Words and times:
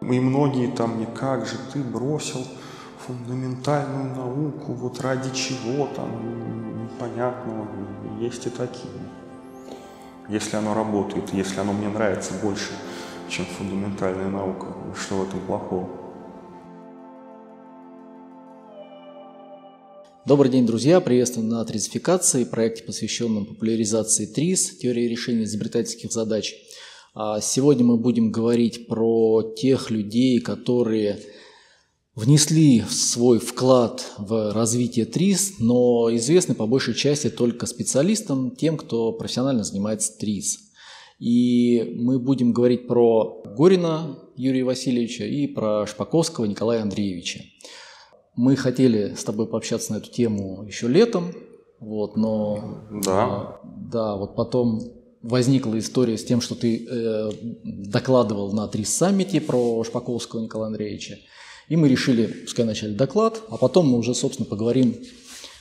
И 0.00 0.20
многие 0.20 0.70
там 0.70 0.96
мне, 0.96 1.06
как 1.06 1.46
же 1.46 1.56
ты 1.72 1.82
бросил 1.82 2.46
фундаментальную 3.06 4.14
науку, 4.14 4.72
вот 4.72 5.00
ради 5.00 5.34
чего 5.34 5.88
там 5.88 6.84
непонятного. 6.84 7.68
Есть 8.20 8.46
и 8.46 8.50
такие. 8.50 8.92
Если 10.28 10.56
оно 10.56 10.74
работает, 10.74 11.32
если 11.32 11.58
оно 11.58 11.72
мне 11.72 11.88
нравится 11.88 12.32
больше, 12.42 12.70
чем 13.28 13.44
фундаментальная 13.46 14.28
наука, 14.28 14.66
что 14.94 15.16
в 15.16 15.28
этом 15.28 15.40
плохого? 15.40 15.88
Добрый 20.24 20.50
день, 20.50 20.66
друзья! 20.66 21.00
Приветствую 21.00 21.46
на 21.46 21.64
тризификации, 21.64 22.44
проекте, 22.44 22.84
посвященном 22.84 23.46
популяризации 23.46 24.26
ТРИЗ, 24.26 24.78
теории 24.78 25.08
решения 25.08 25.44
изобретательских 25.44 26.12
задач. 26.12 26.54
А 27.20 27.40
сегодня 27.40 27.84
мы 27.84 27.96
будем 27.96 28.30
говорить 28.30 28.86
про 28.86 29.42
тех 29.56 29.90
людей, 29.90 30.38
которые 30.38 31.18
внесли 32.14 32.84
свой 32.88 33.40
вклад 33.40 34.06
в 34.18 34.52
развитие 34.52 35.04
ТРИЗ, 35.04 35.54
но 35.58 36.14
известны 36.14 36.54
по 36.54 36.68
большей 36.68 36.94
части 36.94 37.28
только 37.28 37.66
специалистам, 37.66 38.54
тем, 38.54 38.76
кто 38.76 39.10
профессионально 39.10 39.64
занимается 39.64 40.16
ТРИЗ. 40.16 40.60
И 41.18 41.92
мы 41.98 42.20
будем 42.20 42.52
говорить 42.52 42.86
про 42.86 43.42
Горина 43.44 44.16
Юрия 44.36 44.62
Васильевича 44.62 45.24
и 45.24 45.48
про 45.48 45.88
Шпаковского 45.88 46.44
Николая 46.44 46.82
Андреевича. 46.82 47.40
Мы 48.36 48.54
хотели 48.54 49.14
с 49.14 49.24
тобой 49.24 49.48
пообщаться 49.48 49.92
на 49.92 49.96
эту 49.96 50.08
тему 50.08 50.62
еще 50.68 50.86
летом, 50.86 51.32
вот, 51.80 52.16
но 52.16 52.84
да. 52.92 53.60
да, 53.64 54.14
вот 54.14 54.36
потом 54.36 54.97
возникла 55.22 55.78
история 55.78 56.16
с 56.16 56.24
тем, 56.24 56.40
что 56.40 56.54
ты 56.54 56.86
э, 56.88 57.30
докладывал 57.64 58.52
на 58.52 58.68
три 58.68 58.84
саммите 58.84 59.40
про 59.40 59.82
Шпаковского 59.84 60.40
Николая 60.40 60.68
Андреевича. 60.68 61.18
И 61.68 61.76
мы 61.76 61.88
решили, 61.88 62.26
пускай 62.26 62.64
начали 62.64 62.94
доклад, 62.94 63.42
а 63.50 63.56
потом 63.56 63.88
мы 63.88 63.98
уже, 63.98 64.14
собственно, 64.14 64.48
поговорим 64.48 64.96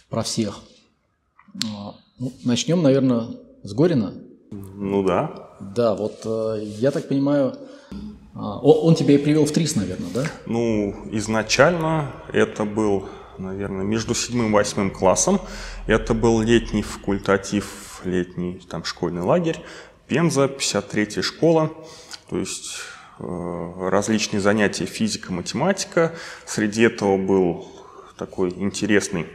про 0.10 0.24
всех. 0.24 0.60
А, 1.66 1.96
ну, 2.20 2.32
начнем, 2.44 2.82
наверное, 2.82 3.28
с 3.64 3.74
Горина. 3.74 4.14
Ну 4.52 5.04
да. 5.04 5.56
Да, 5.60 5.96
вот 5.96 6.22
э, 6.24 6.64
я 6.80 6.92
так 6.92 7.08
понимаю, 7.08 7.58
а, 8.36 8.60
он 8.60 8.96
тебя 8.96 9.16
и 9.16 9.18
привел 9.18 9.46
в 9.46 9.52
ТРИС, 9.52 9.76
наверное, 9.76 10.10
да? 10.14 10.24
Ну, 10.46 10.96
изначально 11.12 12.14
это 12.32 12.64
был, 12.66 13.10
наверное, 13.38 13.84
между 13.84 14.14
седьмым 14.14 14.50
и 14.50 14.54
восьмым 14.54 14.92
классом. 14.92 15.42
Это 15.88 16.14
был 16.14 16.42
летний 16.42 16.84
факультатив, 16.84 17.87
летний 18.04 18.62
там 18.70 18.84
школьный 18.84 19.22
лагерь. 19.22 19.60
Пенза, 20.08 20.46
53-я 20.46 21.22
школа. 21.22 21.74
То 22.30 22.38
есть 22.38 22.78
э, 23.20 23.90
различные 23.90 24.42
занятия 24.42 24.86
физика, 24.86 25.34
математика. 25.34 26.16
Среди 26.46 26.84
этого 26.84 27.18
был 27.18 27.68
такой 28.18 28.50
интересный 28.50 29.28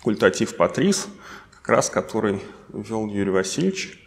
факультатив 0.00 0.56
по 0.56 0.68
ТРИС, 0.68 1.08
как 1.50 1.68
раз 1.68 1.90
который 1.90 2.40
вел 2.72 3.06
Юрий 3.06 3.30
Васильевич 3.30 4.02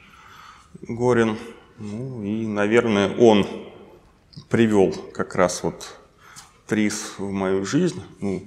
Горин. 0.81 1.37
Ну 1.77 2.23
и, 2.23 2.47
наверное, 2.47 3.15
он 3.17 3.47
привел 4.49 4.91
как 5.13 5.35
раз 5.35 5.63
вот 5.63 5.97
ТРИС 6.67 7.15
в 7.17 7.29
мою 7.29 7.65
жизнь, 7.65 8.01
ну, 8.19 8.43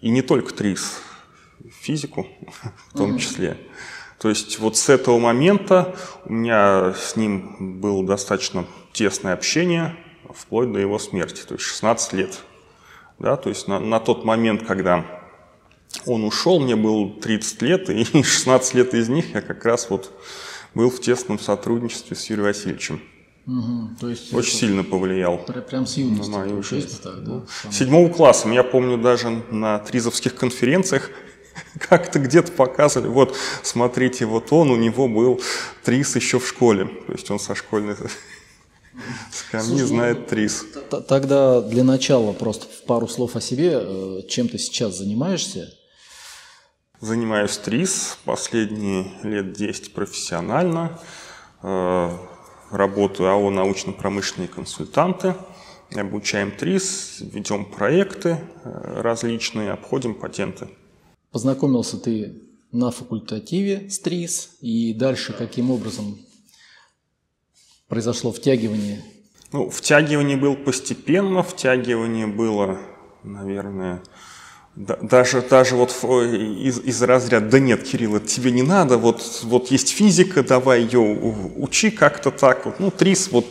и 0.00 0.10
не 0.10 0.22
только 0.22 0.52
ТРИС, 0.52 1.00
физику 1.70 2.26
в 2.88 2.98
том 2.98 3.18
числе. 3.18 3.56
То 4.22 4.28
есть 4.28 4.60
вот 4.60 4.76
с 4.76 4.88
этого 4.88 5.18
момента 5.18 5.96
у 6.26 6.32
меня 6.32 6.94
с 6.94 7.16
ним 7.16 7.80
было 7.80 8.06
достаточно 8.06 8.64
тесное 8.92 9.32
общение, 9.32 9.96
вплоть 10.32 10.72
до 10.72 10.78
его 10.78 11.00
смерти, 11.00 11.42
то 11.42 11.54
есть 11.54 11.66
16 11.66 12.12
лет. 12.12 12.38
Да, 13.18 13.36
то 13.36 13.48
есть 13.48 13.66
на, 13.66 13.80
на 13.80 13.98
тот 13.98 14.24
момент, 14.24 14.64
когда 14.64 15.04
он 16.06 16.22
ушел, 16.22 16.60
мне 16.60 16.76
было 16.76 17.10
30 17.20 17.62
лет, 17.62 17.90
и 17.90 18.04
16 18.22 18.74
лет 18.74 18.94
из 18.94 19.08
них 19.08 19.34
я 19.34 19.40
как 19.40 19.64
раз 19.64 19.90
вот 19.90 20.12
был 20.72 20.88
в 20.88 21.00
тесном 21.00 21.40
сотрудничестве 21.40 22.16
с 22.16 22.30
Юрием 22.30 22.46
Васильевичем. 22.46 23.00
Угу, 23.44 23.96
то 23.98 24.08
есть 24.08 24.32
Очень 24.32 24.54
сильно 24.54 24.84
повлиял. 24.84 25.38
Прям 25.68 25.84
с 25.84 25.96
юности. 25.96 26.30
На 26.30 26.38
мою 26.38 26.62
жизнь. 26.62 26.96
Так, 27.02 27.24
да? 27.24 27.42
Седьмого 27.72 28.08
класса. 28.08 28.48
Я 28.50 28.62
помню 28.62 28.98
даже 28.98 29.42
на 29.50 29.80
тризовских 29.80 30.36
конференциях 30.36 31.10
как-то 31.78 32.18
где-то 32.18 32.52
показывали, 32.52 33.08
вот, 33.08 33.36
смотрите, 33.62 34.26
вот 34.26 34.52
он, 34.52 34.70
у 34.70 34.76
него 34.76 35.08
был 35.08 35.40
ТРИС 35.84 36.16
еще 36.16 36.38
в 36.38 36.46
школе. 36.46 36.86
То 37.06 37.12
есть 37.12 37.30
он 37.30 37.38
со 37.38 37.54
школьной 37.54 37.96
скамьи 39.32 39.66
Слушай, 39.66 39.86
знает 39.86 40.18
ну, 40.20 40.26
ТРИС. 40.26 40.66
Тогда 41.08 41.60
для 41.60 41.84
начала 41.84 42.32
просто 42.32 42.66
пару 42.86 43.08
слов 43.08 43.36
о 43.36 43.40
себе. 43.40 43.78
Э, 43.80 44.20
чем 44.28 44.48
ты 44.48 44.58
сейчас 44.58 44.98
занимаешься? 44.98 45.72
Занимаюсь 47.00 47.56
ТРИС 47.58 48.18
последние 48.24 49.06
лет 49.22 49.52
10 49.52 49.94
профессионально. 49.94 51.00
Э, 51.62 52.10
работаю 52.70 53.30
АО 53.30 53.50
«Научно-промышленные 53.50 54.48
консультанты». 54.48 55.34
Обучаем 55.94 56.52
ТРИС, 56.52 57.18
ведем 57.20 57.66
проекты 57.66 58.38
э, 58.64 59.00
различные, 59.02 59.72
обходим 59.72 60.14
патенты. 60.14 60.68
Познакомился 61.32 61.96
ты 61.96 62.34
на 62.72 62.90
факультативе 62.90 63.88
с 63.88 63.98
ТРИС, 63.98 64.50
и 64.60 64.92
дальше 64.92 65.32
каким 65.32 65.70
образом 65.70 66.18
произошло 67.88 68.32
втягивание? 68.32 69.02
Ну, 69.50 69.70
втягивание 69.70 70.36
было 70.36 70.54
постепенно, 70.54 71.42
втягивание 71.42 72.26
было, 72.26 72.78
наверное, 73.22 74.02
даже, 74.76 75.42
даже 75.42 75.76
вот 75.76 75.90
из, 75.90 76.78
из 76.80 77.02
разряда, 77.02 77.48
да 77.48 77.58
нет, 77.58 77.82
Кирилл, 77.82 78.16
это 78.16 78.26
тебе 78.26 78.50
не 78.50 78.62
надо, 78.62 78.98
вот, 78.98 79.40
вот 79.44 79.70
есть 79.70 79.88
физика, 79.88 80.42
давай 80.42 80.82
ее 80.82 81.00
учи 81.00 81.90
как-то 81.90 82.30
так. 82.30 82.66
Вот. 82.66 82.78
Ну, 82.78 82.90
ТРИС, 82.90 83.30
вот 83.32 83.46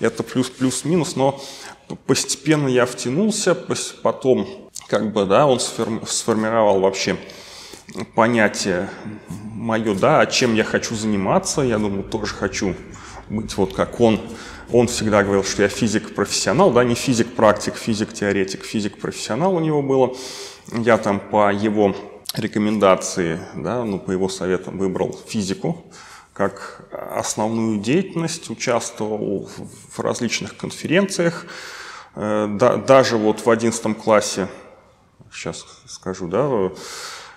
это 0.00 0.24
плюс-плюс-минус, 0.24 1.14
но 1.14 1.40
постепенно 2.06 2.66
я 2.66 2.86
втянулся, 2.86 3.54
потом 4.02 4.63
как 4.88 5.12
бы, 5.12 5.24
да, 5.24 5.46
он 5.46 5.60
сформировал 5.60 6.80
вообще 6.80 7.16
понятие 8.14 8.88
мое, 9.28 9.94
да, 9.94 10.26
чем 10.26 10.54
я 10.54 10.64
хочу 10.64 10.94
заниматься, 10.94 11.62
я 11.62 11.78
думаю, 11.78 12.04
тоже 12.04 12.34
хочу 12.34 12.74
быть 13.28 13.56
вот 13.56 13.74
как 13.74 14.00
он. 14.00 14.20
Он 14.72 14.86
всегда 14.86 15.22
говорил, 15.22 15.44
что 15.44 15.62
я 15.62 15.68
физик-профессионал, 15.68 16.72
да, 16.72 16.84
не 16.84 16.94
физик-практик, 16.94 17.76
физик-теоретик, 17.76 18.64
физик-профессионал 18.64 19.54
у 19.54 19.60
него 19.60 19.82
было. 19.82 20.14
Я 20.72 20.96
там 20.98 21.20
по 21.20 21.52
его 21.52 21.94
рекомендации, 22.34 23.40
да, 23.54 23.84
ну, 23.84 23.98
по 23.98 24.10
его 24.10 24.28
советам 24.28 24.78
выбрал 24.78 25.18
физику 25.26 25.84
как 26.32 26.88
основную 26.90 27.78
деятельность, 27.78 28.50
участвовал 28.50 29.48
в 29.92 30.00
различных 30.00 30.56
конференциях. 30.56 31.46
Э, 32.16 32.48
да, 32.50 32.76
даже 32.76 33.16
вот 33.16 33.46
в 33.46 33.50
одиннадцатом 33.50 33.94
классе, 33.94 34.48
сейчас 35.34 35.66
скажу, 35.86 36.28
да, 36.28 36.70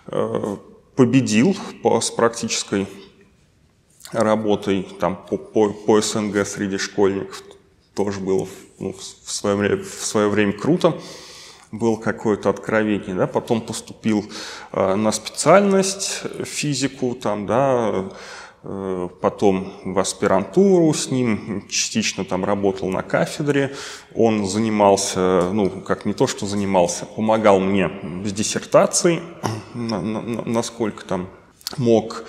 э, 0.08 0.58
победил 0.96 1.56
по, 1.84 2.00
с 2.00 2.12
практической 2.12 2.88
работой 4.12 4.84
там, 5.00 5.16
по, 5.16 5.38
по, 5.38 5.70
по 5.70 6.02
СНГ 6.02 6.46
среди 6.46 6.78
школьников. 6.78 7.44
Тоже 7.96 8.20
было 8.20 8.48
ну, 8.80 8.94
в, 8.94 9.32
свое 9.32 9.78
в 9.78 10.06
свое 10.06 10.30
время 10.30 10.54
круто. 10.54 11.00
Было 11.72 11.98
какое-то 11.98 12.50
откровение. 12.50 13.16
Да? 13.16 13.28
Потом 13.28 13.62
поступил 13.62 14.26
э, 14.72 14.96
на 14.96 15.12
специальность 15.12 16.22
физику, 16.46 17.16
там, 17.16 17.46
да, 17.46 18.10
потом 18.64 19.74
в 19.86 20.00
аспирантуру 20.00 20.94
с 20.94 21.12
ним, 21.12 21.66
частично 21.70 22.26
там 22.26 22.44
работал 22.44 22.90
на 22.90 23.02
кафедре. 23.02 23.76
Он 24.16 24.46
занимался, 24.46 25.50
ну, 25.54 25.70
как 25.70 26.06
не 26.06 26.14
то, 26.14 26.28
что 26.28 26.46
занимался, 26.46 27.06
помогал 27.06 27.60
мне 27.60 27.92
с 28.26 28.34
диссертацией, 28.34 29.22
на, 29.74 30.02
на, 30.02 30.22
насколько 30.46 31.06
там 31.06 31.30
мог. 31.78 32.26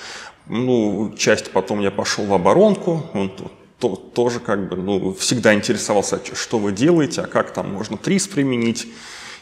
Ну, 0.46 1.12
часть 1.16 1.52
потом 1.52 1.80
я 1.80 1.90
пошел 1.90 2.24
в 2.24 2.32
оборонку, 2.32 3.04
он 3.12 3.30
то, 3.78 3.96
тоже 3.96 4.40
как 4.40 4.68
бы, 4.68 4.76
ну, 4.76 5.14
всегда 5.14 5.54
интересовался, 5.54 6.20
что 6.34 6.58
вы 6.58 6.72
делаете, 6.72 7.22
а 7.22 7.26
как 7.26 7.52
там 7.52 7.72
можно 7.72 7.96
ТРИС 7.96 8.28
применить 8.28 8.88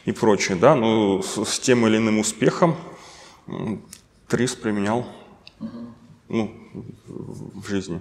и 0.04 0.12
прочее, 0.12 0.56
да, 0.56 0.74
ну, 0.74 1.22
с, 1.22 1.44
с 1.44 1.58
тем 1.58 1.86
или 1.86 1.96
иным 1.96 2.18
успехом 2.18 2.76
ТРИС 4.28 4.56
применял, 4.56 5.06
ну, 6.28 6.52
в 7.06 7.68
жизни. 7.68 8.00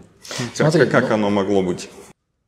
Смотри, 0.54 0.82
как, 0.82 0.92
как 0.92 1.10
ну, 1.10 1.16
оно 1.16 1.30
могло 1.30 1.62
быть? 1.62 1.90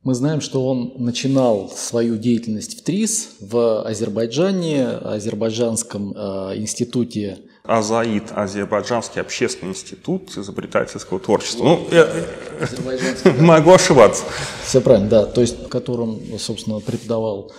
Мы 0.04 0.14
знаем, 0.14 0.40
что 0.40 0.66
он 0.66 0.94
начинал 0.96 1.70
свою 1.70 2.16
деятельность 2.16 2.80
в 2.80 2.84
ТРИС 2.84 3.36
в 3.40 3.82
Азербайджане, 3.82 4.86
Азербайджанском 4.86 6.14
э, 6.16 6.56
институте 6.56 7.38
АЗАИД, 7.64 8.32
Азербайджанский 8.34 9.20
общественный 9.20 9.72
институт 9.72 10.34
изобретательского 10.36 11.20
творчества. 11.20 11.64
Ну, 11.64 11.86
я, 11.90 12.08
могу 13.40 13.72
ошибаться. 13.72 14.24
Все 14.64 14.80
правильно, 14.80 15.08
да. 15.08 15.26
То 15.26 15.42
есть, 15.42 15.66
в 15.66 15.68
котором, 15.68 16.18
собственно, 16.38 16.80
преподавал 16.80 17.52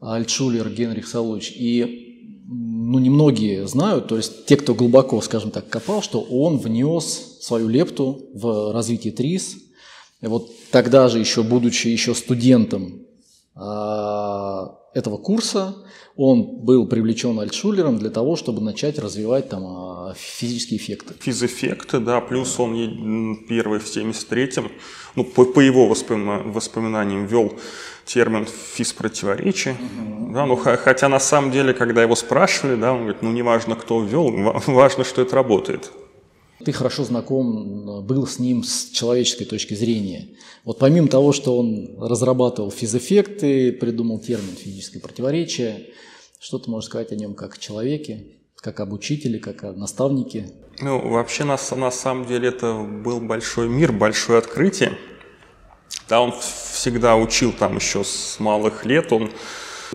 Альтшулер 0.00 0.68
Генрих 0.68 1.08
Салович. 1.08 1.52
И 1.56 2.44
ну, 2.48 2.98
немногие 2.98 3.66
знают, 3.66 4.08
то 4.08 4.16
есть 4.16 4.44
те, 4.44 4.56
кто 4.56 4.74
глубоко, 4.74 5.20
скажем 5.22 5.50
так, 5.50 5.68
копал, 5.68 6.02
что 6.02 6.20
он 6.20 6.58
внес 6.58 7.35
свою 7.46 7.68
лепту 7.68 8.28
в 8.34 8.72
развитие 8.72 9.12
ТРИС. 9.12 9.56
И 10.20 10.26
вот 10.26 10.50
тогда 10.72 11.08
же, 11.08 11.20
еще 11.20 11.44
будучи 11.44 11.86
еще 11.86 12.12
студентом 12.14 13.02
а, 13.54 14.78
этого 14.94 15.16
курса, 15.16 15.76
он 16.16 16.64
был 16.64 16.88
привлечен 16.88 17.38
Альтшулером 17.38 17.98
для 17.98 18.10
того, 18.10 18.34
чтобы 18.34 18.62
начать 18.62 18.98
развивать 18.98 19.48
там 19.48 19.64
а, 19.64 20.14
физические 20.16 20.80
эффекты. 20.80 21.14
Физэффекты, 21.20 22.00
да, 22.00 22.20
плюс 22.20 22.58
он 22.58 23.46
первый 23.48 23.78
в 23.78 23.84
73-м, 23.84 24.72
ну, 25.14 25.22
по, 25.22 25.44
по 25.44 25.60
его 25.60 25.86
воспоминаниям 25.86 27.26
вел 27.26 27.52
термин 28.04 28.46
физпротиворечие, 28.46 29.74
угу. 29.74 30.32
да, 30.32 30.46
ну, 30.46 30.56
хотя 30.56 31.08
на 31.08 31.20
самом 31.20 31.52
деле, 31.52 31.74
когда 31.74 32.02
его 32.02 32.16
спрашивали, 32.16 32.74
да, 32.74 32.92
он 32.92 33.02
говорит, 33.02 33.22
ну, 33.22 33.30
не 33.30 33.42
важно, 33.42 33.76
кто 33.76 34.02
ввел, 34.02 34.32
важно, 34.66 35.04
что 35.04 35.22
это 35.22 35.36
работает. 35.36 35.92
Ты 36.64 36.72
хорошо 36.72 37.04
знаком 37.04 38.06
был 38.06 38.26
с 38.26 38.38
ним 38.38 38.64
с 38.64 38.90
человеческой 38.90 39.44
точки 39.44 39.74
зрения. 39.74 40.28
Вот 40.64 40.78
помимо 40.78 41.08
того, 41.08 41.32
что 41.32 41.58
он 41.58 41.96
разрабатывал 42.00 42.70
физэффекты, 42.70 43.72
придумал 43.72 44.18
термин 44.18 44.56
физическое 44.56 45.00
противоречие, 45.00 45.90
что 46.40 46.58
ты 46.58 46.70
можешь 46.70 46.88
сказать 46.88 47.12
о 47.12 47.16
нем 47.16 47.34
как 47.34 47.56
о 47.56 47.60
человеке, 47.60 48.24
как 48.56 48.80
об 48.80 48.92
учителе, 48.92 49.38
как 49.38 49.64
о 49.64 49.72
наставнике? 49.72 50.50
Ну, 50.80 51.10
вообще, 51.10 51.44
на, 51.44 51.56
на 51.76 51.90
самом 51.90 52.26
деле, 52.26 52.48
это 52.48 52.74
был 52.74 53.20
большой 53.20 53.68
мир, 53.68 53.92
большое 53.92 54.38
открытие. 54.38 54.98
Да, 56.08 56.20
он 56.20 56.32
всегда 56.32 57.16
учил 57.16 57.52
там 57.52 57.76
еще 57.76 58.04
с 58.04 58.38
малых 58.38 58.84
лет, 58.84 59.12
он 59.12 59.30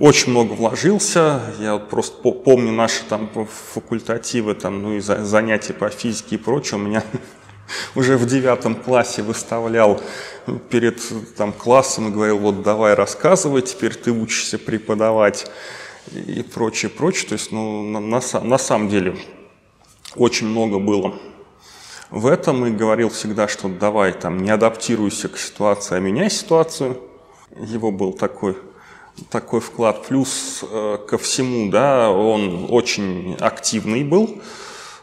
очень 0.02 0.32
много 0.32 0.54
вложился. 0.54 1.42
Я 1.60 1.74
вот 1.74 1.88
просто 1.90 2.32
помню 2.32 2.72
наши 2.72 3.04
там 3.08 3.30
факультативы, 3.74 4.56
там, 4.56 4.82
ну 4.82 4.96
и 4.96 5.00
занятия 5.00 5.74
по 5.74 5.90
физике 5.90 6.36
и 6.36 6.38
прочее. 6.40 6.80
У 6.80 6.84
меня 6.84 7.04
уже 7.96 8.18
в 8.18 8.26
девятом 8.26 8.74
классе 8.74 9.22
выставлял 9.22 10.02
перед 10.70 11.00
там, 11.38 11.54
классом 11.54 12.08
и 12.08 12.12
говорил, 12.12 12.40
вот 12.40 12.64
давай 12.64 12.96
рассказывай, 12.96 13.62
теперь 13.62 13.94
ты 13.94 14.12
учишься 14.12 14.58
преподавать 14.58 15.46
и 16.12 16.42
прочее, 16.42 16.90
прочее. 16.90 17.30
То 17.30 17.34
есть, 17.34 17.52
ну, 17.52 17.84
на, 17.84 18.00
на, 18.00 18.22
на 18.42 18.58
самом 18.58 18.90
деле, 18.90 19.16
очень 20.16 20.48
много 20.48 20.80
было 20.80 21.14
в 22.10 22.26
этом 22.26 22.66
и 22.66 22.72
говорил 22.72 23.10
всегда, 23.10 23.48
что 23.48 23.70
давай 23.70 24.14
там 24.14 24.40
не 24.40 24.50
адаптируйся 24.50 25.30
к 25.30 25.38
ситуации, 25.38 25.96
а 25.96 26.00
меняй 26.00 26.32
ситуацию. 26.32 27.00
Его 27.56 27.92
был 27.92 28.14
такой, 28.14 28.58
такой 29.30 29.60
вклад. 29.60 30.08
Плюс 30.08 30.64
э, 30.70 30.98
ко 31.08 31.18
всему, 31.18 31.70
да, 31.70 32.10
он 32.10 32.68
очень 32.70 33.36
активный 33.40 34.04
был. 34.04 34.42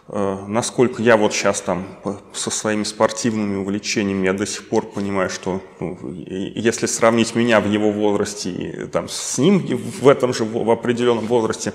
Э, 0.08 0.38
насколько 0.46 1.02
я 1.02 1.16
вот 1.16 1.34
сейчас 1.34 1.60
там 1.60 1.86
со 2.32 2.50
своими 2.50 2.84
спортивными 2.84 3.56
увлечениями, 3.56 4.26
я 4.26 4.32
до 4.32 4.46
сих 4.46 4.68
пор 4.68 4.86
понимаю, 4.86 5.28
что 5.28 5.60
ну, 5.80 5.98
если 6.14 6.86
сравнить 6.86 7.34
меня 7.34 7.60
в 7.60 7.70
его 7.70 7.92
возрасте 7.92 8.50
и 8.50 8.86
там, 8.86 9.08
с 9.08 9.38
ним 9.38 9.58
в 9.60 10.08
этом 10.08 10.32
же 10.32 10.44
в 10.44 10.70
определенном 10.70 11.26
возрасте, 11.26 11.72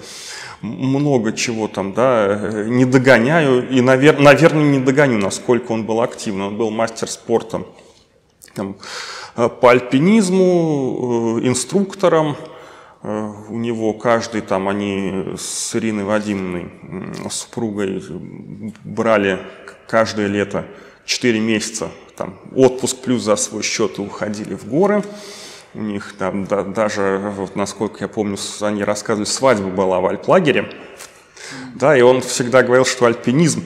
много 0.61 1.33
чего 1.33 1.67
там, 1.67 1.93
да, 1.93 2.65
не 2.65 2.85
догоняю 2.85 3.69
и, 3.69 3.81
навер, 3.81 4.19
наверное, 4.19 4.63
не 4.63 4.79
догоню, 4.79 5.19
насколько 5.19 5.71
он 5.71 5.85
был 5.85 6.01
активным. 6.01 6.47
Он 6.47 6.57
был 6.57 6.71
мастер 6.71 7.09
спорта 7.09 7.63
там, 8.53 8.71
э, 8.71 8.75
по 9.35 9.71
альпинизму, 9.71 11.39
э, 11.41 11.47
инструктором, 11.47 12.35
Э, 13.03 13.33
у 13.49 13.57
него 13.57 13.93
каждый 13.93 14.41
там, 14.41 14.69
они 14.69 15.35
с 15.37 15.75
Ириной 15.75 16.05
Вадимовной, 16.05 16.71
супругой, 17.29 18.01
брали 18.83 19.39
каждое 19.87 20.27
лето 20.27 20.65
4 21.05 21.39
месяца 21.39 21.89
там, 22.15 22.39
отпуск 22.55 22.97
плюс 22.99 23.23
за 23.23 23.35
свой 23.35 23.61
счет 23.61 23.99
и 23.99 24.01
уходили 24.01 24.55
в 24.55 24.65
горы. 24.65 25.03
У 25.73 25.81
них 25.81 26.15
там 26.17 26.45
да, 26.45 26.63
даже, 26.63 27.33
вот, 27.35 27.55
насколько 27.55 27.97
я 28.03 28.07
помню, 28.07 28.37
они 28.61 28.83
рассказывали, 28.83 29.25
свадьба 29.25 29.69
была 29.69 29.99
в 29.99 30.05
Альплагере. 30.05 30.69
Да, 31.75 31.97
и 31.97 32.01
он 32.01 32.21
всегда 32.21 32.63
говорил, 32.63 32.85
что 32.85 33.05
альпинизм 33.05 33.63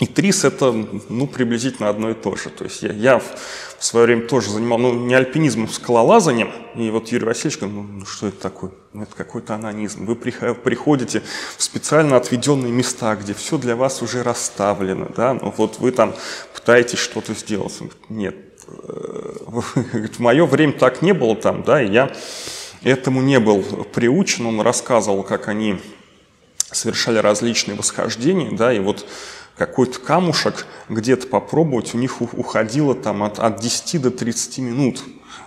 и 0.00 0.06
трис 0.06 0.44
это 0.44 0.72
ну, 0.72 1.26
приблизительно 1.28 1.88
одно 1.88 2.10
и 2.10 2.14
то 2.14 2.34
же. 2.34 2.50
То 2.50 2.64
есть 2.64 2.82
я, 2.82 2.92
я 2.92 3.18
в 3.20 3.84
свое 3.84 4.06
время 4.06 4.22
тоже 4.22 4.50
занимал, 4.50 4.78
ну, 4.78 4.92
не 4.92 5.14
альпинизмом, 5.14 5.68
скалолазанием. 5.68 6.50
И 6.74 6.90
вот 6.90 7.08
Юрий 7.08 7.26
Васильевич 7.26 7.60
говорит, 7.60 7.76
ну, 7.76 7.98
ну 8.00 8.06
что 8.06 8.26
это 8.26 8.40
такое? 8.40 8.72
Ну, 8.92 9.04
это 9.04 9.14
какой-то 9.14 9.54
анонизм. 9.54 10.04
Вы 10.04 10.16
приходите 10.16 11.22
в 11.56 11.62
специально 11.62 12.16
отведенные 12.16 12.72
места, 12.72 13.14
где 13.14 13.34
все 13.34 13.56
для 13.56 13.76
вас 13.76 14.02
уже 14.02 14.24
расставлено. 14.24 15.10
Да? 15.16 15.34
Ну, 15.34 15.54
вот 15.56 15.78
вы 15.78 15.92
там 15.92 16.12
пытаетесь 16.54 16.98
что-то 16.98 17.34
сделать. 17.34 17.78
Нет, 18.08 18.34
э, 18.66 19.36
в 19.46 20.18
мое 20.18 20.44
время 20.44 20.72
так 20.72 21.02
не 21.02 21.12
было 21.12 21.36
там, 21.36 21.62
да, 21.62 21.80
и 21.80 21.90
я 21.92 22.12
этому 22.82 23.22
не 23.22 23.38
был 23.38 23.62
приучен. 23.94 24.46
Он 24.46 24.60
рассказывал, 24.60 25.22
как 25.22 25.46
они 25.46 25.78
совершали 26.72 27.18
различные 27.18 27.76
восхождения, 27.76 28.50
да, 28.50 28.72
и 28.72 28.80
вот 28.80 29.06
какой-то 29.56 30.00
камушек 30.00 30.66
где-то 30.88 31.26
попробовать, 31.28 31.94
у 31.94 31.98
них 31.98 32.20
уходило 32.20 32.94
там 32.94 33.22
от, 33.22 33.38
от 33.38 33.60
10 33.60 34.02
до 34.02 34.10
30 34.10 34.58
минут 34.58 35.02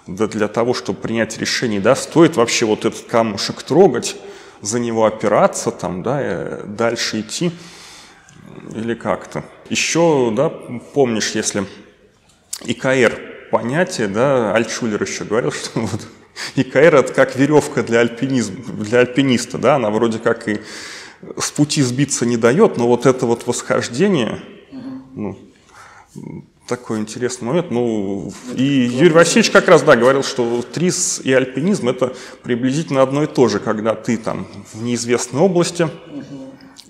для 0.07 0.47
того, 0.47 0.73
чтобы 0.73 0.99
принять 0.99 1.37
решение, 1.37 1.81
да, 1.81 1.95
стоит 1.95 2.37
вообще 2.37 2.65
вот 2.65 2.85
этот 2.85 3.01
камушек 3.01 3.63
трогать, 3.63 4.15
за 4.61 4.79
него 4.79 5.05
опираться, 5.05 5.71
там, 5.71 6.01
да, 6.03 6.21
и 6.21 6.65
дальше 6.65 7.19
идти 7.19 7.51
или 8.73 8.93
как-то. 8.93 9.43
Еще, 9.69 10.31
да, 10.35 10.49
помнишь, 10.49 11.31
если 11.31 11.65
ИКР 12.65 13.19
понятие, 13.51 14.07
да, 14.07 14.53
Альтшулер 14.53 15.01
еще 15.01 15.25
говорил, 15.25 15.51
что 15.53 15.81
вот 15.81 16.07
ИКР 16.55 16.95
это 16.95 17.13
как 17.13 17.35
веревка 17.35 17.83
для, 17.83 17.99
альпинизма, 17.99 18.63
для 18.83 18.99
альпиниста, 18.99 19.57
да, 19.57 19.75
она 19.75 19.89
вроде 19.89 20.19
как 20.19 20.47
и 20.47 20.61
с 21.37 21.51
пути 21.51 21.81
сбиться 21.81 22.25
не 22.25 22.37
дает, 22.37 22.77
но 22.77 22.87
вот 22.87 23.05
это 23.05 23.25
вот 23.25 23.47
восхождение, 23.47 24.39
ну, 25.15 25.37
такой 26.67 26.99
интересный 26.99 27.47
момент. 27.47 27.71
Ну, 27.71 28.31
и 28.55 28.63
Юрий 28.63 29.13
Васильевич 29.13 29.51
как 29.51 29.67
раз, 29.67 29.83
да, 29.83 29.95
говорил, 29.95 30.23
что 30.23 30.61
трис 30.61 31.21
и 31.23 31.31
альпинизм– 31.33 31.89
это 31.89 32.13
приблизительно 32.43 33.01
одно 33.01 33.23
и 33.23 33.27
то 33.27 33.47
же, 33.47 33.59
когда 33.59 33.95
ты 33.95 34.17
там 34.17 34.47
в 34.73 34.81
неизвестной 34.81 35.41
области 35.41 35.89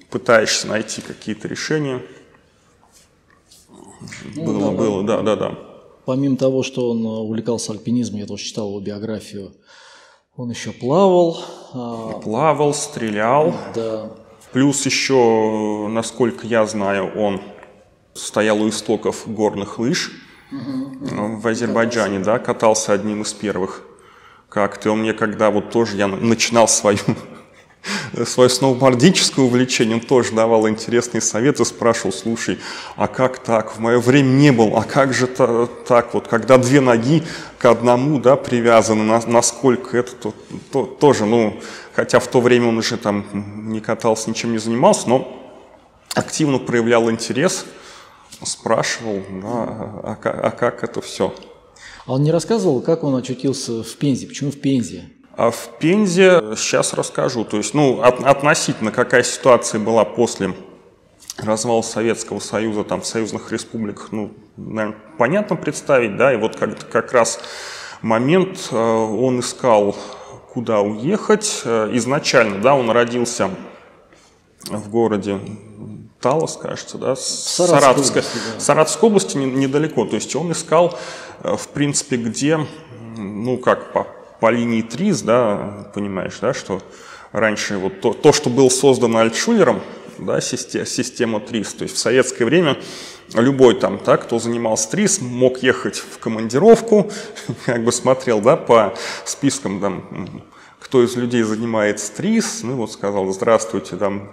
пытаешься 0.10 0.67
найти 0.67 1.01
какие-то 1.01 1.48
решения. 1.48 2.01
Ну, 4.36 4.46
было, 4.46 4.60
да, 4.60 4.72
было, 4.72 5.03
да, 5.03 5.22
да, 5.22 5.36
да. 5.36 5.60
Помимо 6.05 6.38
того, 6.38 6.63
что 6.63 6.91
он 6.91 7.05
увлекался 7.05 7.74
альпинизмом, 7.74 8.22
я 8.22 8.25
тоже 8.25 8.43
читал 8.43 8.69
его 8.69 8.79
биографию, 8.79 9.51
он 10.38 10.51
еще 10.51 10.72
плавал. 10.72 11.44
А, 11.74 12.20
плавал, 12.20 12.74
стрелял. 12.74 13.53
Да. 13.75 14.12
Плюс 14.53 14.86
еще, 14.86 15.88
насколько 15.89 16.48
я 16.48 16.65
знаю, 16.65 17.12
он 17.20 17.41
стоял 18.13 18.62
у 18.62 18.70
истоков 18.70 19.24
горных 19.27 19.79
лыж 19.79 20.12
угу. 20.51 21.38
в 21.38 21.48
Азербайджане, 21.48 22.20
да, 22.20 22.39
катался 22.39 22.94
одним 22.94 23.24
из 23.24 23.34
первых. 23.34 23.84
Как 24.48 24.77
ты, 24.77 24.89
он 24.89 25.00
мне 25.00 25.13
когда 25.13 25.51
вот 25.51 25.72
тоже 25.72 25.98
я 25.98 26.08
начинал 26.08 26.67
свою 26.67 27.00
свое 28.25 28.50
сноубордическое 28.50 29.46
увлечение, 29.46 29.96
он 29.96 30.01
тоже 30.01 30.34
давал 30.34 30.67
интересные 30.67 31.22
советы, 31.22 31.65
спрашивал, 31.65 32.13
слушай, 32.13 32.60
а 32.96 33.08
как 33.08 33.39
так, 33.39 33.75
в 33.75 33.79
мое 33.79 34.00
время 34.00 34.27
не 34.27 34.51
было, 34.51 34.79
а 34.79 34.84
как 34.84 35.13
же 35.13 35.25
-то, 35.25 35.70
так, 35.88 36.13
вот, 36.13 36.27
когда 36.27 36.58
две 36.58 36.82
ноги 36.82 37.24
к 37.58 37.65
одному, 37.65 38.20
да, 38.20 38.36
привязаны, 38.36 39.03
на, 39.03 39.22
насколько 39.25 39.98
это 39.98 40.15
то, 40.15 40.34
то, 40.72 40.86
тоже, 40.86 41.25
ну, 41.25 41.60
хотя 41.94 42.20
в 42.20 42.27
то 42.27 42.41
время 42.41 42.67
он 42.67 42.77
уже 42.77 42.98
там 42.98 43.25
не 43.72 43.79
катался, 43.79 44.29
ничем 44.29 44.51
не 44.51 44.60
занимался, 44.60 45.10
но 45.10 45.34
активно 46.13 46.60
проявлял 46.60 47.10
интерес, 47.10 47.65
спрашивал, 48.44 49.22
да, 49.41 49.48
а, 49.48 50.17
а, 50.24 50.29
а 50.48 50.51
как 50.51 50.84
это 50.84 51.01
все. 51.01 51.34
А 52.06 52.13
он 52.13 52.24
не 52.24 52.32
рассказывал, 52.32 52.82
как 52.82 53.03
он 53.03 53.15
очутился 53.15 53.84
в 53.84 53.96
Пензе, 53.98 54.27
почему 54.27 54.51
в 54.51 54.60
Пензе? 54.60 55.10
А 55.38 55.51
в 55.51 55.70
Пензе 55.79 56.41
сейчас 56.56 56.94
расскажу. 56.94 57.46
То 57.46 57.58
есть, 57.58 57.75
ну, 57.75 58.01
от, 58.01 58.24
относительно 58.24 58.91
какая 58.91 59.22
ситуация 59.22 59.79
была 59.79 60.03
после 60.03 60.56
развала 61.38 61.84
Советского 61.84 62.39
Союза, 62.39 62.84
там, 62.84 63.01
в 63.01 63.06
союзных 63.06 63.51
республиках, 63.51 64.12
ну, 64.12 64.32
наверное, 64.58 64.98
понятно 65.20 65.56
представить, 65.56 66.17
да, 66.17 66.34
и 66.34 66.38
вот 66.38 66.56
как, 66.56 66.89
как 66.89 67.13
раз 67.13 67.39
момент 68.01 68.70
э, 68.72 68.75
он 68.75 69.39
искал, 69.39 69.96
куда 70.51 70.82
уехать. 70.82 71.62
Э, 71.65 71.89
изначально, 71.94 72.60
да, 72.60 72.74
он 72.74 72.89
родился 72.89 73.51
в 74.65 74.89
городе 74.89 75.39
Талос, 76.20 76.58
кажется, 76.58 76.98
да, 76.98 77.15
Саратовской 77.15 78.24
Саратовской, 78.24 78.24
да. 78.56 78.60
Саратовской 78.60 79.10
области 79.10 79.38
недалеко. 79.38 80.06
То 80.06 80.15
есть 80.15 80.36
он 80.36 80.51
искал, 80.51 80.98
э, 81.44 81.56
в 81.56 81.67
принципе, 81.67 82.17
где, 82.17 82.60
ну, 83.15 83.58
как 83.58 83.94
по, 83.94 84.08
по 84.39 84.51
линии 84.51 84.82
ТРИС, 84.82 85.22
да, 85.22 85.89
понимаешь, 85.94 86.38
да, 86.41 86.53
что 86.53 86.82
раньше 87.32 87.77
вот 87.77 88.01
то, 88.01 88.13
то 88.13 88.34
что 88.34 88.50
было 88.50 88.70
создано 88.70 89.20
Альтшулером, 89.20 89.82
да, 90.20 90.41
система, 90.41 90.86
система 90.86 91.39
ТРИС, 91.39 91.74
то 91.74 91.84
есть 91.84 91.96
в 91.96 92.00
советское 92.00 92.46
время 92.46 92.77
любой 93.34 93.75
там, 93.75 94.00
так, 94.00 94.24
кто 94.24 94.39
занимался 94.39 94.91
ТРИС, 94.91 95.22
мог 95.22 95.63
ехать 95.63 95.98
в 95.98 96.20
командировку, 96.20 97.12
как 97.65 97.84
бы 97.84 97.91
смотрел, 97.91 98.41
да, 98.41 98.56
по 98.56 98.94
спискам 99.25 99.79
там, 99.79 100.44
кто 100.79 101.03
из 101.03 101.15
людей 101.15 101.44
занимается 101.44 102.13
ТРИС, 102.15 102.63
ну 102.63 102.75
вот 102.75 102.91
сказал, 102.91 103.32
здравствуйте, 103.32 103.96
там, 103.96 104.29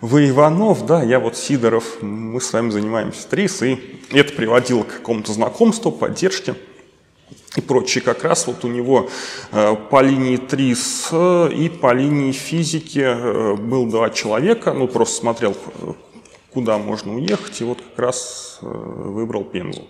вы 0.00 0.28
Иванов, 0.28 0.86
да, 0.86 1.02
я 1.02 1.18
вот 1.18 1.36
Сидоров, 1.36 2.02
мы 2.02 2.40
с 2.40 2.52
вами 2.52 2.70
занимаемся 2.70 3.28
ТРИС, 3.28 3.62
и 3.62 4.00
это 4.12 4.32
приводило 4.32 4.84
к 4.84 4.98
какому-то 4.98 5.32
знакомству, 5.32 5.90
поддержке 5.90 6.54
и 7.58 7.60
прочее. 7.60 8.02
Как 8.02 8.24
раз 8.24 8.46
вот 8.46 8.64
у 8.64 8.68
него 8.68 9.10
э, 9.52 9.76
по 9.90 10.00
линии 10.00 10.36
ТРИС 10.36 11.08
э, 11.12 11.50
и 11.52 11.68
по 11.68 11.92
линии 11.92 12.32
физики 12.32 13.04
э, 13.04 13.54
был 13.54 13.86
два 13.86 14.10
человека, 14.10 14.72
ну 14.72 14.88
просто 14.88 15.16
смотрел, 15.16 15.56
куда 16.52 16.78
можно 16.78 17.14
уехать, 17.14 17.60
и 17.60 17.64
вот 17.64 17.78
как 17.82 17.98
раз 17.98 18.58
выбрал 18.62 19.44
Пензу. 19.44 19.82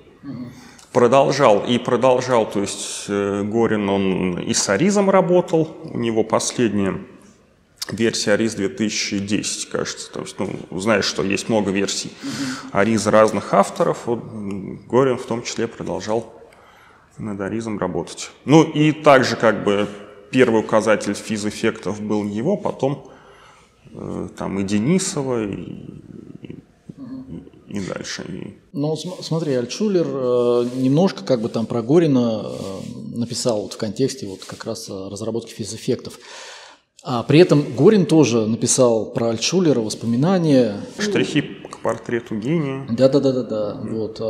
Продолжал 0.93 1.65
и 1.65 1.79
продолжал, 1.79 2.51
то 2.51 2.61
есть 2.61 3.09
Горин, 3.09 3.89
он 3.89 4.39
и 4.39 4.55
с 4.55 4.69
Аризом 4.69 5.11
работал, 5.11 5.77
у 5.85 5.99
него 5.99 6.25
последняя 6.25 6.95
версия 7.91 8.33
Арис 8.33 8.55
2010, 8.55 9.69
кажется. 9.69 10.11
То 10.11 10.21
есть, 10.21 10.39
ну, 10.39 10.81
знаешь, 10.81 11.05
что 11.05 11.23
есть 11.23 11.49
много 11.49 11.71
версий 11.71 12.11
Арис 12.73 13.07
разных 13.07 13.55
авторов. 13.55 14.07
Вот 14.07 14.21
Горин 14.89 15.19
в 15.19 15.27
том 15.27 15.43
числе 15.43 15.69
продолжал 15.69 16.38
над 17.19 17.41
Аризом 17.41 17.79
работать. 17.79 18.31
Ну 18.45 18.63
и 18.63 18.93
также 18.93 19.37
как 19.37 19.65
бы 19.65 19.89
первый 20.31 20.61
указатель 20.61 21.15
физ-эффектов 21.15 22.01
был 22.01 22.25
его, 22.25 22.57
потом 22.57 23.11
э, 23.93 24.29
там 24.37 24.59
и 24.59 24.63
Денисова, 24.63 25.45
и, 25.45 25.55
и, 26.43 26.57
и 27.69 27.81
дальше. 27.81 28.25
И... 28.29 28.59
Ну, 28.73 28.97
смотри, 28.97 29.55
Альтшулер 29.55 30.07
э, 30.07 30.69
немножко 30.77 31.25
как 31.25 31.41
бы 31.41 31.49
там 31.49 31.67
про 31.67 31.83
Горина 31.83 32.45
э, 32.45 33.17
написал 33.17 33.63
вот 33.63 33.73
в 33.73 33.79
контексте 33.79 34.27
вот 34.27 34.45
как 34.45 34.65
раз 34.65 34.89
разработки 34.89 35.53
физ-эффектов. 35.53 36.19
А 37.05 37.23
при 37.23 37.39
этом 37.39 37.65
Горин 37.77 38.07
тоже 38.07 38.47
написал 38.47 39.07
про 39.13 39.31
Альтшулера 39.31 39.81
воспоминания. 39.81 40.81
Штрихи 40.99 41.43
к 41.43 41.79
портрету 41.79 42.35
гения. 42.37 42.87
Да-да-да-да-да. 42.91 43.81
Вот. 43.83 44.21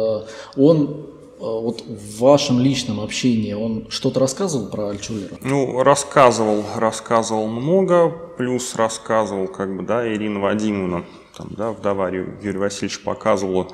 Он 0.56 1.17
вот 1.38 1.82
в 1.82 2.18
вашем 2.18 2.60
личном 2.60 3.00
общении 3.00 3.52
он 3.52 3.90
что-то 3.90 4.20
рассказывал 4.20 4.68
про 4.68 4.88
Альтшулера? 4.90 5.36
Ну, 5.40 5.82
рассказывал, 5.82 6.64
рассказывал 6.76 7.46
много, 7.48 8.08
плюс 8.08 8.74
рассказывал, 8.74 9.48
как 9.48 9.76
бы, 9.76 9.82
да, 9.82 10.06
Ирина 10.12 10.40
Вадимовна, 10.40 11.04
там, 11.36 11.48
да, 11.50 11.72
вдова 11.72 12.08
Юрия 12.08 12.58
Васильевича 12.58 13.00
показывала, 13.04 13.68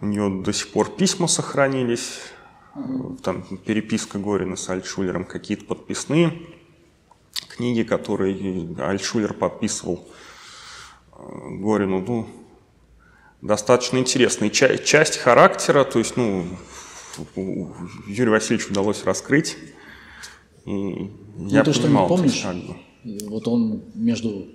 у 0.00 0.06
нее 0.06 0.42
до 0.42 0.52
сих 0.52 0.70
пор 0.72 0.90
письма 0.90 1.28
сохранились, 1.28 2.18
там 3.22 3.42
переписка 3.64 4.18
Горина 4.18 4.56
с 4.56 4.68
Альтшулером, 4.68 5.24
какие-то 5.24 5.64
подписные 5.64 6.32
книги, 7.48 7.82
которые 7.82 8.76
Альтшулер 8.78 9.34
подписывал 9.34 10.06
э, 11.12 11.22
Горину, 11.60 12.00
ну, 12.00 12.28
достаточно 13.40 13.98
интересная 13.98 14.50
часть 14.50 15.18
характера, 15.18 15.84
то 15.84 15.98
есть, 15.98 16.16
ну, 16.16 16.46
Юрию 17.36 18.30
Васильевичу 18.30 18.70
удалось 18.70 19.04
раскрыть. 19.04 19.56
И 20.64 20.70
ну, 20.70 21.48
я 21.48 21.64
понимал, 21.64 21.72
что 21.74 21.88
не 21.88 22.08
помнишь? 22.08 22.42
Как 22.42 22.56
бы. 22.56 22.76
Вот 23.28 23.48
он 23.48 23.82
между 23.94 24.46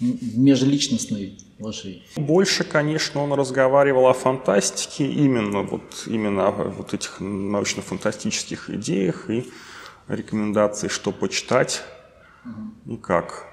межличностной 0.00 1.38
вашей? 1.58 2.02
Больше, 2.16 2.64
конечно, 2.64 3.22
он 3.22 3.32
разговаривал 3.32 4.06
о 4.08 4.14
фантастике, 4.14 5.06
именно 5.06 5.62
вот, 5.62 6.04
именно 6.06 6.48
о 6.48 6.50
вот 6.50 6.92
этих 6.92 7.20
научно-фантастических 7.20 8.70
идеях 8.70 9.30
и 9.30 9.48
рекомендаций, 10.08 10.88
что 10.88 11.12
почитать 11.12 11.82
угу. 12.44 12.94
и 12.94 12.96
как. 12.96 13.46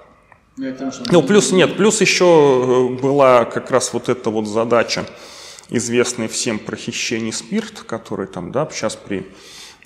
Ну, 0.56 0.74
ну, 1.10 1.22
плюс 1.22 1.52
нет, 1.52 1.76
плюс 1.76 2.00
еще 2.00 2.24
э, 2.24 3.00
была 3.00 3.44
как 3.46 3.70
раз 3.70 3.92
вот 3.94 4.08
эта 4.08 4.28
вот 4.28 4.46
задача 4.46 5.06
известный 5.70 6.28
всем 6.28 6.58
про 6.58 6.76
хищение 6.76 7.32
спирт, 7.32 7.80
который 7.80 8.26
там, 8.26 8.52
да, 8.52 8.68
сейчас 8.70 8.96
при 8.96 9.26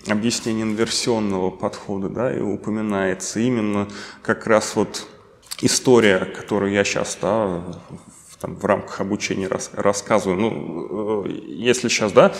объяснении 0.08 0.62
инверсионного 0.62 1.50
подхода, 1.50 2.08
да, 2.08 2.34
и 2.34 2.40
упоминается 2.40 3.40
именно 3.40 3.88
как 4.22 4.46
раз 4.46 4.76
вот 4.76 5.06
история, 5.60 6.24
которую 6.24 6.72
я 6.72 6.84
сейчас, 6.84 7.18
да, 7.20 7.62
там, 8.40 8.56
в 8.56 8.64
рамках 8.64 9.00
обучения 9.00 9.48
рас, 9.48 9.70
рассказываю. 9.72 10.38
Ну, 10.38 11.24
э, 11.24 11.30
если 11.46 11.88
сейчас, 11.88 12.12
да, 12.12 12.34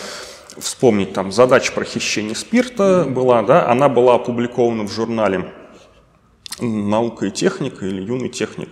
вспомнить, 0.59 1.13
там, 1.13 1.33
задача 1.33 1.73
про 1.73 1.85
хищение 1.85 2.35
спирта 2.35 3.07
была, 3.09 3.43
да, 3.43 3.69
она 3.71 3.89
была 3.89 4.17
опубликована 4.17 4.85
в 4.85 4.93
журнале 4.93 5.53
«Наука 6.61 7.27
и 7.27 7.31
техника» 7.31 7.87
или 7.87 8.03
«Юный 8.03 8.29
техник» 8.29 8.69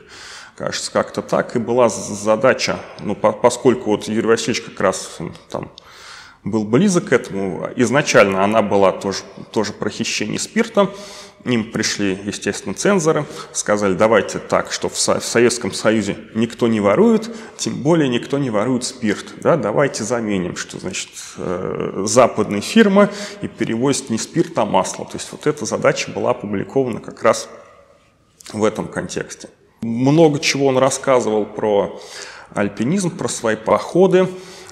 кажется, 0.56 0.92
как-то 0.92 1.22
так. 1.22 1.56
И 1.56 1.58
была 1.58 1.88
задача, 1.88 2.78
ну, 3.00 3.14
по, 3.14 3.32
поскольку 3.32 3.90
вот 3.90 4.08
Юрий 4.08 4.28
Васильевич 4.28 4.62
как 4.62 4.80
раз 4.80 5.18
там 5.48 5.70
был 6.44 6.64
близок 6.64 7.06
к 7.06 7.12
этому, 7.12 7.68
изначально 7.76 8.42
она 8.42 8.62
была 8.62 8.92
тоже, 8.92 9.22
тоже 9.52 9.72
про 9.72 9.90
хищение 9.90 10.38
спирта, 10.38 10.90
им 11.44 11.72
пришли, 11.72 12.18
естественно, 12.24 12.74
цензоры, 12.74 13.26
сказали, 13.52 13.94
давайте 13.94 14.38
так, 14.38 14.70
что 14.72 14.88
в, 14.88 14.96
Со- 14.96 15.18
в 15.18 15.24
Советском 15.24 15.72
Союзе 15.72 16.16
никто 16.34 16.68
не 16.68 16.80
ворует, 16.80 17.34
тем 17.56 17.82
более 17.82 18.08
никто 18.08 18.38
не 18.38 18.50
ворует 18.50 18.84
спирт. 18.84 19.34
Да, 19.40 19.56
давайте 19.56 20.04
заменим, 20.04 20.56
что 20.56 20.78
значит 20.78 21.10
э, 21.38 22.04
западные 22.06 22.60
фирмы 22.60 23.08
и 23.40 23.48
перевозят 23.48 24.10
не 24.10 24.18
спирт, 24.18 24.56
а 24.58 24.64
масло. 24.64 25.04
То 25.04 25.16
есть 25.16 25.32
вот 25.32 25.46
эта 25.48 25.64
задача 25.64 26.12
была 26.12 26.30
опубликована 26.30 27.00
как 27.00 27.22
раз 27.24 27.48
в 28.52 28.62
этом 28.62 28.86
контексте. 28.86 29.48
Много 29.82 30.38
чего 30.38 30.68
он 30.68 30.78
рассказывал 30.78 31.44
про 31.44 32.00
альпинизм, 32.54 33.10
про 33.10 33.28
свои 33.28 33.56
походы, 33.56 34.28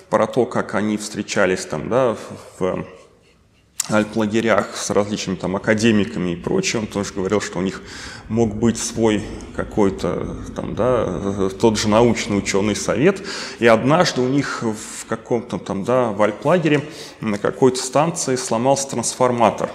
про 0.08 0.28
то, 0.28 0.46
как 0.46 0.76
они 0.76 0.96
встречались 0.96 1.66
там, 1.66 1.88
да, 1.88 2.16
в 2.58 2.84
альплагерях 3.88 4.76
с 4.76 4.90
различными 4.90 5.34
там 5.34 5.56
академиками 5.56 6.30
и 6.30 6.36
прочим. 6.36 6.80
Он 6.80 6.86
тоже 6.86 7.12
говорил, 7.12 7.40
что 7.40 7.58
у 7.58 7.62
них 7.62 7.82
мог 8.28 8.54
быть 8.54 8.78
свой 8.78 9.24
какой-то 9.56 10.36
там, 10.54 10.76
да, 10.76 11.48
тот 11.60 11.76
же 11.76 11.88
научный 11.88 12.38
ученый 12.38 12.76
совет. 12.76 13.20
И 13.58 13.66
однажды 13.66 14.20
у 14.20 14.28
них 14.28 14.62
в 14.62 15.06
каком-то 15.06 15.58
там, 15.58 15.82
да, 15.82 16.12
в 16.12 16.22
альплагере 16.22 16.88
на 17.20 17.36
какой-то 17.36 17.82
станции 17.82 18.36
сломался 18.36 18.90
трансформатор. 18.90 19.70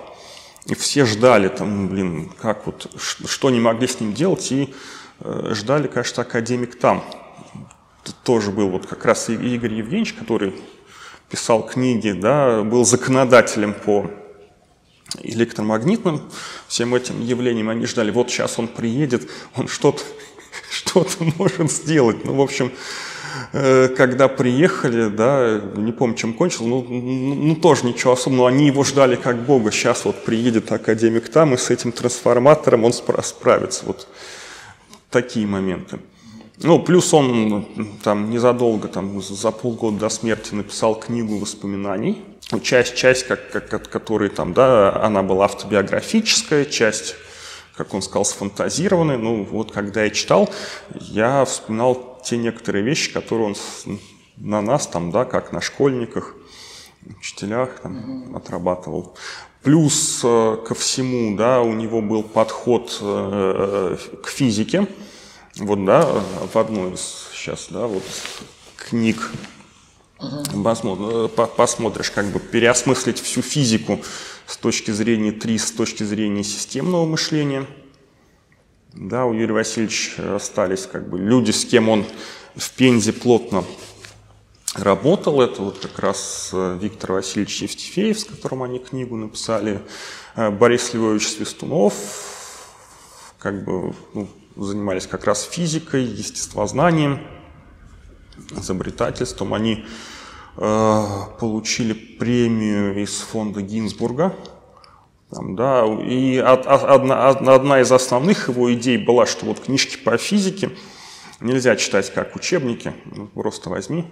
И 0.65 0.75
все 0.75 1.06
ждали 1.06 1.50
там, 1.50 1.89
блин, 1.89 2.32
как 2.42 2.65
вот, 2.65 2.89
что 2.98 3.50
не 3.50 3.60
могли 3.60 3.88
с 3.88 4.00
ним 4.00 4.13
делать, 4.13 4.51
и 4.51 4.74
ждали, 5.22 5.88
кажется, 5.88 6.22
академик 6.22 6.77
там. 6.77 7.03
Тут 8.03 8.15
тоже 8.24 8.51
был 8.51 8.69
вот 8.69 8.86
как 8.86 9.05
раз 9.05 9.29
Игорь 9.29 9.74
Евгеньевич, 9.74 10.13
который 10.13 10.53
писал 11.29 11.65
книги, 11.65 12.12
да, 12.12 12.62
был 12.62 12.86
законодателем 12.86 13.74
по 13.74 14.10
электромагнитным 15.24 16.22
всем 16.67 16.93
этим 16.95 17.22
явлениям. 17.22 17.69
Они 17.69 17.86
ждали, 17.86 18.12
вот 18.12 18.29
сейчас 18.29 18.60
он 18.60 18.67
приедет, 18.67 19.29
он 19.55 19.67
что-то 19.67 20.03
что 20.69 21.05
может 21.38 21.72
сделать. 21.72 22.24
Ну, 22.25 22.36
в 22.36 22.41
общем, 22.41 22.72
э, 23.53 23.89
когда 23.89 24.27
приехали, 24.27 25.10
да, 25.10 25.62
не 25.75 25.91
помню, 25.91 26.15
чем 26.15 26.34
кончил, 26.34 26.65
ну, 26.65 26.81
ну, 26.84 27.55
тоже 27.55 27.86
ничего 27.86 28.13
особенного, 28.13 28.50
они 28.50 28.67
его 28.67 28.84
ждали 28.84 29.15
как 29.15 29.38
бога, 29.45 29.72
сейчас 29.72 30.05
вот 30.05 30.24
приедет 30.24 30.72
академик 30.72 31.29
там, 31.29 31.53
и 31.53 31.57
с 31.57 31.69
этим 31.69 31.91
трансформатором 31.91 32.84
он 32.84 32.93
справится. 32.93 33.86
Вот 33.86 34.07
такие 35.15 35.48
моменты. 35.48 36.00
Ну, 36.57 36.84
плюс 36.84 37.13
он 37.13 37.65
там 38.03 38.29
незадолго, 38.29 38.89
там, 38.89 39.22
за 39.22 39.51
полгода 39.51 39.98
до 39.98 40.10
смерти 40.10 40.53
написал 40.53 41.00
книгу 41.00 41.38
воспоминаний. 41.38 42.22
Часть, 42.62 42.95
часть 42.95 43.25
как, 43.25 43.50
как, 43.50 43.89
которой 43.89 44.29
там, 44.29 44.53
да, 44.53 44.93
она 45.01 45.24
была 45.24 45.45
автобиографическая, 45.45 46.65
часть, 46.65 47.15
как 47.77 47.93
он 47.93 48.01
сказал, 48.01 48.25
сфантазированная. 48.25 49.17
Ну, 49.17 49.45
вот 49.45 49.72
когда 49.72 50.03
я 50.03 50.10
читал, 50.10 50.50
я 51.00 51.45
вспоминал 51.45 52.22
те 52.25 52.36
некоторые 52.36 52.84
вещи, 52.84 53.13
которые 53.13 53.48
он 53.48 53.55
на 54.36 54.62
нас, 54.62 54.86
там, 54.86 55.12
да, 55.12 55.24
как 55.24 55.53
на 55.53 55.62
школьниках, 55.62 56.36
учителях 57.05 57.79
там, 57.84 58.36
отрабатывал. 58.36 59.15
Плюс 59.65 60.22
э, 60.24 60.57
ко 60.63 60.75
всему, 60.75 61.36
да, 61.36 61.60
у 61.60 61.74
него 61.74 62.00
был 62.00 62.22
подход 62.22 63.00
э, 63.01 63.98
к 64.22 64.27
физике. 64.27 64.88
Вот, 65.55 65.84
да, 65.84 66.07
в 66.53 66.55
одну 66.55 66.93
из 66.93 67.29
сейчас, 67.34 67.69
да, 67.72 67.88
вот 67.88 68.03
книг 68.77 69.31
uh-huh. 70.19 71.48
посмотришь, 71.48 72.12
как 72.12 72.27
бы 72.27 72.39
переосмыслить 72.39 73.19
всю 73.19 73.41
физику 73.41 74.01
с 74.45 74.55
точки 74.55 74.91
зрения 74.91 75.31
ТРИ, 75.31 75.57
с 75.57 75.72
точки 75.72 76.03
зрения 76.03 76.43
системного 76.43 77.07
мышления. 77.07 77.65
Да, 78.93 79.25
у 79.25 79.34
Юрия 79.34 79.53
Васильевича 79.53 80.36
остались 80.36 80.86
как 80.86 81.10
бы 81.10 81.17
люди, 81.17 81.50
с 81.50 81.65
кем 81.65 81.89
он 81.89 82.05
в 82.55 82.69
Пензе 82.74 83.13
плотно 83.13 83.63
работал. 84.77 85.41
Это 85.41 85.62
вот 85.62 85.79
как 85.79 86.00
раз 86.00 86.50
э, 86.53 86.77
Виктор 86.82 87.13
Васильевич 87.13 87.62
Евтефеев, 87.62 88.20
с 88.20 88.25
которым 88.25 88.63
они 88.63 88.79
книгу 88.79 89.15
написали, 89.15 89.82
э, 90.36 90.50
Борис 90.50 90.94
Львович 90.94 91.27
Свистунов, 91.27 91.94
как 93.39 93.63
бы 93.63 93.94
ну, 94.13 94.27
занимались 94.55 95.08
как 95.08 95.25
раз 95.25 95.44
физикой, 95.44 96.03
естествознанием, 96.03 97.22
изобретательством. 98.51 99.53
Они 99.53 99.86
э, 100.58 101.03
получили 101.39 101.94
премию 101.94 103.01
из 103.01 103.20
фонда 103.20 103.62
Гинзбурга. 103.62 104.36
Там, 105.32 105.55
да, 105.55 105.86
и 105.86 106.38
од, 106.39 106.67
одна, 106.67 107.29
одна 107.29 107.82
из 107.82 107.91
основных 107.91 108.48
его 108.48 108.72
идей 108.74 108.98
была, 108.98 109.25
что 109.25 109.48
вот 109.48 109.60
книжки 109.60 109.98
по 109.98 110.17
физике 110.17 110.72
нельзя 111.39 111.75
читать 111.75 112.13
как 112.13 112.36
учебники, 112.36 112.94
ну, 113.05 113.27
просто 113.27 113.70
возьми 113.70 114.05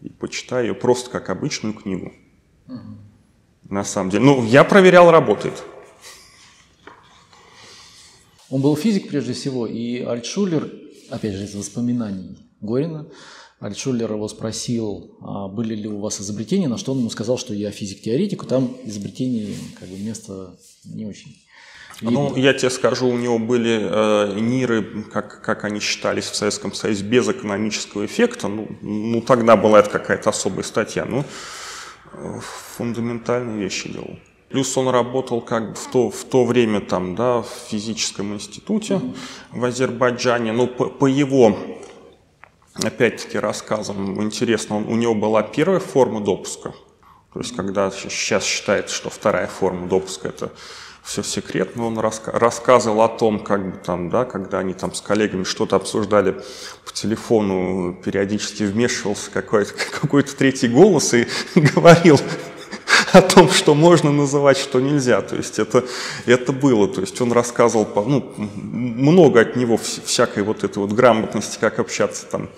и 0.00 0.08
почитай 0.08 0.66
ее 0.66 0.74
просто 0.74 1.10
как 1.10 1.30
обычную 1.30 1.74
книгу. 1.74 2.12
Угу. 2.66 3.70
На 3.70 3.84
самом 3.84 4.10
деле. 4.10 4.24
Ну, 4.24 4.44
я 4.44 4.64
проверял, 4.64 5.10
работает. 5.10 5.62
Он 8.50 8.62
был 8.62 8.76
физик 8.76 9.08
прежде 9.08 9.34
всего, 9.34 9.66
и 9.66 10.00
Альтшулер, 10.00 10.72
опять 11.10 11.34
же, 11.34 11.44
из 11.44 11.54
воспоминаний 11.54 12.38
Горина, 12.60 13.06
Альтшулер 13.60 14.10
его 14.12 14.28
спросил, 14.28 15.16
а 15.20 15.48
были 15.48 15.74
ли 15.74 15.88
у 15.88 15.98
вас 15.98 16.20
изобретения, 16.20 16.68
на 16.68 16.78
что 16.78 16.92
он 16.92 17.00
ему 17.00 17.10
сказал, 17.10 17.36
что 17.36 17.52
я 17.52 17.70
физик-теоретик, 17.70 18.46
там 18.46 18.76
изобретений 18.84 19.56
как 19.78 19.88
бы 19.88 19.98
место 19.98 20.58
не 20.84 21.04
очень. 21.04 21.36
Ну, 22.00 22.36
я 22.36 22.54
тебе 22.54 22.70
скажу, 22.70 23.08
у 23.08 23.16
него 23.16 23.38
были 23.38 23.80
э, 23.80 24.38
НИРы, 24.38 25.04
как, 25.12 25.40
как 25.42 25.64
они 25.64 25.80
считались 25.80 26.26
в 26.26 26.36
Советском 26.36 26.72
Союзе, 26.72 27.04
без 27.04 27.28
экономического 27.28 28.06
эффекта. 28.06 28.46
Ну, 28.46 28.68
ну 28.82 29.20
тогда 29.20 29.56
была 29.56 29.80
это 29.80 29.90
какая-то 29.90 30.30
особая 30.30 30.62
статья. 30.62 31.04
Ну, 31.04 31.24
э, 32.12 32.40
фундаментальные 32.76 33.58
вещи 33.58 33.92
делал. 33.92 34.16
Плюс 34.48 34.76
он 34.78 34.88
работал 34.88 35.40
как 35.40 35.70
бы 35.70 35.74
в 35.74 35.90
то, 35.90 36.10
в 36.10 36.24
то 36.24 36.44
время 36.44 36.80
там, 36.80 37.16
да, 37.16 37.42
в 37.42 37.50
физическом 37.68 38.32
институте 38.34 39.00
в 39.50 39.64
Азербайджане. 39.64 40.52
Ну, 40.52 40.68
по, 40.68 40.86
по 40.86 41.06
его, 41.06 41.58
опять-таки, 42.74 43.38
рассказам 43.38 44.22
интересно, 44.22 44.76
он, 44.76 44.84
у 44.84 44.94
него 44.94 45.14
была 45.14 45.42
первая 45.42 45.80
форма 45.80 46.20
допуска. 46.20 46.72
То 47.34 47.40
есть, 47.40 47.56
когда 47.56 47.90
сейчас 47.90 48.44
считается, 48.44 48.94
что 48.94 49.10
вторая 49.10 49.48
форма 49.48 49.88
допуска– 49.88 50.28
это 50.30 50.52
все 51.08 51.22
секретно. 51.22 51.86
Он 51.86 51.98
раска 51.98 52.32
рассказывал 52.32 53.00
о 53.00 53.08
том, 53.08 53.40
как 53.40 53.64
бы 53.64 53.78
там, 53.78 54.10
да, 54.10 54.26
когда 54.26 54.58
они 54.58 54.74
там 54.74 54.92
с 54.92 55.00
коллегами 55.00 55.44
что-то 55.44 55.76
обсуждали 55.76 56.32
по 56.84 56.92
телефону, 56.92 57.98
периодически 58.04 58.64
вмешивался 58.64 59.30
какой-то 59.30 59.72
какой 60.00 60.22
третий 60.22 60.68
голос 60.68 61.14
и 61.14 61.26
говорил 61.54 62.20
о 63.14 63.22
том, 63.22 63.48
что 63.48 63.74
можно 63.74 64.12
называть, 64.12 64.58
что 64.58 64.80
нельзя. 64.80 65.22
То 65.22 65.36
есть 65.36 65.58
это, 65.58 65.82
это 66.26 66.52
было. 66.52 66.86
То 66.86 67.00
есть 67.00 67.18
он 67.22 67.32
рассказывал 67.32 67.88
ну, 68.04 68.34
много 68.36 69.40
от 69.40 69.56
него 69.56 69.78
всякой 69.78 70.42
вот 70.42 70.62
этой 70.62 70.78
вот 70.78 70.92
грамотности, 70.92 71.56
как 71.58 71.78
общаться 71.78 72.26
там 72.26 72.50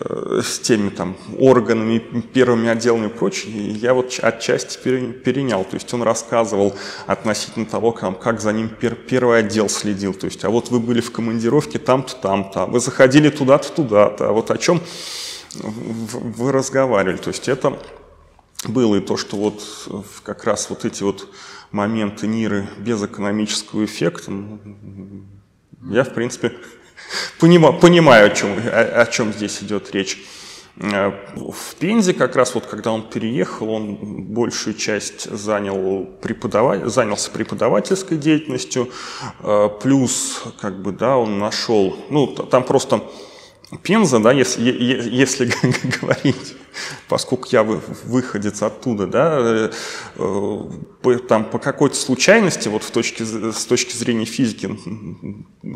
с 0.00 0.58
теми 0.58 0.88
там 0.88 1.16
органами, 1.38 1.98
первыми 1.98 2.68
отделами 2.68 3.06
и 3.06 3.10
прочее, 3.10 3.70
я 3.70 3.94
вот 3.94 4.18
отчасти 4.20 4.78
перенял. 4.78 5.64
То 5.64 5.74
есть 5.74 5.92
он 5.94 6.02
рассказывал 6.02 6.74
относительно 7.06 7.66
того, 7.66 7.92
как, 7.92 8.20
как 8.20 8.40
за 8.40 8.52
ним 8.52 8.68
пер, 8.68 8.94
первый 8.94 9.38
отдел 9.38 9.68
следил. 9.68 10.14
То 10.14 10.26
есть, 10.26 10.44
а 10.44 10.50
вот 10.50 10.70
вы 10.70 10.80
были 10.80 11.00
в 11.00 11.12
командировке 11.12 11.78
там-то, 11.78 12.16
там-то, 12.16 12.62
а 12.62 12.66
вы 12.66 12.80
заходили 12.80 13.30
туда-то, 13.30 13.70
туда-то, 13.72 14.28
а 14.28 14.32
вот 14.32 14.50
о 14.50 14.58
чем 14.58 14.80
вы 15.54 16.50
разговаривали. 16.50 17.16
То 17.16 17.28
есть 17.28 17.48
это 17.48 17.78
было 18.66 18.96
и 18.96 19.00
то, 19.00 19.16
что 19.16 19.36
вот 19.36 19.62
как 20.22 20.44
раз 20.44 20.70
вот 20.70 20.84
эти 20.84 21.02
вот 21.02 21.28
моменты 21.70 22.26
НИРы 22.26 22.68
без 22.78 23.02
экономического 23.02 23.84
эффекта, 23.84 24.32
я, 25.90 26.04
в 26.04 26.14
принципе, 26.14 26.52
понимаю, 27.38 27.74
понимаю 27.78 28.26
о, 28.26 28.30
чем, 28.30 28.58
о, 28.58 29.02
о 29.02 29.06
чем 29.06 29.32
здесь 29.32 29.62
идет 29.62 29.94
речь. 29.94 30.18
Э, 30.76 31.12
в 31.36 31.74
Пензе 31.76 32.14
как 32.14 32.36
раз 32.36 32.54
вот 32.54 32.66
когда 32.66 32.92
он 32.92 33.08
переехал, 33.08 33.70
он 33.70 33.96
большую 34.24 34.74
часть 34.74 35.30
занял 35.30 36.06
преподава... 36.20 36.88
занялся 36.88 37.30
преподавательской 37.30 38.16
деятельностью, 38.16 38.90
э, 39.40 39.68
плюс 39.82 40.42
как 40.60 40.82
бы 40.82 40.92
да 40.92 41.16
он 41.16 41.38
нашел, 41.38 41.96
ну 42.10 42.26
там 42.26 42.64
просто 42.64 43.02
Пенза, 43.82 44.20
да, 44.20 44.32
если, 44.32 44.70
если 44.70 45.46
говорить, 46.00 46.54
поскольку 47.08 47.48
я 47.50 47.62
выходец 47.62 48.62
оттуда, 48.62 49.06
да, 49.06 49.70
э, 50.16 51.18
там 51.28 51.44
по 51.44 51.58
какой-то 51.58 51.96
случайности, 51.96 52.68
вот 52.68 52.82
в 52.82 52.90
точке, 52.90 53.24
с 53.24 53.64
точки 53.64 53.96
зрения 53.96 54.24
физики, 54.24 54.78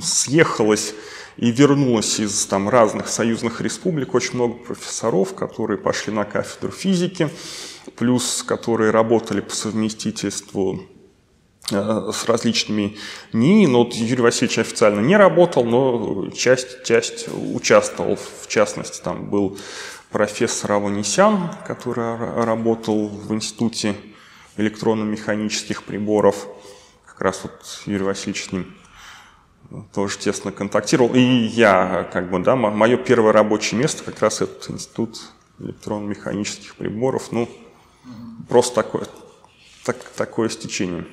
съехалось 0.01 0.95
и 1.37 1.51
вернулось 1.51 2.19
из 2.21 2.47
там, 2.47 2.69
разных 2.69 3.09
союзных 3.09 3.61
республик 3.61 4.15
очень 4.15 4.35
много 4.35 4.55
профессоров, 4.55 5.35
которые 5.35 5.79
пошли 5.79 6.13
на 6.13 6.25
кафедру 6.25 6.71
физики, 6.71 7.31
плюс 7.97 8.43
которые 8.43 8.91
работали 8.91 9.41
по 9.41 9.55
совместительству 9.55 10.89
Э, 11.71 12.11
с 12.15 12.25
различными 12.25 12.97
НИИ, 13.33 13.67
но 13.67 13.85
вот 13.85 13.93
Юрий 13.93 14.23
Васильевич 14.23 14.59
официально 14.59 15.01
не 15.01 15.17
работал, 15.17 15.65
но 15.65 16.31
часть, 16.31 16.83
часть 16.85 17.29
участвовал. 17.29 18.17
В 18.17 18.49
частности, 18.49 19.03
там 19.03 19.29
был 19.29 19.59
профессор 20.11 20.73
Аванесян, 20.73 21.51
который 21.67 22.17
работал 22.45 23.09
в 23.09 23.33
Институте 23.35 23.95
электронно-механических 24.57 25.85
приборов. 25.85 26.47
Как 27.05 27.21
раз 27.21 27.41
вот 27.43 27.83
Юрий 27.87 28.05
Васильевич 28.05 28.45
с 28.45 28.53
ним 28.53 28.75
тоже 29.95 30.19
тесно 30.19 30.53
контактировал. 30.53 31.15
И 31.15 31.21
я, 31.21 32.09
как 32.13 32.31
бы, 32.31 32.39
да, 32.41 32.57
мое 32.57 32.97
первое 32.97 33.33
рабочее 33.33 33.79
место 33.79 34.05
как 34.05 34.21
раз 34.21 34.41
этот 34.41 34.71
Институт 34.71 35.21
электронно-механических 35.59 36.77
приборов. 36.77 37.33
Ну, 37.33 37.49
просто 38.49 38.77
такое, 38.77 39.07
так, 39.85 39.97
такое 40.17 40.49
стечение. 40.49 41.07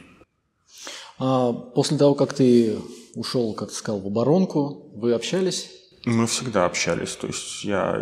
А 1.18 1.52
после 1.54 1.98
того, 1.98 2.16
как 2.16 2.34
ты 2.34 2.78
ушел, 3.16 3.54
как 3.54 3.70
ты 3.70 3.76
сказал, 3.76 4.02
в 4.02 4.08
оборонку, 4.08 4.92
вы 4.96 5.14
общались? 5.14 5.72
Мы 6.06 6.28
всегда 6.28 6.66
общались. 6.66 7.16
То 7.16 7.28
есть 7.28 7.64
я 7.64 8.00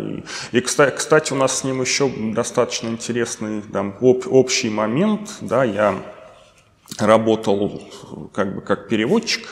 и, 0.52 0.60
кстати, 0.60 0.94
кстати, 0.94 1.32
у 1.32 1.36
нас 1.36 1.58
с 1.58 1.64
ним 1.64 1.80
еще 1.80 2.08
достаточно 2.08 2.88
интересный 2.88 3.62
там, 3.62 3.96
об, 4.00 4.24
общий 4.26 4.68
момент. 4.68 5.30
Да, 5.40 5.64
я 5.64 6.02
работал 6.98 7.82
как 8.34 8.54
бы 8.54 8.60
как 8.60 8.88
переводчик 8.88 9.48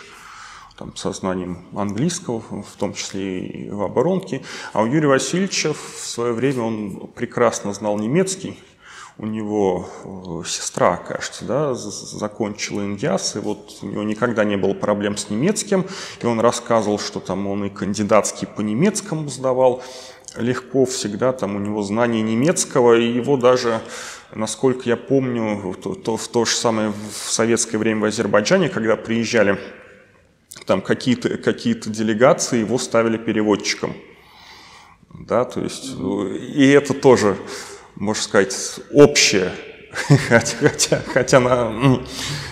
там, 0.76 0.94
со 0.96 1.12
знанием 1.12 1.66
английского, 1.74 2.40
в 2.40 2.76
том 2.76 2.94
числе 2.94 3.46
и 3.46 3.70
в 3.70 3.82
оборонке. 3.82 4.42
А 4.72 4.82
у 4.82 4.86
Юрия 4.86 5.08
Васильевича 5.08 5.72
в 5.72 5.98
свое 5.98 6.32
время 6.32 6.62
он 6.62 7.10
прекрасно 7.14 7.72
знал 7.72 7.98
немецкий 7.98 8.58
у 9.22 9.26
него 9.26 9.88
э, 10.02 10.48
сестра, 10.48 10.96
кажется, 10.96 11.44
да, 11.44 11.74
закончила 11.74 12.80
иньяс, 12.80 13.36
и 13.36 13.38
вот 13.38 13.78
у 13.80 13.86
него 13.86 14.02
никогда 14.02 14.42
не 14.42 14.56
было 14.56 14.74
проблем 14.74 15.16
с 15.16 15.30
немецким, 15.30 15.86
и 16.20 16.26
он 16.26 16.40
рассказывал, 16.40 16.98
что 16.98 17.20
там 17.20 17.46
он 17.46 17.66
и 17.66 17.70
кандидатский 17.70 18.48
по 18.48 18.62
немецкому 18.62 19.28
сдавал 19.28 19.80
легко 20.36 20.86
всегда, 20.86 21.32
там 21.32 21.54
у 21.54 21.60
него 21.60 21.82
знание 21.82 22.20
немецкого, 22.20 22.98
и 22.98 23.12
его 23.12 23.36
даже, 23.36 23.80
насколько 24.34 24.88
я 24.88 24.96
помню, 24.96 25.76
то, 25.80 25.94
то, 25.94 26.16
в 26.16 26.26
то 26.26 26.44
же 26.44 26.56
самое 26.56 26.90
в 26.90 27.30
советское 27.30 27.78
время 27.78 28.00
в 28.00 28.04
Азербайджане, 28.06 28.70
когда 28.70 28.96
приезжали 28.96 29.56
там 30.66 30.82
какие-то 30.82 31.38
какие 31.38 31.74
делегации, 31.74 32.58
его 32.58 32.76
ставили 32.76 33.18
переводчиком. 33.18 33.94
Да, 35.14 35.44
то 35.44 35.60
есть, 35.60 35.94
и 35.94 36.68
это 36.70 36.92
тоже 36.92 37.36
можно 37.96 38.22
сказать, 38.22 38.54
общее, 38.92 39.52
хотя, 40.28 40.56
хотя, 40.60 41.02
хотя 41.12 41.40
на, 41.40 42.02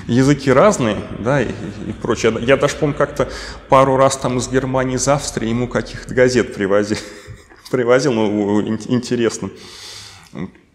языки 0.07 0.53
разные, 0.53 0.97
да, 1.21 1.41
и, 1.41 1.49
и 1.87 1.93
прочее. 1.93 2.37
Я 2.41 2.57
даже 2.57 2.77
помню 2.77 2.95
как-то 2.95 3.31
пару 3.69 3.97
раз 3.97 4.17
там 4.17 4.39
из 4.39 4.49
Германии, 4.49 4.97
из 4.97 5.09
Австрии 5.09 5.49
ему 5.49 5.69
каких-то 5.69 6.15
газет 6.15 6.55
привозил, 6.55 6.99
привозил, 7.71 8.13
ну, 8.13 8.61
интересно 8.61 9.51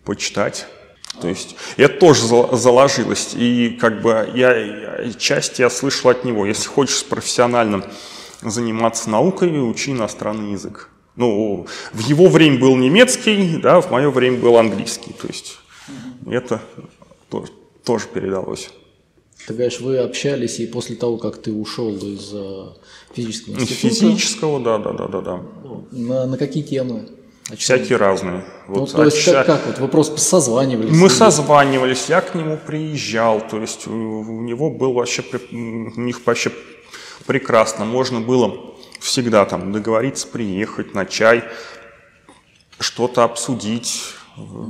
почитать. 0.03 0.67
То 1.21 1.29
есть 1.29 1.55
это 1.77 1.97
тоже 1.97 2.27
заложилось, 2.57 3.33
и 3.35 3.77
как 3.79 4.01
бы 4.01 4.29
я, 4.33 5.09
часть 5.17 5.59
я 5.59 5.69
слышал 5.69 6.09
от 6.09 6.25
него, 6.25 6.45
если 6.45 6.67
хочешь 6.67 6.97
с 6.97 7.03
профессиональным 7.03 7.85
заниматься 8.41 9.09
наукой, 9.09 9.49
учи 9.69 9.91
иностранный 9.91 10.51
язык. 10.51 10.89
Ну, 11.15 11.65
в 11.93 11.99
его 11.99 12.27
время 12.27 12.59
был 12.59 12.75
немецкий, 12.75 13.57
да, 13.57 13.79
в 13.81 13.89
мое 13.91 14.09
время 14.09 14.37
был 14.37 14.57
английский. 14.57 15.13
То 15.13 15.27
есть 15.27 15.57
это 16.29 16.61
тоже, 17.29 17.51
тоже 17.83 18.05
передалось. 18.13 18.69
Ты 19.47 19.53
говоришь, 19.53 19.79
вы 19.79 19.99
общались, 19.99 20.59
и 20.59 20.65
после 20.65 20.95
того, 20.95 21.17
как 21.17 21.37
ты 21.37 21.53
ушел 21.53 21.95
из 21.95 22.31
э, 22.33 22.65
физического 23.13 23.53
института... 23.53 23.95
Физического, 23.95 24.59
да, 24.59 24.77
да, 24.79 24.91
да, 24.91 25.07
да, 25.07 25.21
да. 25.21 25.43
На, 25.91 26.25
на 26.25 26.37
какие 26.37 26.63
темы? 26.63 27.07
Всякие 27.55 27.99
разные. 27.99 28.43
Ну, 28.67 28.79
вот, 28.79 28.91
то 28.91 29.03
есть 29.03 29.17
обща... 29.17 29.43
как, 29.43 29.45
как 29.45 29.67
вот 29.67 29.79
вопрос 29.79 30.19
созванивались? 30.19 30.89
Мы 30.89 31.11
созванивались, 31.11 32.09
я 32.09 32.21
к 32.21 32.33
нему 32.33 32.57
приезжал, 32.57 33.47
то 33.47 33.61
есть 33.61 33.85
у, 33.85 33.91
у 33.91 34.41
него 34.41 34.71
был 34.71 34.93
вообще, 34.93 35.23
у 35.51 36.01
них 36.01 36.25
вообще 36.25 36.51
прекрасно, 37.27 37.85
можно 37.85 38.19
было 38.19 38.74
всегда 39.05 39.45
там 39.45 39.71
договориться 39.71 40.27
приехать 40.27 40.95
на 40.95 41.05
чай, 41.05 41.43
что-то 42.79 43.23
обсудить, 43.23 44.15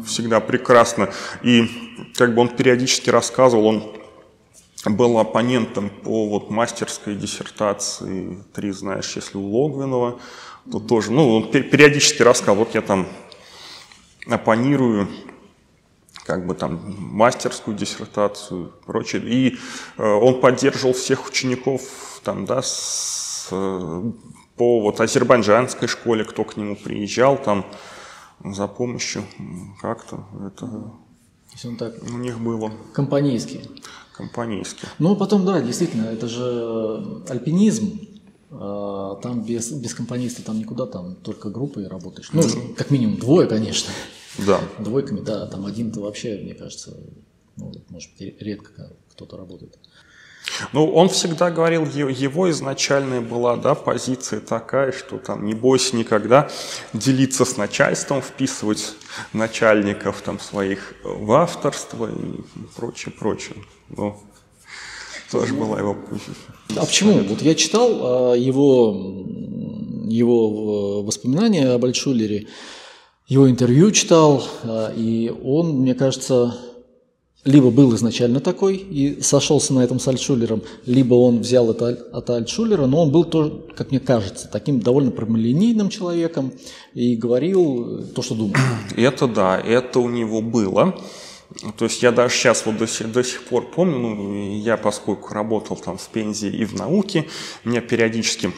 всегда 0.06 0.42
прекрасно. 0.42 1.10
И 1.42 2.12
как 2.16 2.36
бы 2.36 2.42
он 2.42 2.50
периодически 2.50 3.10
рассказывал, 3.10 3.66
он 3.66 3.96
был 4.86 5.18
оппонентом 5.20 5.90
по 5.90 6.28
вот 6.28 6.50
мастерской 6.50 7.16
диссертации 7.16 8.44
«Три 8.54 8.72
знаешь, 8.72 9.16
если 9.16 9.38
у 9.38 9.48
Логвинова», 9.48 10.20
то 10.70 10.80
тоже, 10.80 11.12
ну, 11.12 11.36
он 11.36 11.52
периодически 11.52 12.22
рассказывал, 12.22 12.66
вот 12.66 12.76
я 12.76 12.82
там 12.82 13.08
оппонирую 14.28 15.08
как 16.26 16.46
бы 16.46 16.56
там 16.56 16.96
мастерскую 16.98 17.78
диссертацию 17.78 18.74
прочее. 18.86 19.22
И 19.24 19.58
э, 19.98 20.04
он 20.04 20.42
поддерживал 20.42 20.94
всех 20.94 21.28
учеников 21.28 21.84
там, 22.24 22.46
да, 22.46 22.64
с, 22.64 23.25
по 23.50 24.82
вот 24.82 25.02
азербайджанской 25.02 25.88
школе, 25.88 26.24
кто 26.24 26.44
к 26.44 26.58
нему 26.58 26.76
приезжал 26.76 27.38
там 27.42 27.66
за 28.44 28.68
помощью 28.68 29.24
как-то. 29.82 30.26
Это 30.46 30.92
он 31.64 31.78
так 31.78 31.94
у 32.04 32.18
них 32.18 32.40
было. 32.40 32.72
Компанейский. 32.94 33.62
Компанейский. 34.14 34.88
Ну, 35.00 35.16
потом, 35.16 35.46
да, 35.46 35.62
действительно, 35.62 36.06
это 36.06 36.28
же 36.28 37.24
альпинизм. 37.30 38.00
А, 38.52 39.16
там 39.22 39.44
без, 39.44 39.72
без 39.72 39.94
компаниста 39.94 40.44
там 40.44 40.60
никуда, 40.60 40.86
там 40.86 41.16
только 41.16 41.50
группой 41.50 41.88
работаешь. 41.88 42.30
Ну, 42.34 42.44
как 42.76 42.92
минимум 42.92 43.18
двое, 43.18 43.48
конечно. 43.48 43.92
Да. 44.46 44.60
Двойками, 44.80 45.22
да, 45.22 45.48
там 45.48 45.66
один-то 45.66 46.02
вообще, 46.02 46.38
мне 46.44 46.54
кажется, 46.54 46.98
ну, 47.58 47.72
может 47.90 48.12
быть, 48.18 48.42
редко 48.42 48.92
кто-то 49.12 49.38
работает. 49.38 49.78
Ну, 50.74 50.92
он 50.94 51.10
всегда 51.10 51.52
говорил, 51.52 51.86
его 51.86 52.50
изначальная 52.50 53.22
была 53.22 53.56
да, 53.56 53.76
позиция 53.76 54.40
такая, 54.40 54.92
что 54.92 55.18
там 55.18 55.46
не 55.46 55.54
бойся 55.54 55.96
никогда 55.96 56.50
делиться 56.94 57.46
с 57.46 57.58
начальством, 57.58 58.22
вписывать 58.22 58.94
начальников 59.34 60.22
там 60.22 60.40
своих 60.40 60.94
в 61.04 61.32
авторство 61.34 62.10
и 62.10 62.42
прочее, 62.76 63.14
прочее. 63.18 63.56
Ну, 63.90 64.20
тоже 65.32 65.54
была 65.54 65.80
его 65.80 65.96
позиция. 65.96 66.34
А 66.78 66.86
почему? 66.86 67.20
Вот 67.24 67.42
я 67.42 67.56
читал 67.56 67.90
а, 67.92 68.34
его, 68.34 69.26
его 70.06 71.04
воспоминания 71.04 71.70
об 71.70 71.86
Альтшулере, 71.86 72.48
его 73.28 73.50
интервью 73.50 73.92
читал, 73.92 74.44
а, 74.64 74.94
и 74.96 75.34
он, 75.44 75.80
мне 75.80 75.96
кажется, 75.96 76.56
либо 77.46 77.70
был 77.70 77.96
изначально 77.96 78.40
такой 78.40 78.76
и 78.76 79.22
сошелся 79.22 79.74
на 79.74 79.84
этом 79.84 80.00
с 80.00 80.08
Альтшулером, 80.08 80.64
либо 80.88 81.14
он 81.14 81.40
взял 81.40 81.70
это 81.70 81.90
от 82.12 82.30
Альтшулера, 82.32 82.88
но 82.88 83.04
он 83.04 83.12
был 83.12 83.24
тоже, 83.24 83.62
как 83.78 83.92
мне 83.92 84.00
кажется, 84.00 84.50
таким 84.52 84.80
довольно 84.80 85.12
прямолинейным 85.12 85.90
человеком 85.90 86.52
и 86.96 87.16
говорил 87.16 88.08
то, 88.16 88.24
что 88.24 88.34
думал. 88.34 88.56
Это 88.98 89.28
да, 89.28 89.60
это 89.60 90.00
у 90.00 90.10
него 90.10 90.42
было. 90.42 91.00
То 91.78 91.86
есть 91.86 92.02
я 92.02 92.12
даже 92.12 92.34
сейчас 92.34 92.66
вот 92.66 92.78
до 92.78 92.88
сих, 92.88 93.12
до 93.12 93.24
сих 93.24 93.44
пор 93.44 93.70
помню, 93.70 94.00
ну, 94.00 94.58
я 94.58 94.78
поскольку 94.78 95.34
работал 95.34 95.78
там 95.78 95.98
в 95.98 96.08
Пензе 96.10 96.50
и 96.50 96.66
в 96.66 96.74
науке, 96.74 97.28
меня 97.64 97.82
периодически 97.82 98.52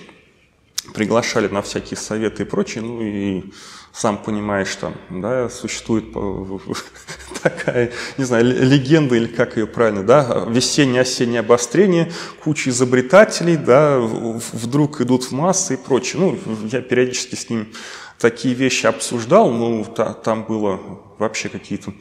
приглашали 0.93 1.47
на 1.47 1.61
всякие 1.61 1.97
советы 1.97 2.43
и 2.43 2.45
прочее, 2.45 2.83
ну 2.83 3.01
и 3.01 3.51
сам 3.93 4.17
понимаешь, 4.17 4.75
там, 4.75 4.95
да, 5.09 5.49
существует 5.49 6.05
такая, 7.43 7.91
не 8.17 8.25
знаю, 8.25 8.45
легенда 8.45 9.15
или 9.15 9.27
как 9.27 9.57
ее 9.57 9.65
правильно, 9.65 10.03
да, 10.03 10.45
весеннее-осеннее 10.47 11.39
обострение, 11.39 12.11
куча 12.43 12.69
изобретателей, 12.69 13.57
да, 13.57 13.99
вдруг 13.99 15.01
идут 15.01 15.23
в 15.23 15.31
массы 15.31 15.73
и 15.73 15.77
прочее. 15.77 16.21
Ну, 16.21 16.67
я 16.71 16.81
периодически 16.81 17.35
с 17.35 17.49
ним 17.49 17.73
такие 18.19 18.53
вещи 18.53 18.85
обсуждал, 18.85 19.51
ну, 19.51 19.83
та, 19.83 20.13
там 20.13 20.43
было 20.43 20.79
вообще 21.17 21.49
какие-то 21.49 21.93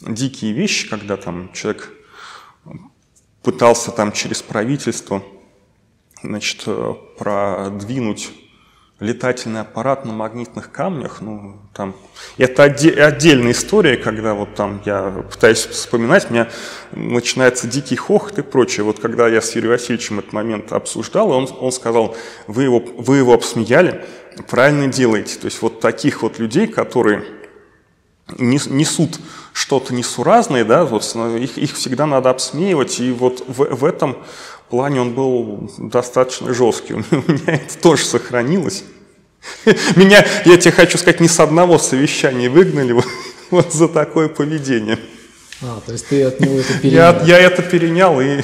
дикие 0.00 0.52
вещи, 0.52 0.88
когда 0.88 1.16
там 1.16 1.52
человек 1.52 1.90
пытался 3.42 3.90
там 3.90 4.12
через 4.12 4.42
правительство, 4.42 5.22
значит, 6.22 6.66
продвинуть 7.18 8.30
летательный 9.00 9.62
аппарат 9.62 10.04
на 10.04 10.12
магнитных 10.12 10.70
камнях, 10.70 11.22
ну, 11.22 11.56
там, 11.72 11.96
это 12.36 12.64
отде- 12.64 13.00
отдельная 13.00 13.52
история, 13.52 13.96
когда 13.96 14.34
вот 14.34 14.54
там 14.54 14.82
я 14.84 15.24
пытаюсь 15.30 15.64
вспоминать, 15.64 16.26
у 16.28 16.34
меня 16.34 16.48
начинается 16.92 17.66
дикий 17.66 17.96
хохот 17.96 18.38
и 18.38 18.42
прочее. 18.42 18.84
Вот 18.84 19.00
когда 19.00 19.26
я 19.26 19.40
с 19.40 19.54
Юрием 19.54 19.72
Васильевичем 19.72 20.18
этот 20.18 20.34
момент 20.34 20.72
обсуждал, 20.72 21.30
он, 21.30 21.48
он 21.58 21.72
сказал, 21.72 22.14
вы 22.46 22.64
его, 22.64 22.80
вы 22.98 23.16
его 23.16 23.32
обсмеяли, 23.32 24.04
правильно 24.48 24.86
делаете. 24.86 25.38
То 25.38 25.46
есть 25.46 25.62
вот 25.62 25.80
таких 25.80 26.22
вот 26.22 26.38
людей, 26.38 26.66
которые 26.66 27.24
несут 28.38 29.18
что-то 29.52 29.94
несуразное, 29.94 30.64
да, 30.64 30.84
вот 30.84 31.02
их, 31.38 31.58
их 31.58 31.74
всегда 31.74 32.06
надо 32.06 32.30
обсмеивать, 32.30 33.00
и 33.00 33.10
вот 33.12 33.42
в, 33.48 33.76
в 33.76 33.84
этом 33.84 34.18
плане 34.70 35.00
он 35.00 35.12
был 35.12 35.70
достаточно 35.78 36.54
жесткий. 36.54 36.94
У 36.94 36.98
меня 36.98 37.54
это 37.54 37.78
тоже 37.78 38.04
сохранилось. 38.04 38.84
Меня, 39.96 40.24
я 40.44 40.56
тебе 40.56 40.72
хочу 40.72 40.98
сказать, 40.98 41.20
ни 41.20 41.26
с 41.26 41.40
одного 41.40 41.78
совещания 41.78 42.48
выгнали 42.48 42.92
вот, 42.92 43.06
вот 43.50 43.72
за 43.72 43.88
такое 43.88 44.28
поведение. 44.28 44.98
А, 45.62 45.80
то 45.84 45.92
есть 45.92 46.08
ты 46.08 46.22
от 46.22 46.40
него 46.40 46.58
это 46.58 46.72
перенял? 46.78 47.14
Я, 47.24 47.38
я 47.38 47.38
это 47.38 47.62
перенял 47.62 48.20
и 48.20 48.40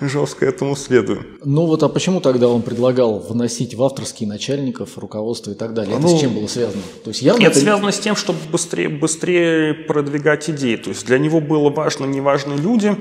жестко 0.00 0.46
этому 0.46 0.76
следую. 0.76 1.26
Ну 1.44 1.66
вот, 1.66 1.82
а 1.82 1.88
почему 1.88 2.20
тогда 2.20 2.48
он 2.48 2.62
предлагал 2.62 3.18
вносить 3.18 3.74
в 3.74 3.82
авторские 3.82 4.28
начальников, 4.28 4.96
руководство 4.98 5.50
и 5.50 5.54
так 5.54 5.74
далее? 5.74 5.94
Это 5.96 6.02
ну, 6.02 6.16
с 6.16 6.20
чем 6.20 6.34
было 6.34 6.46
связано? 6.46 6.82
То 7.04 7.10
есть 7.10 7.22
явно 7.22 7.42
это, 7.42 7.50
это 7.52 7.60
связано 7.60 7.92
с 7.92 7.98
тем, 7.98 8.16
чтобы 8.16 8.38
быстрее, 8.50 8.88
быстрее 8.88 9.74
продвигать 9.74 10.48
идеи. 10.50 10.76
То 10.76 10.90
есть 10.90 11.06
для 11.06 11.18
него 11.18 11.40
было 11.40 11.70
важно 11.70 12.06
не 12.06 12.20
важны 12.20 12.54
люди, 12.54 12.96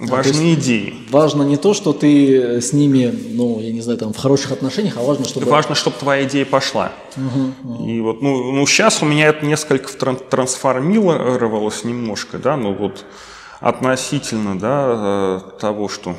важны 0.00 0.54
идеи. 0.54 0.94
Важно 1.10 1.42
не 1.42 1.56
то, 1.56 1.74
что 1.74 1.92
ты 1.92 2.60
с 2.60 2.72
ними, 2.72 3.14
ну, 3.32 3.60
я 3.60 3.72
не 3.72 3.80
знаю, 3.80 3.98
там, 3.98 4.12
в 4.12 4.16
хороших 4.16 4.52
отношениях, 4.52 4.96
а 4.96 5.02
важно, 5.02 5.24
чтобы... 5.26 5.46
Важно, 5.46 5.74
чтобы 5.74 5.96
твоя 5.98 6.24
идея 6.24 6.44
пошла. 6.44 6.92
Угу, 7.16 7.74
угу. 7.74 7.88
И 7.88 8.00
вот, 8.00 8.22
ну, 8.22 8.52
ну, 8.52 8.66
сейчас 8.66 9.02
у 9.02 9.06
меня 9.06 9.28
это 9.28 9.44
несколько 9.44 9.92
трансформировалось 9.92 11.84
немножко, 11.84 12.38
да, 12.38 12.56
ну 12.56 12.74
вот 12.74 13.04
относительно, 13.60 14.58
да, 14.58 15.40
э, 15.56 15.60
того, 15.60 15.88
что 15.88 16.14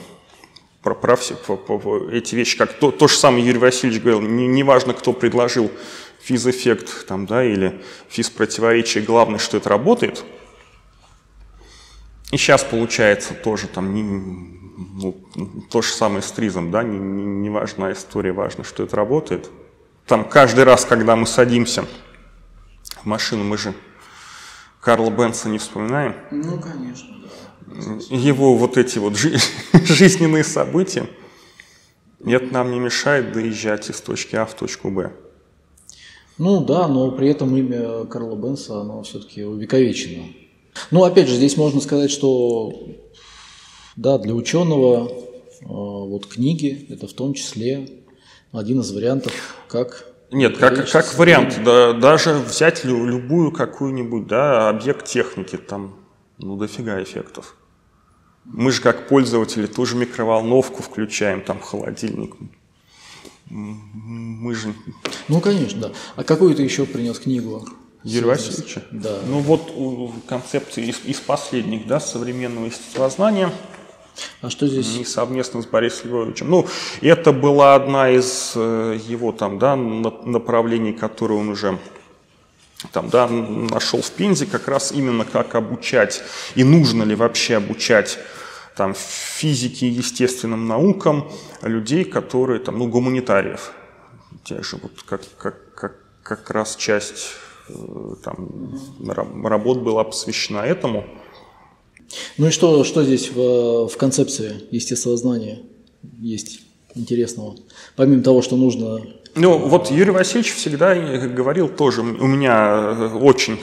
про, 0.82 0.96
про 0.96 1.16
все 1.16 1.36
по, 1.36 1.56
по, 1.56 2.10
эти 2.10 2.36
вещи, 2.36 2.58
как 2.58 2.74
то, 2.74 2.92
то 2.92 3.08
же 3.08 3.16
самое 3.16 3.46
Юрий 3.46 3.60
Васильевич 3.60 4.02
говорил, 4.02 4.22
не, 4.22 4.48
не 4.48 4.64
важно, 4.64 4.94
кто 4.94 5.14
предложил 5.14 5.72
физэффект 6.22 7.08
там, 7.08 7.26
да, 7.26 7.44
или 7.44 7.82
физпротиворечие, 8.10 9.04
главное, 9.04 9.40
что 9.40 9.58
это 9.58 9.70
работает– 9.70 10.24
и 12.32 12.38
сейчас 12.38 12.64
получается 12.64 13.34
тоже 13.34 13.68
там 13.68 13.94
не, 13.94 14.04
ну, 14.04 15.16
то 15.70 15.82
же 15.82 15.92
самое 15.94 16.22
с 16.22 16.32
Тризом, 16.32 16.72
да, 16.72 16.84
не, 16.84 16.98
не, 16.98 17.24
не 17.24 17.50
важна 17.50 17.92
история, 17.94 18.34
важно, 18.34 18.64
что 18.64 18.84
это 18.84 18.96
работает. 18.96 19.50
Там 20.06 20.28
каждый 20.28 20.64
раз, 20.64 20.86
когда 20.86 21.16
мы 21.16 21.26
садимся 21.26 21.86
в 23.02 23.06
машину, 23.06 23.44
мы 23.44 23.58
же 23.58 23.74
Карла 24.82 25.10
Бенса 25.10 25.50
не 25.50 25.58
вспоминаем. 25.58 26.16
Ну, 26.32 26.60
конечно, 26.60 27.16
да. 27.22 27.98
Его 28.10 28.56
вот 28.56 28.78
эти 28.78 29.00
вот 29.00 29.16
жи- 29.16 29.38
жизненные 29.74 30.44
события, 30.44 31.10
это 32.26 32.54
нам 32.54 32.72
не 32.72 32.80
мешает 32.80 33.32
доезжать 33.32 33.90
из 33.90 34.02
точки 34.02 34.36
А 34.36 34.46
в 34.46 34.54
точку 34.54 34.90
Б. 34.90 35.14
Ну 36.38 36.64
да, 36.64 36.88
но 36.88 37.12
при 37.12 37.30
этом 37.30 37.56
имя 37.56 38.06
Карла 38.06 38.36
Бенса, 38.36 38.82
оно 38.82 39.02
все-таки 39.04 39.44
увековечено 39.44 40.26
ну, 40.92 41.04
опять 41.04 41.28
же, 41.28 41.36
здесь 41.36 41.58
можно 41.58 41.82
сказать, 41.82 42.12
что 42.12 42.74
да, 43.96 44.18
для 44.18 44.34
ученого 44.34 45.10
э, 45.10 45.66
вот 45.68 46.28
книги 46.28 46.88
это 46.90 47.08
в 47.08 47.14
том 47.14 47.34
числе 47.34 47.88
один 48.52 48.82
из 48.82 48.92
вариантов, 48.92 49.34
как 49.68 50.06
нет, 50.32 50.58
как, 50.58 50.90
как 50.90 51.14
вариант, 51.18 51.62
да, 51.64 51.94
даже 51.94 52.34
взять 52.34 52.84
любую 52.84 53.52
какую-нибудь, 53.52 54.28
да, 54.28 54.68
объект 54.68 55.06
техники, 55.06 55.58
там, 55.58 55.96
ну, 56.38 56.58
дофига 56.58 57.02
эффектов. 57.02 57.56
Мы 58.44 58.72
же 58.72 58.82
как 58.82 59.08
пользователи 59.08 59.68
ту 59.68 59.86
же 59.86 59.96
микроволновку 59.96 60.84
включаем, 60.84 61.42
там, 61.42 61.60
холодильник. 61.62 62.36
Мы 63.50 64.54
же... 64.54 64.74
Ну, 65.30 65.40
конечно, 65.40 65.80
да. 65.80 65.92
А 66.18 66.24
какую 66.26 66.54
ты 66.56 66.64
еще 66.64 66.86
принес 66.86 67.20
книгу? 67.20 67.66
Юрия 68.04 68.28
Васильевича? 68.28 68.84
Да. 68.92 69.20
Ну 69.26 69.40
вот 69.40 69.72
концепции 70.28 70.88
из, 70.88 71.00
из 71.06 71.20
последних, 71.20 71.88
да, 71.88 72.00
современного 72.00 72.66
естествознания. 72.66 73.52
А 74.42 74.50
что 74.50 74.68
здесь? 74.68 75.08
Совместно 75.08 75.62
с 75.62 75.66
Борисом 75.66 76.10
Львовичем. 76.10 76.50
Ну, 76.50 76.68
это 77.02 77.32
была 77.32 77.76
одна 77.76 78.10
из 78.10 78.54
э, 78.56 79.00
его 79.08 79.32
там, 79.32 79.60
да, 79.60 79.76
направлений, 79.76 80.94
которые 80.94 81.40
он 81.40 81.50
уже 81.50 81.78
там, 82.92 83.10
да, 83.10 83.28
нашел 83.28 84.02
в 84.02 84.12
Пензе, 84.12 84.46
как 84.46 84.68
раз 84.68 84.92
именно 84.92 85.26
как 85.26 85.56
обучать 85.56 86.22
и 86.56 86.64
нужно 86.64 87.04
ли 87.04 87.16
вообще 87.16 87.58
обучать 87.58 88.20
там, 88.76 88.94
физике 88.96 89.88
и 89.88 89.92
естественным 89.92 90.68
наукам 90.68 91.32
людей, 91.64 92.06
которые, 92.06 92.60
там, 92.60 92.78
ну, 92.78 92.88
гуманитариев. 92.88 93.72
Те 94.44 94.62
же, 94.62 94.78
вот, 94.78 94.92
как, 95.04 95.22
как, 95.38 95.74
как, 95.74 95.96
как 96.22 96.50
раз 96.52 96.76
часть 96.76 97.34
там, 98.24 98.76
работ 99.44 99.80
была 99.80 100.04
посвящена 100.04 100.60
этому. 100.60 101.06
Ну 102.38 102.48
и 102.48 102.52
что, 102.52 102.84
что 102.84 103.04
здесь 103.04 103.32
в, 103.32 103.88
в 103.88 103.98
концепции 103.98 104.54
естествознания 104.72 105.60
есть 106.20 106.62
интересного? 106.96 107.58
Помимо 107.96 108.24
того, 108.24 108.42
что 108.42 108.56
нужно... 108.56 109.02
Ну, 109.36 109.58
вот 109.58 109.92
Юрий 109.92 110.12
Васильевич 110.12 110.54
всегда 110.54 110.96
говорил 110.96 111.70
тоже, 111.70 112.02
у 112.02 112.06
меня 112.28 112.96
э, 112.98 113.18
очень 113.18 113.60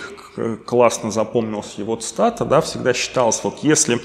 классно 0.67 1.11
запомнилась 1.11 1.75
его 1.79 1.97
цитата, 1.97 2.45
да, 2.45 2.61
всегда 2.61 2.93
считалось, 2.93 3.41
вот 3.43 3.59
если 3.63 4.01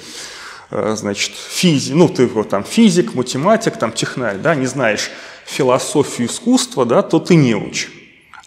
Э, 0.72 0.96
значит, 0.96 1.34
физик, 1.34 1.96
ну, 1.96 2.08
ты 2.08 2.28
вот 2.28 2.50
там 2.50 2.64
физик, 2.64 3.16
математик, 3.16 3.78
там 3.78 3.92
технарь, 3.92 4.38
да, 4.38 4.56
не 4.56 4.68
знаешь 4.68 5.10
философию 5.46 6.28
искусства, 6.28 6.86
да, 6.86 7.02
то 7.02 7.20
ты 7.20 7.36
не 7.36 7.56
уч. 7.56 7.90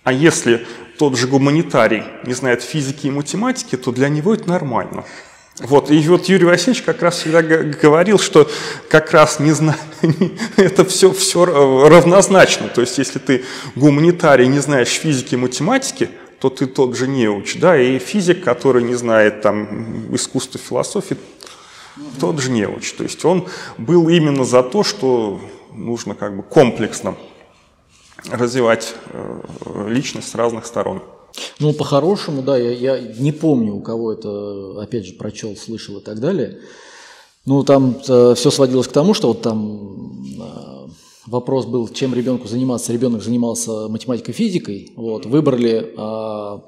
А 0.04 0.12
если 0.12 0.66
тот 1.02 1.18
же 1.18 1.26
гуманитарий 1.26 2.04
не 2.24 2.32
знает 2.32 2.62
физики 2.62 3.08
и 3.08 3.10
математики, 3.10 3.76
то 3.76 3.90
для 3.90 4.08
него 4.08 4.34
это 4.34 4.48
нормально. 4.48 5.02
Вот, 5.58 5.90
и 5.90 5.98
вот 6.08 6.26
Юрий 6.26 6.44
Васильевич 6.44 6.84
как 6.84 7.02
раз 7.02 7.18
всегда 7.18 7.42
говорил, 7.42 8.20
что 8.20 8.48
как 8.88 9.10
раз 9.10 9.40
не 9.40 9.50
знаю, 9.50 9.80
это 10.56 10.84
все, 10.84 11.12
все 11.12 11.44
равнозначно. 11.44 12.68
То 12.68 12.82
есть, 12.82 12.98
если 12.98 13.18
ты 13.18 13.44
гуманитарий 13.74 14.46
не 14.46 14.60
знаешь 14.60 14.90
физики 14.90 15.34
и 15.34 15.36
математики, 15.36 16.08
то 16.38 16.50
ты 16.50 16.66
тот 16.66 16.96
же 16.96 17.08
неуч, 17.08 17.56
да, 17.56 17.76
и 17.76 17.98
физик, 17.98 18.44
который 18.44 18.84
не 18.84 18.94
знает 18.94 19.42
там 19.42 20.14
искусства, 20.14 20.60
философии, 20.60 21.16
тот 22.20 22.38
же 22.38 22.52
неуч. 22.52 22.92
То 22.92 23.02
есть 23.02 23.24
он 23.24 23.48
был 23.76 24.08
именно 24.08 24.44
за 24.44 24.62
то, 24.62 24.84
что 24.84 25.40
нужно 25.72 26.14
как 26.14 26.36
бы 26.36 26.44
комплексно 26.44 27.16
развивать 28.30 28.94
э, 29.10 29.88
личность 29.88 30.28
с 30.28 30.34
разных 30.34 30.66
сторон. 30.66 31.02
Ну, 31.58 31.72
по-хорошему, 31.72 32.42
да, 32.42 32.56
я, 32.56 32.96
я 32.96 33.00
не 33.00 33.32
помню, 33.32 33.74
у 33.74 33.80
кого 33.80 34.12
это, 34.12 34.80
опять 34.80 35.06
же, 35.06 35.14
прочел, 35.14 35.56
слышал 35.56 35.98
и 35.98 36.02
так 36.02 36.20
далее. 36.20 36.58
Ну, 37.46 37.64
там 37.64 37.96
э, 38.06 38.34
все 38.36 38.50
сводилось 38.50 38.88
к 38.88 38.92
тому, 38.92 39.14
что 39.14 39.28
вот 39.28 39.42
там 39.42 40.24
э, 40.40 40.88
вопрос 41.26 41.66
был, 41.66 41.88
чем 41.88 42.14
ребенку 42.14 42.48
заниматься. 42.48 42.92
Ребенок 42.92 43.22
занимался 43.22 43.88
математикой, 43.88 44.34
физикой. 44.34 44.92
Вот, 44.96 45.26
выбрали 45.26 45.94
э, 45.96 46.60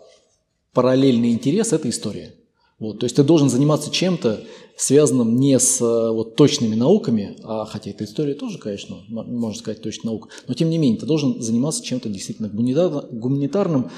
параллельный 0.72 1.32
интерес– 1.32 1.72
это 1.72 1.88
история. 1.88 2.34
Вот, 2.80 2.98
то 2.98 3.04
есть 3.04 3.16
ты 3.16 3.22
должен 3.22 3.48
заниматься 3.48 3.90
чем-то, 3.90 4.44
связанным 4.76 5.36
не 5.36 5.58
с 5.58 5.80
э, 5.80 6.10
вот, 6.10 6.36
точными 6.36 6.74
науками, 6.74 7.36
а 7.44 7.64
хотя 7.64 7.90
это 7.90 8.04
история 8.04 8.34
тоже, 8.34 8.58
конечно, 8.58 8.96
можно 9.08 9.58
сказать, 9.58 9.82
точная 9.82 10.12
наука, 10.12 10.28
но 10.48 10.54
тем 10.54 10.70
не 10.70 10.78
менее 10.78 10.98
ты 10.98 11.06
должен 11.06 11.40
заниматься 11.40 11.82
чем-то 11.82 12.08
действительно 12.08 12.48
гуманитарным, 12.48 13.90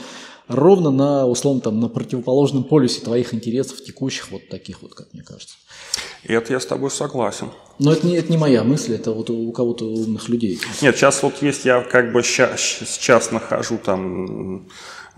ровно 0.48 0.90
на, 0.90 1.26
условно, 1.26 1.60
там, 1.60 1.80
на 1.80 1.88
противоположном 1.88 2.64
полюсе 2.64 3.00
твоих 3.00 3.34
интересов 3.34 3.82
текущих, 3.82 4.30
вот 4.30 4.48
таких 4.48 4.82
вот, 4.82 4.94
как 4.94 5.12
мне 5.12 5.22
кажется. 5.22 5.56
И 6.24 6.32
это 6.32 6.52
я 6.52 6.60
с 6.60 6.66
тобой 6.66 6.90
согласен. 6.90 7.50
Но 7.78 7.92
это 7.92 8.06
не, 8.06 8.16
это 8.16 8.30
не 8.30 8.38
моя 8.38 8.64
мысль, 8.64 8.94
это 8.94 9.12
вот 9.12 9.30
у 9.30 9.52
кого-то 9.52 9.84
умных 9.84 10.28
людей. 10.28 10.58
Нет, 10.82 10.96
сейчас 10.96 11.22
вот 11.22 11.42
есть, 11.42 11.64
я 11.64 11.82
как 11.82 12.12
бы 12.12 12.22
сейчас, 12.22 12.60
сейчас 12.60 13.30
нахожу 13.30 13.78
там 13.78 14.68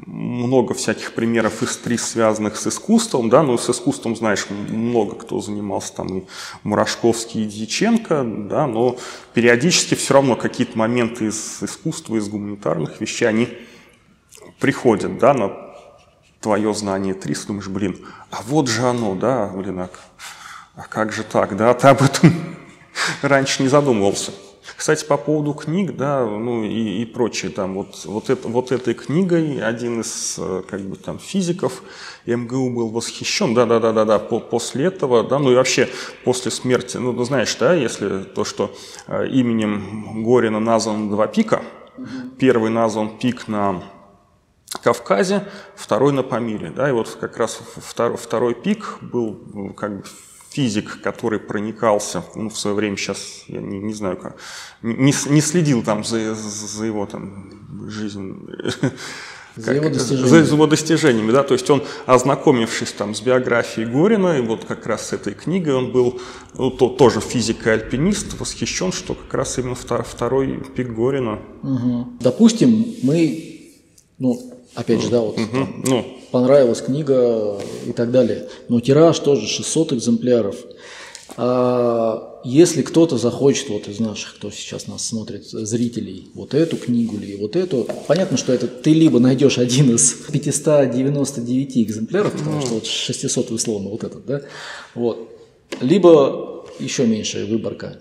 много 0.07 0.75
всяких 0.75 1.15
примеров 1.15 1.63
из 1.63 1.77
три 1.77 1.99
связанных 1.99 2.57
с 2.57 2.67
искусством, 2.67 3.29
да, 3.29 3.43
ну 3.43 3.59
с 3.59 3.69
искусством, 3.69 4.17
знаешь, 4.17 4.47
много 4.49 5.17
кто 5.17 5.41
занимался, 5.41 5.95
там 5.95 6.19
и 6.19 6.27
Мурашковский, 6.63 7.45
и 7.45 7.47
Дьяченко, 7.47 8.25
да, 8.25 8.67
но 8.67 8.97
периодически 9.35 9.95
все 9.95 10.15
равно 10.15 10.37
какие-то 10.37 10.79
моменты 10.79 11.27
из 11.27 11.63
искусства, 11.63 12.17
из 12.17 12.29
гуманитарных 12.29 13.01
вещей, 13.01 13.27
они 13.27 13.49
приходят, 14.61 15.19
да, 15.19 15.35
на 15.35 15.53
твое 16.41 16.73
знание 16.75 17.15
три, 17.15 17.35
думаешь, 17.47 17.69
блин, 17.69 17.99
а 18.31 18.43
вот 18.43 18.69
же 18.69 18.83
оно, 18.83 19.15
да, 19.15 19.49
блин, 19.49 19.81
а, 19.81 19.91
а 20.77 20.83
как 20.83 21.13
же 21.13 21.25
так, 21.25 21.57
да, 21.57 21.75
ты 21.75 21.89
об 21.89 22.03
этом 22.03 22.33
раньше 23.23 23.63
не 23.63 23.69
задумывался. 23.69 24.33
Кстати, 24.77 25.05
по 25.05 25.17
поводу 25.17 25.55
книг, 25.55 25.97
да, 25.97 26.25
ну 26.25 26.65
и, 26.65 27.03
и 27.03 27.05
прочее, 27.05 27.51
там 27.51 27.75
вот, 27.75 28.05
вот, 28.05 28.31
это, 28.31 28.49
вот 28.49 28.73
этой 28.73 28.95
книгой 28.95 29.61
один 29.63 30.01
из 30.01 30.37
э, 30.39 30.63
как 30.69 30.81
бы 30.81 30.97
там 30.97 31.19
физиков 31.19 31.83
МГУ 32.27 32.71
был 32.71 32.89
восхищен, 32.91 33.55
да-да-да-да-да, 33.55 34.19
по, 34.19 34.41
после 34.41 34.87
этого, 34.87 35.25
да, 35.25 35.39
ну 35.39 35.53
и 35.53 35.55
вообще 35.55 35.89
после 36.25 36.51
смерти, 36.51 36.97
ну, 36.97 37.13
ну 37.13 37.25
знаешь, 37.25 37.55
да, 37.57 37.75
если 37.75 38.23
то, 38.23 38.45
что 38.45 38.75
э, 39.07 39.29
именем 39.29 40.23
Горина 40.25 40.61
назван 40.61 41.09
два 41.09 41.27
пика, 41.27 41.63
первый 42.39 42.71
назван 42.71 43.19
пик 43.19 43.49
на 43.49 43.83
Кавказе, 44.83 45.49
второй 45.75 46.13
на 46.13 46.23
Памире, 46.23 46.71
да, 46.71 46.89
и 46.89 46.93
вот 46.93 47.17
как 47.21 47.37
раз 47.39 47.61
второй, 47.77 48.17
второй 48.17 48.55
пик 48.55 48.99
был 49.01 49.73
как 49.77 49.99
бы 49.99 50.05
физик, 50.59 51.01
который 51.03 51.39
проникался, 51.39 52.25
ну, 52.35 52.49
в 52.51 52.59
свое 52.59 52.75
время 52.75 52.97
сейчас, 52.97 53.45
я 53.47 53.61
не, 53.61 53.79
не 53.79 53.95
знаю 53.95 54.17
как, 54.17 54.37
не, 54.83 55.15
не 55.29 55.41
следил 55.41 55.85
там 55.85 56.03
за, 56.03 56.35
за 56.35 56.85
его 56.85 57.07
там 57.07 57.89
жизнь, 57.89 58.45
за 59.55 59.75
его 59.75 59.89
достижениями. 59.89 60.29
За 60.29 60.55
его 60.55 60.67
достижениями, 60.67 61.31
да, 61.31 61.45
то 61.45 61.55
есть 61.55 61.71
он, 61.71 61.85
ознакомившись 62.07 62.91
там 62.91 63.15
с 63.15 63.21
биографией 63.21 63.87
Горина, 63.89 64.37
и 64.37 64.41
вот 64.41 64.65
как 64.65 64.85
раз 64.87 65.07
с 65.07 65.13
этой 65.13 65.35
книгой 65.35 65.75
он 65.75 65.93
был, 65.93 66.21
ну, 66.55 66.73
то, 66.73 66.89
тоже 66.89 67.21
физик 67.21 67.65
и 67.69 67.71
альпинист, 67.71 68.41
восхищен, 68.41 68.91
что 68.91 69.15
как 69.15 69.33
раз 69.35 69.59
именно 69.59 69.77
втор, 69.77 70.03
второй 70.03 70.61
пик 70.75 70.89
Горина. 70.89 71.39
Угу. 71.63 72.09
Допустим, 72.19 72.97
мы, 73.05 73.61
ну, 74.19 74.41
опять 74.75 75.03
же, 75.03 75.09
да, 75.09 75.21
вот 75.21 75.39
угу. 75.39 75.47
там, 75.53 75.83
ну, 75.85 76.18
понравилась 76.31 76.81
книга 76.81 77.59
и 77.87 77.93
так 77.93 78.11
далее. 78.11 78.49
Но 78.69 78.81
тираж 78.81 79.19
тоже 79.19 79.47
600 79.47 79.95
экземпляров. 79.95 80.57
А 81.37 82.41
если 82.45 82.83
кто-то 82.83 83.19
захочет, 83.19 83.69
вот 83.69 83.89
из 83.89 84.01
наших, 84.01 84.37
кто 84.37 84.51
сейчас 84.51 84.87
нас 84.87 85.07
смотрит, 85.07 85.45
зрителей, 85.45 86.31
вот 86.35 86.55
эту 86.55 86.77
книгу 86.77 87.17
или 87.17 87.37
вот 87.37 87.57
эту, 87.57 87.87
понятно, 88.07 88.37
что 88.37 88.53
это 88.53 88.67
ты 88.67 88.93
либо 88.93 89.19
найдешь 89.19 89.59
один 89.59 89.95
из 89.95 90.13
599 90.13 91.77
экземпляров, 91.79 92.33
потому 92.33 92.61
что 92.61 92.75
вот 92.75 92.87
600 92.87 93.51
условно 93.51 93.91
вот 93.91 94.05
этот, 94.05 94.25
да, 94.27 94.43
вот, 94.95 95.29
либо 95.81 96.67
еще 96.79 97.07
меньшая 97.07 97.47
выборка. 97.47 97.99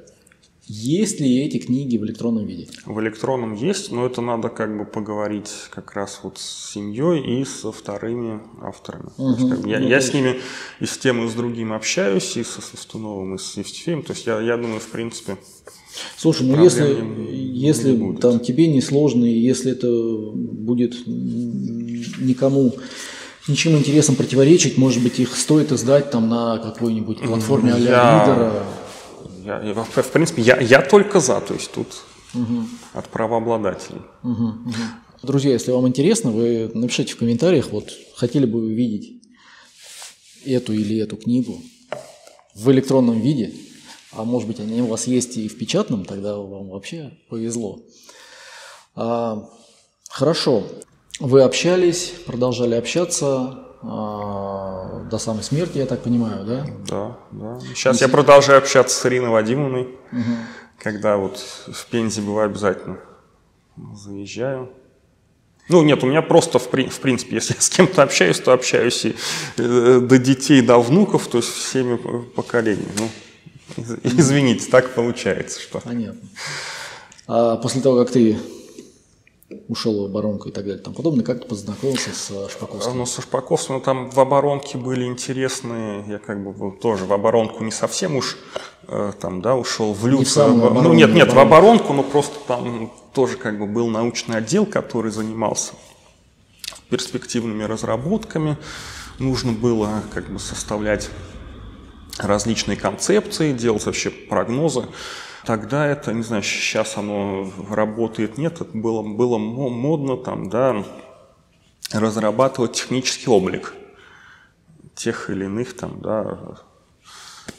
Есть 0.70 1.22
ли 1.22 1.46
эти 1.46 1.60
книги 1.60 1.98
в 1.98 2.04
электронном 2.04 2.46
виде? 2.46 2.68
В 2.86 3.00
электронном 3.00 3.54
есть, 3.54 3.90
но 3.90 4.06
это 4.06 4.20
надо 4.20 4.50
как 4.50 4.78
бы 4.78 4.84
поговорить 4.84 5.50
как 5.70 5.94
раз 5.94 6.20
вот 6.24 6.40
с 6.40 6.74
семьей 6.74 7.40
и 7.40 7.46
со 7.46 7.72
вторыми 7.72 8.42
авторами. 8.62 9.10
Угу. 9.18 9.30
есть, 9.30 9.50
как 9.50 9.62
бы, 9.62 9.70
я, 9.70 9.80
ну, 9.80 9.88
я 9.88 10.02
с 10.02 10.14
ними 10.14 10.42
и 10.82 10.86
с 10.86 10.98
тем, 10.98 11.26
и 11.26 11.30
с 11.30 11.34
другим 11.34 11.72
общаюсь, 11.72 12.36
и 12.36 12.44
со 12.44 12.62
Свистуновым, 12.62 13.36
и 13.36 13.38
с 13.38 13.56
Евтефеем. 13.56 14.04
То 14.04 14.12
есть 14.12 14.28
я, 14.28 14.42
я 14.42 14.58
думаю, 14.58 14.82
в 14.82 14.88
принципе, 14.88 15.38
Слушай, 16.18 16.46
ну 16.46 16.62
если, 16.62 17.04
если 17.32 17.96
не 17.96 18.18
там 18.18 18.40
тебе 18.40 18.68
не 18.68 18.82
сложно, 18.82 19.26
и 19.26 19.40
если 19.40 19.72
это 19.72 19.88
будет 19.88 21.08
никому 21.08 22.76
ничем 23.48 23.78
интересным 23.78 24.16
противоречить, 24.16 24.78
может 24.78 25.02
быть, 25.02 25.20
их 25.20 25.36
стоит 25.36 25.72
издать 25.72 26.12
там 26.12 26.30
на 26.30 26.58
какой-нибудь 26.58 27.22
платформе 27.22 27.74
а-ля 27.74 27.90
я... 27.90 28.26
лидера 28.26 28.64
я, 29.48 29.62
я, 29.62 29.74
в 29.74 30.12
принципе, 30.12 30.42
я, 30.42 30.60
я 30.60 30.82
только 30.82 31.20
за, 31.20 31.40
то 31.40 31.54
есть 31.54 31.72
тут 31.72 31.88
угу. 32.34 32.66
от 32.94 33.08
правообладателей. 33.08 34.02
Угу, 34.24 34.44
угу. 34.44 34.74
Друзья, 35.24 35.54
если 35.54 35.72
вам 35.72 35.88
интересно, 35.88 36.32
вы 36.32 36.70
напишите 36.74 37.14
в 37.14 37.18
комментариях, 37.18 37.70
вот 37.72 37.92
хотели 38.16 38.46
бы 38.46 38.60
вы 38.60 38.74
видеть 38.74 39.24
эту 40.46 40.74
или 40.74 40.98
эту 40.98 41.16
книгу 41.16 41.62
в 42.56 42.70
электронном 42.72 43.22
виде, 43.22 43.54
а 44.12 44.26
может 44.26 44.48
быть 44.48 44.60
они 44.60 44.82
у 44.82 44.88
вас 44.88 45.08
есть 45.08 45.38
и 45.38 45.48
в 45.48 45.58
печатном, 45.58 46.04
тогда 46.04 46.38
вам 46.38 46.70
вообще 46.70 47.18
повезло. 47.30 47.80
А, 48.96 49.50
хорошо, 50.10 50.64
вы 51.20 51.44
общались, 51.44 52.14
продолжали 52.26 52.76
общаться, 52.76 53.67
до 53.82 55.18
самой 55.20 55.44
смерти, 55.44 55.78
я 55.78 55.86
так 55.86 56.02
понимаю, 56.02 56.46
да? 56.46 56.66
Да, 56.88 57.18
да. 57.32 57.60
Сейчас 57.74 58.02
я 58.02 58.08
продолжаю 58.08 58.60
общаться 58.60 59.00
с 59.00 59.06
Ириной 59.06 59.30
Вадимовной, 59.30 59.84
угу. 60.12 60.32
когда 60.80 61.18
вот 61.18 61.38
в 61.38 61.86
Пензе 61.88 62.22
бываю 62.22 62.50
обязательно. 62.50 62.98
Заезжаю. 63.94 64.70
Ну, 65.70 65.84
нет, 65.84 66.04
у 66.04 66.08
меня 66.08 66.22
просто, 66.22 66.60
в, 66.60 66.68
в 66.68 67.00
принципе, 67.00 67.36
если 67.36 67.54
я 67.54 67.62
с 67.62 67.70
кем-то 67.70 68.02
общаюсь, 68.02 68.40
то 68.40 68.54
общаюсь 68.54 69.06
и 69.06 69.16
э, 69.58 70.00
до 70.02 70.18
детей, 70.18 70.62
до 70.62 70.80
внуков, 70.80 71.28
то 71.28 71.38
есть 71.38 71.50
всеми 71.50 71.98
поколениями. 71.98 72.90
Ну, 72.98 73.84
извините, 74.04 74.70
так 74.72 74.96
получается, 74.96 75.60
что... 75.60 75.82
Понятно. 75.82 76.28
А 77.28 77.58
после 77.58 77.82
того, 77.82 77.98
как 77.98 78.12
ты 78.12 78.38
ушел 79.68 80.02
в 80.02 80.06
оборонку 80.06 80.50
и 80.50 80.52
так 80.52 80.66
далее, 80.66 80.82
там 80.82 80.94
подобное, 80.94 81.24
как 81.24 81.42
ты 81.42 81.48
познакомился 81.48 82.10
с 82.12 82.32
э, 82.32 82.50
Шпаковским? 82.50 82.98
Ну, 82.98 83.06
со 83.06 83.22
Шпаковским, 83.22 83.76
ну, 83.76 83.82
там 83.82 84.10
в 84.10 84.20
оборонке 84.20 84.78
были 84.78 85.06
интересные, 85.06 86.04
я 86.08 86.20
как 86.20 86.44
бы 86.44 86.78
тоже 86.78 87.06
в 87.06 87.14
оборонку 87.14 87.64
не 87.64 87.72
совсем 87.72 88.18
уж 88.18 88.38
э, 88.88 89.14
там, 89.20 89.42
да, 89.42 89.56
ушел 89.56 89.94
в 89.94 90.06
люд. 90.06 90.28
Ну, 90.36 90.94
нет, 90.94 91.14
нет, 91.14 91.32
в 91.32 91.40
оборонку, 91.40 91.94
но 91.94 92.04
просто 92.04 92.36
там 92.46 92.92
тоже 93.14 93.38
как 93.38 93.58
бы 93.58 93.66
был 93.66 93.88
научный 93.88 94.38
отдел, 94.38 94.66
который 94.66 95.12
занимался 95.12 95.74
перспективными 96.90 97.64
разработками. 97.64 98.58
Нужно 99.20 99.54
было 99.54 100.04
как 100.14 100.30
бы 100.30 100.40
составлять 100.40 101.10
различные 102.18 102.78
концепции, 102.78 103.54
делать 103.54 103.86
вообще 103.86 104.10
прогнозы. 104.10 104.86
Тогда 105.48 105.88
это, 105.88 106.12
не 106.12 106.24
знаю, 106.24 106.44
сейчас 106.44 106.98
оно 106.98 107.50
работает, 107.70 108.38
нет, 108.38 108.56
это 108.60 108.78
было, 108.78 109.02
было 109.02 109.38
модно 109.38 110.18
там, 110.18 110.50
да, 110.50 110.84
разрабатывать 111.94 112.74
технический 112.74 113.30
облик 113.30 113.74
тех 114.94 115.30
или 115.30 115.46
иных 115.46 115.74
там, 115.74 116.02
да, 116.02 116.58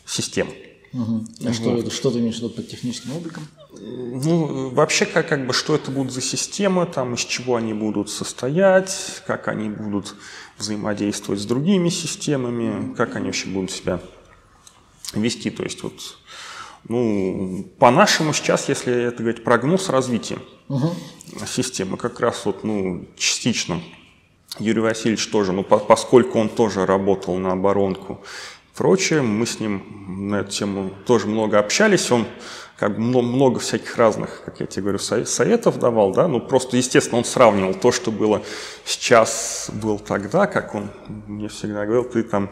систем. 0.04 0.48
Угу. 0.92 1.24
А 1.46 1.52
что, 1.54 1.70
вот. 1.70 1.90
что 1.90 2.10
ты 2.10 2.18
имеешь 2.18 2.34
в 2.34 2.38
виду 2.40 2.50
под 2.50 2.68
техническим 2.68 3.16
обликом? 3.16 3.48
Ну, 3.80 4.68
вообще, 4.68 5.06
как, 5.06 5.26
как 5.26 5.46
бы, 5.46 5.54
что 5.54 5.74
это 5.74 5.90
будут 5.90 6.12
за 6.12 6.20
системы, 6.20 6.84
там, 6.84 7.14
из 7.14 7.20
чего 7.20 7.56
они 7.56 7.72
будут 7.72 8.10
состоять, 8.10 9.22
как 9.26 9.48
они 9.48 9.70
будут 9.70 10.14
взаимодействовать 10.58 11.40
с 11.40 11.46
другими 11.46 11.88
системами, 11.88 12.92
как 12.96 13.16
они 13.16 13.28
вообще 13.28 13.48
будут 13.48 13.70
себя 13.70 13.98
вести. 15.14 15.48
То 15.48 15.62
есть, 15.62 15.82
вот 15.82 16.18
ну, 16.88 17.64
по-нашему 17.78 18.32
сейчас, 18.32 18.68
если 18.68 18.92
это 19.04 19.22
говорить 19.22 19.44
прогноз 19.44 19.88
развития 19.88 20.38
угу. 20.68 20.94
системы, 21.46 21.96
как 21.96 22.20
раз 22.20 22.44
вот, 22.46 22.64
ну, 22.64 23.06
частично 23.16 23.80
Юрий 24.58 24.80
Васильевич 24.80 25.26
тоже, 25.26 25.52
ну, 25.52 25.62
по 25.62 25.78
поскольку 25.78 26.38
он 26.38 26.48
тоже 26.48 26.86
работал 26.86 27.36
на 27.36 27.52
оборонку 27.52 28.20
прочее, 28.74 29.22
мы 29.22 29.44
с 29.44 29.60
ним 29.60 30.30
на 30.30 30.36
эту 30.36 30.50
тему 30.52 30.90
тоже 31.06 31.26
много 31.26 31.58
общались, 31.58 32.10
он 32.10 32.26
как 32.78 32.94
бы 32.94 33.00
много 33.00 33.58
всяких 33.58 33.96
разных, 33.96 34.42
как 34.44 34.60
я 34.60 34.66
тебе 34.66 34.82
говорю, 34.82 34.98
советов 34.98 35.80
давал, 35.80 36.12
да, 36.12 36.28
ну 36.28 36.40
просто, 36.40 36.76
естественно, 36.76 37.18
он 37.18 37.24
сравнивал 37.24 37.74
то, 37.74 37.90
что 37.90 38.12
было 38.12 38.40
сейчас, 38.84 39.68
был 39.72 39.98
тогда, 39.98 40.46
как 40.46 40.76
он 40.76 40.88
мне 41.26 41.48
всегда 41.48 41.84
говорил, 41.84 42.04
ты 42.04 42.22
там, 42.22 42.50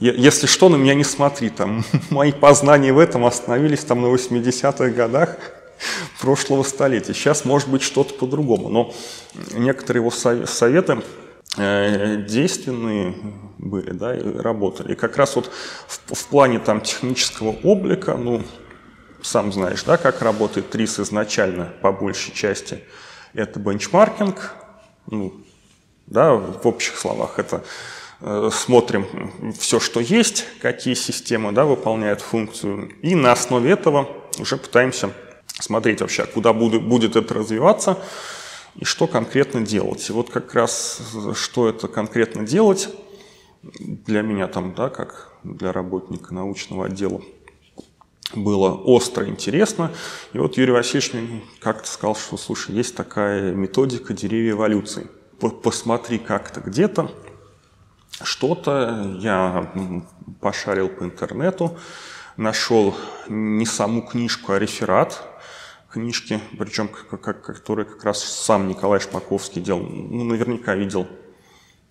если 0.00 0.46
что, 0.46 0.68
на 0.68 0.74
меня 0.74 0.94
не 0.94 1.04
смотри, 1.04 1.48
там, 1.48 1.84
мои 2.10 2.32
познания 2.32 2.92
в 2.92 2.98
этом 2.98 3.24
остановились 3.24 3.84
там 3.84 4.02
на 4.02 4.06
80-х 4.06 4.88
годах 4.90 5.36
прошлого 6.20 6.64
столетия, 6.64 7.14
сейчас 7.14 7.44
может 7.44 7.68
быть 7.68 7.82
что-то 7.82 8.14
по-другому, 8.14 8.70
но 8.70 8.92
некоторые 9.52 10.00
его 10.02 10.10
советы 10.10 11.02
э, 11.56 12.16
действенные 12.28 13.14
были, 13.58 13.92
да, 13.92 14.16
и 14.16 14.22
работали. 14.38 14.94
И 14.94 14.96
как 14.96 15.16
раз 15.16 15.36
вот 15.36 15.48
в, 15.86 16.14
в 16.14 16.26
плане 16.26 16.58
там 16.58 16.80
технического 16.80 17.54
облика, 17.62 18.16
ну, 18.16 18.42
сам 19.22 19.52
знаешь, 19.52 19.82
да, 19.84 19.96
как 19.96 20.22
работает 20.22 20.70
ТРИС 20.70 21.00
изначально 21.00 21.72
по 21.82 21.92
большей 21.92 22.34
части. 22.34 22.82
Это 23.34 23.58
бенчмаркинг, 23.60 24.54
ну, 25.10 25.34
да, 26.06 26.34
в 26.34 26.66
общих 26.66 26.96
словах 26.96 27.38
это 27.38 27.64
э, 28.20 28.50
смотрим 28.52 29.52
все, 29.58 29.80
что 29.80 30.00
есть, 30.00 30.46
какие 30.60 30.94
системы 30.94 31.52
да, 31.52 31.64
выполняют 31.64 32.20
функцию, 32.20 32.90
и 33.02 33.14
на 33.14 33.32
основе 33.32 33.70
этого 33.70 34.08
уже 34.38 34.56
пытаемся 34.56 35.10
смотреть 35.60 36.00
вообще, 36.00 36.24
куда 36.24 36.52
будет, 36.52 36.82
будет 36.86 37.16
это 37.16 37.34
развиваться 37.34 37.98
и 38.76 38.84
что 38.84 39.06
конкретно 39.06 39.60
делать. 39.60 40.08
И 40.08 40.12
вот 40.12 40.30
как 40.30 40.54
раз 40.54 41.00
что 41.34 41.68
это 41.68 41.88
конкретно 41.88 42.46
делать 42.46 42.88
для 43.62 44.22
меня 44.22 44.46
там, 44.46 44.74
да, 44.74 44.88
как 44.88 45.32
для 45.42 45.72
работника 45.72 46.32
научного 46.32 46.86
отдела– 46.86 47.20
было 48.34 48.74
остро 48.74 49.26
интересно. 49.26 49.90
И 50.32 50.38
вот 50.38 50.56
Юрий 50.56 50.72
Васильевич 50.72 51.12
как-то 51.60 51.88
сказал, 51.88 52.14
что, 52.14 52.36
слушай, 52.36 52.74
есть 52.74 52.94
такая 52.94 53.52
методика 53.52 54.12
деревья 54.12 54.52
эволюции. 54.52 55.08
Посмотри 55.62 56.18
как-то 56.18 56.60
где-то, 56.60 57.10
что-то. 58.22 59.16
Я 59.18 59.72
пошарил 60.40 60.88
по 60.88 61.04
интернету, 61.04 61.78
нашел 62.36 62.94
не 63.28 63.66
саму 63.66 64.02
книжку, 64.02 64.52
а 64.52 64.58
реферат 64.58 65.22
книжки, 65.90 66.40
причем 66.58 66.88
который 66.88 67.84
как 67.86 68.04
раз 68.04 68.22
сам 68.22 68.68
Николай 68.68 69.00
Шпаковский 69.00 69.62
делал. 69.62 69.80
Ну, 69.82 70.24
наверняка 70.24 70.74
видел 70.74 71.06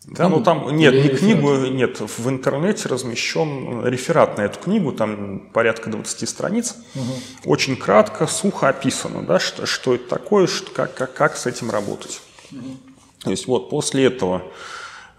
да, 0.05 0.29
ну 0.29 0.41
там 0.41 0.69
нет, 0.75 0.93
не 0.93 1.09
книгу, 1.09 1.53
нет, 1.67 1.99
в 1.99 2.29
интернете 2.29 2.87
размещен 2.87 3.85
реферат 3.85 4.37
на 4.37 4.43
эту 4.43 4.59
книгу, 4.59 4.93
там 4.93 5.49
порядка 5.51 5.89
20 5.89 6.29
страниц, 6.29 6.75
угу. 6.95 7.51
очень 7.51 7.75
кратко, 7.75 8.25
сухо 8.25 8.69
описано, 8.69 9.23
да, 9.23 9.39
что, 9.39 9.65
что 9.65 9.95
это 9.95 10.07
такое, 10.07 10.47
что, 10.47 10.71
как, 10.71 10.93
как, 10.93 11.13
как 11.13 11.35
с 11.35 11.45
этим 11.45 11.69
работать. 11.69 12.21
Угу. 12.51 12.61
То 13.23 13.31
есть 13.31 13.47
вот 13.47 13.69
после 13.69 14.05
этого 14.05 14.43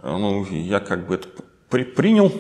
э, 0.02 0.10
ну, 0.10 0.46
я 0.46 0.80
как 0.80 1.06
бы 1.06 1.16
это 1.16 1.28
при, 1.68 1.84
принял, 1.84 2.32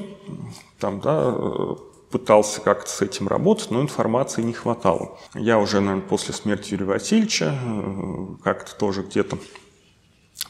там, 0.78 1.00
да, 1.00 1.34
э, 1.34 1.74
пытался 2.10 2.62
как-то 2.62 2.90
с 2.90 3.02
этим 3.02 3.28
работать, 3.28 3.70
но 3.70 3.82
информации 3.82 4.42
не 4.42 4.54
хватало. 4.54 5.18
Я 5.34 5.58
уже, 5.58 5.80
наверное, 5.80 6.08
после 6.08 6.32
смерти 6.32 6.72
Юрия 6.72 6.86
Васильевича 6.86 7.58
э, 7.62 8.26
как-то 8.42 8.74
тоже 8.76 9.02
где-то 9.02 9.38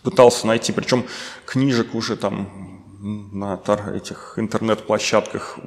пытался 0.02 0.46
найти, 0.46 0.72
причем 0.72 1.04
книжек 1.46 1.94
уже 1.94 2.16
там 2.16 2.78
на 3.00 3.60
этих 3.94 4.34
интернет-площадках 4.36 5.58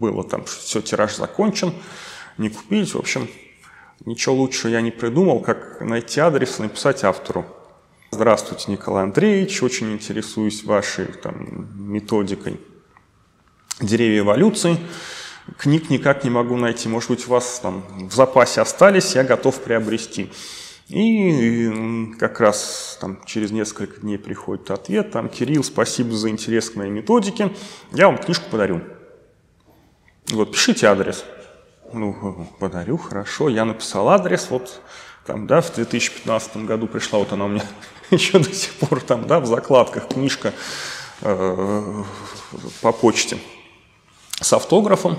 было 0.00 0.24
там 0.24 0.44
все, 0.44 0.80
тираж 0.80 1.16
закончен, 1.16 1.72
не 2.38 2.50
купить, 2.50 2.94
в 2.94 2.98
общем, 2.98 3.28
ничего 4.04 4.34
лучше 4.34 4.68
я 4.68 4.80
не 4.80 4.90
придумал, 4.90 5.40
как 5.40 5.80
найти 5.80 6.20
адрес 6.20 6.58
и 6.58 6.62
написать 6.62 7.04
автору. 7.04 7.46
Здравствуйте, 8.10 8.72
Николай 8.72 9.04
Андреевич, 9.04 9.62
очень 9.62 9.92
интересуюсь 9.92 10.64
вашей 10.64 11.06
там, 11.06 11.68
методикой 11.76 12.60
деревья 13.80 14.20
эволюции. 14.20 14.78
Книг 15.56 15.90
никак 15.90 16.24
не 16.24 16.30
могу 16.30 16.56
найти. 16.56 16.88
Может 16.88 17.10
быть, 17.10 17.26
у 17.28 17.30
вас 17.30 17.60
там 17.60 17.84
в 18.08 18.12
запасе 18.12 18.60
остались, 18.60 19.14
я 19.14 19.24
готов 19.24 19.60
приобрести. 19.60 20.30
И 20.90 22.12
как 22.18 22.40
раз 22.40 22.98
там, 23.00 23.20
через 23.24 23.52
несколько 23.52 24.00
дней 24.00 24.18
приходит 24.18 24.72
ответ, 24.72 25.12
там, 25.12 25.28
Кирилл, 25.28 25.62
спасибо 25.62 26.16
за 26.16 26.30
интерес 26.30 26.70
к 26.70 26.74
моей 26.74 26.90
методике, 26.90 27.54
я 27.92 28.06
вам 28.06 28.18
книжку 28.18 28.50
подарю. 28.50 28.80
Вот, 30.30 30.50
пишите 30.50 30.88
адрес. 30.88 31.24
Ну, 31.92 32.48
подарю, 32.58 32.96
хорошо, 32.96 33.48
я 33.48 33.64
написал 33.64 34.08
адрес, 34.08 34.48
вот, 34.50 34.80
там, 35.26 35.46
да, 35.46 35.60
в 35.60 35.72
2015 35.72 36.56
году 36.58 36.88
пришла, 36.88 37.20
вот 37.20 37.32
она 37.32 37.44
у 37.44 37.48
меня 37.48 37.64
еще 38.10 38.40
до 38.40 38.52
сих 38.52 38.72
пор 38.74 39.00
там, 39.00 39.28
да, 39.28 39.38
в 39.38 39.46
закладках 39.46 40.08
книжка 40.08 40.52
э, 41.20 42.02
по 42.80 42.90
почте 42.90 43.38
с 44.40 44.52
автографом, 44.52 45.18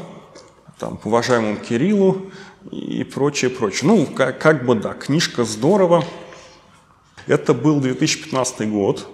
там, 0.80 1.00
уважаемому 1.06 1.58
Кириллу, 1.58 2.30
и 2.70 3.04
прочее, 3.04 3.50
прочее. 3.50 3.90
Ну, 3.90 4.06
как, 4.06 4.40
как 4.40 4.66
бы 4.66 4.76
да, 4.76 4.94
книжка 4.94 5.44
здорово. 5.44 6.04
Это 7.28 7.54
был 7.54 7.80
2015 7.80 8.70
год. 8.70 9.08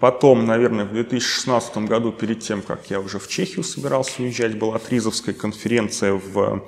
Потом, 0.00 0.46
наверное, 0.46 0.84
в 0.84 0.92
2016 0.92 1.78
году, 1.78 2.12
перед 2.12 2.40
тем, 2.40 2.62
как 2.62 2.88
я 2.90 3.00
уже 3.00 3.18
в 3.18 3.28
Чехию 3.28 3.62
собирался 3.62 4.22
уезжать, 4.22 4.58
была 4.58 4.78
Тризовская 4.78 5.34
конференция 5.34 6.14
в 6.14 6.66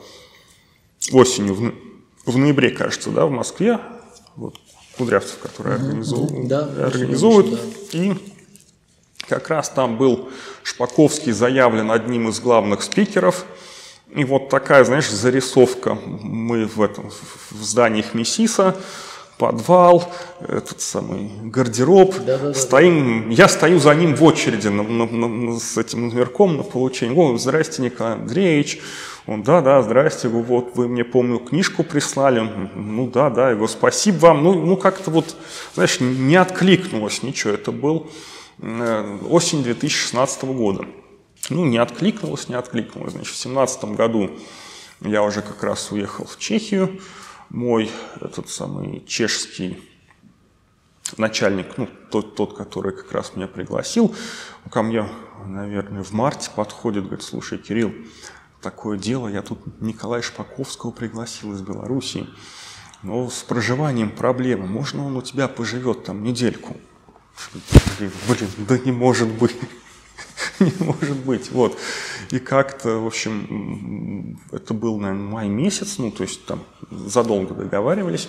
осенью, 1.13 1.55
в, 1.55 1.75
в 2.31 2.37
ноябре, 2.37 2.71
кажется, 2.71 3.11
да, 3.11 3.27
в 3.27 3.31
Москве. 3.31 3.79
Вот 4.37 4.57
Кудрявцев, 4.97 5.39
который 5.39 5.77
организовывает. 5.77 6.49
Да, 6.49 6.87
организовывает. 6.87 7.61
Да. 7.93 7.99
И 7.99 8.15
как 9.29 9.49
раз 9.49 9.71
там 9.71 9.97
был 9.97 10.29
Шпаковский 10.63 11.33
заявлен 11.33 11.91
одним 11.91 12.29
из 12.29 12.41
главных 12.41 12.83
спикеров– 12.83 13.47
и 14.15 14.25
вот 14.25 14.49
такая, 14.49 14.85
знаешь, 14.85 15.09
зарисовка. 15.09 15.97
Мы 16.23 16.67
в 16.67 16.81
этом 16.81 17.11
в 17.51 17.63
здании 17.63 18.03
Хмесиса, 18.03 18.77
подвал, 19.39 20.13
этот 20.41 20.81
самый 20.81 21.31
гардероб. 21.45 22.15
Да, 22.27 22.39
да, 22.39 22.55
стоим, 22.55 23.29
да. 23.29 23.35
Я 23.35 23.49
стою 23.49 23.79
за 23.79 23.95
ним 23.95 24.17
в 24.17 24.25
очереди 24.25 24.69
на, 24.69 24.83
на, 24.83 25.07
на, 25.07 25.59
с 25.59 25.79
этим 25.79 26.09
номерком 26.09 26.57
на 26.57 26.65
получение. 26.65 27.17
О, 27.17 27.39
здрасте, 27.39 27.83
Николай 27.83 28.15
Андреевич. 28.15 28.81
Он, 29.27 29.43
да, 29.43 29.61
да, 29.61 29.83
здрасте, 29.83 30.29
вот 30.29 30.75
вы 30.75 30.89
мне, 30.89 31.05
помню, 31.05 31.39
книжку 31.39 31.85
прислали. 31.85 32.41
Ну 32.75 33.07
да, 33.07 33.31
да, 33.31 33.51
говорю, 33.51 33.69
спасибо 33.69 34.19
вам. 34.19 34.43
Ну, 34.43 34.55
ну 34.55 34.77
как-то 34.77 35.11
вот, 35.11 35.37
знаешь, 35.75 36.01
не 36.01 36.37
откликнулось 36.37 37.23
ничего. 37.23 37.53
Это 37.53 37.71
был 37.71 38.11
э, 38.61 39.19
осень 39.29 39.63
2016 39.63 40.45
года. 40.45 40.85
Ну, 41.51 41.65
не 41.65 41.79
откликнулось, 41.79 42.49
не 42.49 42.55
откликнулось. 42.55 43.13
Значит, 43.13 43.35
в 43.35 43.43
2017 43.43 43.85
году 43.97 44.31
я 45.01 45.23
уже 45.23 45.43
как 45.43 45.63
раз 45.63 45.91
уехал 45.93 46.27
в 46.27 46.39
Чехию. 46.39 47.01
Мой 47.49 47.91
этот 48.21 48.51
самый 48.51 49.05
чешский 49.07 49.83
начальник, 51.17 51.79
ну, 51.79 51.89
тот, 52.11 52.35
тот, 52.35 52.57
который 52.57 52.93
как 52.93 53.11
раз 53.13 53.35
меня 53.35 53.49
пригласил, 53.49 54.15
ко 54.71 54.83
мне, 54.83 55.09
наверное, 55.47 56.03
в 56.03 56.13
марте 56.13 56.51
подходит, 56.55 57.05
говорит, 57.05 57.25
слушай, 57.25 57.57
Кирилл, 57.57 57.93
такое 58.61 58.99
дело, 58.99 59.29
я 59.29 59.43
тут 59.43 59.81
Николая 59.81 60.21
Шпаковского 60.21 60.91
пригласил 60.91 61.55
из 61.55 61.63
Белоруссии, 61.63 62.29
но 63.03 63.31
с 63.31 63.43
проживанием 63.43 64.11
проблемы, 64.11 64.67
можно 64.67 65.07
он 65.07 65.17
у 65.17 65.23
тебя 65.23 65.49
поживет 65.49 66.05
там 66.05 66.23
недельку? 66.23 66.77
Блин, 67.99 68.51
да 68.59 68.79
не 68.79 68.93
может 68.93 69.29
быть. 69.29 69.57
Не 70.61 70.73
может 70.81 71.17
быть, 71.17 71.51
вот. 71.51 71.79
И 72.31 72.39
как-то, 72.39 72.99
в 72.99 73.07
общем, 73.07 74.39
это 74.53 74.75
был, 74.75 74.99
наверное, 74.99 75.29
май 75.29 75.49
месяц, 75.49 75.99
ну, 75.99 76.11
то 76.11 76.23
есть 76.23 76.45
там 76.47 76.65
задолго 76.91 77.55
договаривались. 77.55 78.29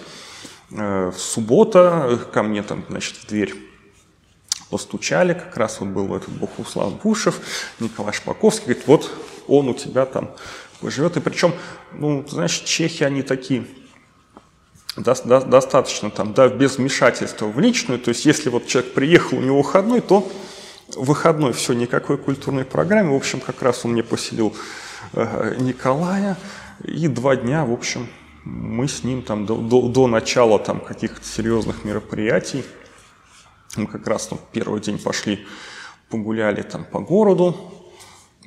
Э, 0.72 1.12
суббота 1.16 2.20
ко 2.32 2.44
мне 2.44 2.64
там, 2.64 2.84
значит, 2.90 3.16
в 3.18 3.28
дверь 3.28 3.56
постучали, 4.70 5.34
как 5.34 5.58
раз 5.58 5.80
вот 5.80 5.90
был 5.90 6.16
этот 6.16 6.30
Богуслав 6.30 7.02
Бушев, 7.02 7.42
Николай 7.80 8.14
Шпаковский, 8.14 8.66
говорит, 8.66 8.88
вот 8.88 9.12
он 9.48 9.68
у 9.68 9.74
тебя 9.74 10.06
там 10.06 10.32
живет. 10.84 11.18
И 11.18 11.20
причем, 11.20 11.54
ну, 11.94 12.26
знаешь, 12.28 12.60
чехи, 12.60 13.04
они 13.04 13.24
такие 13.24 13.66
до, 14.96 15.16
до, 15.26 15.42
достаточно 15.42 16.10
там, 16.10 16.34
да, 16.34 16.48
без 16.48 16.78
вмешательства 16.78 17.48
в 17.48 17.60
личную. 17.60 18.00
То 18.00 18.10
есть, 18.10 18.26
если 18.26 18.50
вот 18.50 18.68
человек 18.68 18.94
приехал, 18.94 19.38
у 19.38 19.42
него 19.42 19.58
выходной, 19.58 20.02
то 20.02 20.30
выходной, 20.96 21.54
все, 21.54 21.74
никакой 21.74 22.18
культурной 22.18 22.66
программы. 22.66 23.14
В 23.14 23.18
общем, 23.18 23.40
как 23.40 23.62
раз 23.62 23.86
он 23.86 23.92
мне 23.92 24.04
поселил 24.04 24.56
э, 25.14 25.56
Николая. 25.60 26.38
И 26.84 27.08
два 27.08 27.36
дня, 27.36 27.66
в 27.66 27.74
общем, 27.74 28.08
мы 28.46 28.88
с 28.88 29.04
ним 29.04 29.22
там 29.22 29.46
до, 29.46 29.56
до, 29.56 29.88
до 29.88 30.08
начала 30.08 30.60
там 30.60 30.80
каких-то 30.80 31.26
серьезных 31.26 31.84
мероприятий, 31.84 32.64
мы 33.76 33.88
как 33.88 34.08
раз 34.08 34.32
ну, 34.32 34.40
первый 34.52 34.82
день 34.82 34.98
пошли, 34.98 35.46
погуляли 36.10 36.62
там 36.62 36.86
по 36.86 37.00
городу, 37.00 37.56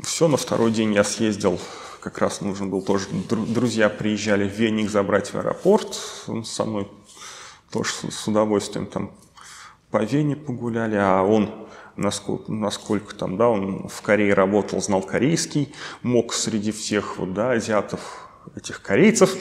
все, 0.03 0.29
на 0.29 0.37
второй 0.37 0.73
день 0.73 0.95
я 0.95 1.05
съездил, 1.05 1.61
как 2.01 2.19
раз 2.19 2.41
нужен 2.41 2.71
был 2.71 2.83
тоже, 2.83 3.07
друзья 3.31 3.89
приезжали 3.89 4.49
в 4.49 4.53
Веник 4.53 4.91
забрать 4.91 5.33
в 5.33 5.37
аэропорт, 5.37 5.99
он 6.27 6.45
со 6.45 6.65
мной 6.65 6.89
тоже 7.71 7.91
с 8.11 8.27
удовольствием 8.27 8.87
там 8.87 9.13
по 9.91 10.03
Вене 10.03 10.37
погуляли, 10.37 10.97
а 10.97 11.23
он 11.23 11.62
насколько, 11.97 12.51
насколько 12.53 13.15
там, 13.15 13.37
да, 13.37 13.49
он 13.49 13.89
в 13.89 14.03
Корее 14.03 14.35
работал, 14.35 14.81
знал 14.81 15.03
корейский, 15.03 15.75
мог 16.03 16.33
среди 16.33 16.73
всех 16.73 17.19
вот, 17.19 17.35
да, 17.35 17.53
азиатов 17.53 18.29
этих 18.57 18.83
корейцев 18.83 19.35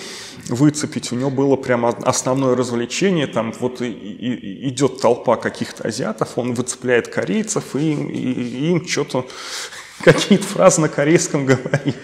выцепить. 0.48 1.12
У 1.12 1.16
него 1.16 1.30
было 1.30 1.56
прямо 1.56 1.90
основное 1.90 2.56
развлечение. 2.56 3.28
Там 3.28 3.52
вот 3.60 3.82
и, 3.82 3.92
и, 3.92 4.70
идет 4.70 5.02
толпа 5.02 5.38
каких-то 5.38 5.88
азиатов, 5.88 6.38
он 6.38 6.54
выцепляет 6.54 7.08
корейцев 7.08 7.76
и, 7.76 7.94
и, 7.94 8.32
и 8.32 8.72
им 8.72 8.88
что-то 8.88 9.28
какие-то 10.04 10.46
фразы 10.46 10.82
на 10.82 10.90
корейском 10.90 11.46
говорит. 11.48 11.98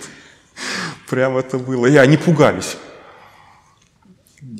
Прям 1.10 1.38
это 1.38 1.58
было. 1.58 1.86
И 1.86 1.96
они 1.96 2.18
пугались. 2.18 2.78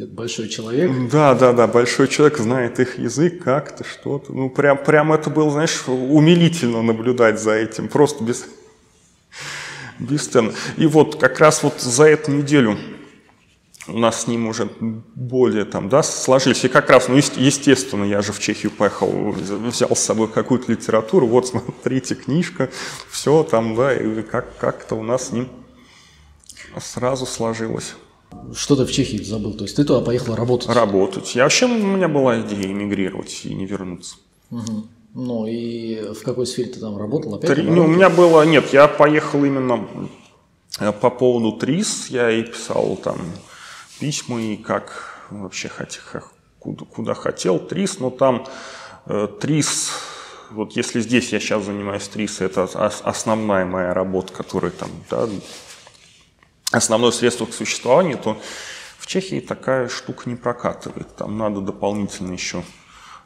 Большой 0.06 0.48
человек. 0.48 0.92
Да, 1.12 1.34
да, 1.34 1.54
да, 1.54 1.68
большой 1.68 2.08
человек 2.08 2.38
знает 2.38 2.80
их 2.80 3.00
язык, 3.00 3.44
как-то, 3.44 3.84
что-то. 3.84 4.34
Ну, 4.34 4.50
прям, 4.50 4.78
прям 4.78 5.12
это 5.14 5.30
было, 5.30 5.50
знаешь, 5.50 5.84
умилительно 5.88 6.82
наблюдать 6.82 7.40
за 7.40 7.54
этим. 7.54 7.88
Просто 7.88 8.24
без, 8.24 8.46
бесценно. 10.00 10.54
И 10.78 10.86
вот 10.86 11.20
как 11.20 11.40
раз 11.40 11.64
вот 11.64 11.82
за 11.82 12.06
эту 12.06 12.32
неделю 12.32 12.78
у 13.88 13.98
нас 13.98 14.24
с 14.24 14.28
ним 14.28 14.48
уже 14.48 14.70
более 14.80 15.66
там, 15.66 15.90
да, 15.90 16.04
сложились. 16.04 16.64
И 16.66 16.68
как 16.68 16.90
раз, 16.90 17.08
ну, 17.08 17.16
естественно, 17.16 18.04
я 18.04 18.22
же 18.22 18.34
в 18.34 18.40
Чехию 18.40 18.72
поехал, 18.72 19.32
взял 19.32 19.96
с 19.96 20.00
собой 20.00 20.28
какую-то 20.28 20.72
литературу, 20.72 21.26
вот, 21.26 21.48
смотрите, 21.48 22.16
книжка, 22.16 22.70
все 23.10 23.44
там, 23.44 23.76
да, 23.76 23.96
и 23.96 24.22
как- 24.24 24.58
как-то 24.58 24.96
у 24.96 25.04
нас 25.04 25.30
с 25.30 25.32
ним 25.32 25.48
сразу 26.80 27.26
сложилось. 27.26 27.96
Что 28.54 28.76
ты 28.76 28.86
в 28.86 28.92
Чехии 28.92 29.22
забыл? 29.22 29.54
То 29.54 29.64
есть 29.64 29.76
ты 29.76 29.84
туда 29.84 30.02
поехал 30.02 30.36
работать? 30.36 30.70
Работать. 30.70 31.36
Я 31.36 31.44
вообще, 31.44 31.66
у 31.66 31.70
меня 31.70 32.08
была 32.08 32.42
идея 32.42 32.72
эмигрировать 32.72 33.42
и 33.44 33.54
не 33.54 33.66
вернуться. 33.66 34.16
Угу. 34.52 34.88
Ну 35.20 35.48
и 35.48 36.14
в 36.14 36.22
какой 36.24 36.46
сфере 36.46 36.70
ты 36.70 36.80
там 36.80 36.98
работал? 36.98 37.36
Опять 37.36 37.56
Три, 37.56 37.64
ну, 37.64 37.86
у 37.86 37.88
меня 37.88 38.10
было, 38.10 38.44
нет, 38.44 38.72
я 38.72 38.88
поехал 38.88 39.44
именно 39.44 39.88
э, 40.80 40.92
по 40.92 41.10
поводу 41.10 41.58
ТРИС, 41.58 42.08
я 42.10 42.30
и 42.30 42.44
писал 42.44 42.98
там 42.98 43.20
письма, 44.00 44.40
и 44.40 44.58
как 44.58 45.18
вообще 45.32 45.70
хотел, 45.70 46.04
куда, 46.60 46.86
куда 46.86 47.14
хотел 47.16 47.58
ТРИС, 47.58 48.00
но 48.00 48.12
там 48.12 48.46
э, 49.08 49.28
ТРИС, 49.42 49.92
вот 50.52 50.74
если 50.74 51.02
здесь 51.02 51.34
я 51.34 51.40
сейчас 51.40 51.66
занимаюсь 51.66 52.08
ТРИС, 52.08 52.42
это 52.42 52.64
основная 52.64 53.66
моя 53.66 53.96
работа, 53.96 54.34
которая 54.34 54.72
там, 54.72 54.90
да, 55.10 55.28
основное 56.72 57.12
средство 57.12 57.46
к 57.46 57.54
существованию, 57.54 58.18
то 58.18 58.42
в 58.98 59.08
Чехии 59.08 59.40
такая 59.40 59.88
штука 59.90 60.30
не 60.30 60.36
прокатывает. 60.36 61.16
Там 61.16 61.38
надо 61.38 61.62
дополнительно 61.62 62.34
еще 62.34 62.64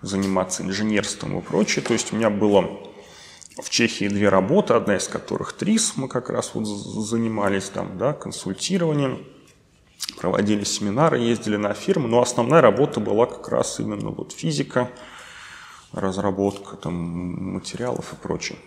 заниматься 0.02 0.64
инженерством 0.64 1.40
и 1.40 1.42
прочее. 1.42 1.84
То 1.84 1.94
есть 1.94 2.14
у 2.14 2.16
меня 2.16 2.30
было 2.30 2.80
в 3.62 3.70
Чехии 3.70 4.08
две 4.08 4.30
работы, 4.30 4.74
одна 4.74 4.96
из 4.98 5.08
которых 5.08 5.54
ТРИС, 5.54 5.94
мы 5.98 6.08
как 6.08 6.30
раз 6.30 6.52
вот 6.54 6.66
занимались 6.66 7.70
там, 7.70 7.98
да, 7.98 8.14
консультированием, 8.14 9.26
проводили 10.18 10.64
семинары, 10.64 11.20
ездили 11.20 11.58
на 11.58 11.74
фирмы, 11.74 12.08
но 12.08 12.22
основная 12.22 12.62
работа 12.62 13.00
была 13.00 13.26
как 13.26 13.50
раз 13.50 13.80
именно 13.80 14.10
вот 14.10 14.32
физика, 14.32 14.90
разработка 15.92 16.78
там 16.78 16.94
материалов 17.54 18.14
и 18.14 18.16
прочее. 18.16 18.58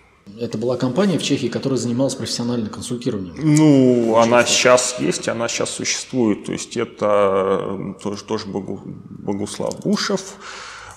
Это 0.40 0.58
была 0.58 0.76
компания 0.76 1.18
в 1.18 1.22
Чехии, 1.22 1.48
которая 1.48 1.78
занималась 1.78 2.14
профессиональным 2.14 2.70
консультированием. 2.70 3.34
Ну, 3.38 4.16
она 4.16 4.44
сейчас 4.44 4.98
есть, 4.98 5.28
она 5.28 5.48
сейчас 5.48 5.70
существует. 5.70 6.46
То 6.46 6.52
есть 6.52 6.76
это 6.76 7.94
тоже, 8.02 8.24
тоже 8.24 8.46
Богуслав 8.46 9.78
Бушев, 9.80 10.34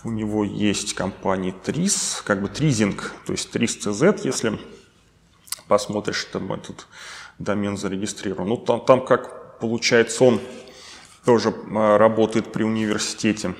у 0.03 0.11
него 0.11 0.43
есть 0.43 0.93
компания 0.93 1.53
ТРИС, 1.63 2.23
как 2.25 2.41
бы 2.41 2.47
тризинг, 2.47 3.13
то 3.25 3.33
есть 3.33 3.51
ТРИС 3.51 3.85
CZ, 3.85 4.21
если 4.23 4.57
посмотришь, 5.67 6.25
там 6.31 6.53
этот 6.53 6.87
домен 7.37 7.77
зарегистрирован. 7.77 8.47
Ну, 8.47 8.57
там, 8.57 8.81
там 8.85 9.05
как 9.05 9.59
получается, 9.59 10.23
он 10.23 10.39
тоже 11.25 11.53
а, 11.75 11.97
работает 11.97 12.51
при 12.53 12.63
университете 12.63 13.53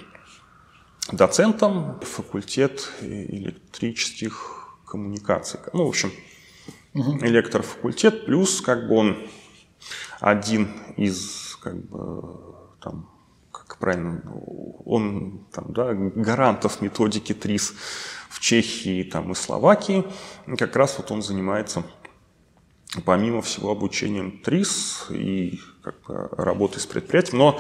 доцентом, 1.12 2.00
факультет 2.02 2.90
электрических 3.02 4.57
коммуникаций. 4.88 5.60
Ну, 5.74 5.86
в 5.86 5.90
общем, 5.90 6.12
угу. 6.94 7.18
электрофакультет, 7.20 8.26
плюс 8.26 8.62
как 8.62 8.88
бы 8.88 8.96
он 8.96 9.30
один 10.20 10.70
из 10.96 11.58
как 11.62 11.76
бы 11.76 12.40
там 12.82 13.10
как 13.52 13.78
правильно, 13.78 14.22
он 14.86 15.46
там, 15.52 15.74
да, 15.74 15.94
гарантов 15.94 16.82
методики 16.82 17.34
ТРИС 17.34 17.74
в 18.30 18.40
Чехии 18.40 19.04
там, 19.04 19.32
и 19.32 19.36
Словакии. 19.36 20.06
Как 20.58 20.76
раз 20.76 20.98
вот 20.98 21.12
он 21.12 21.22
занимается, 21.22 21.84
помимо 23.06 23.42
всего, 23.42 23.72
обучением 23.72 24.40
ТРИС 24.40 25.08
и 25.10 25.60
как 25.82 26.02
бы, 26.08 26.30
работой 26.32 26.80
с 26.80 26.86
предприятием. 26.86 27.40
Но 27.40 27.60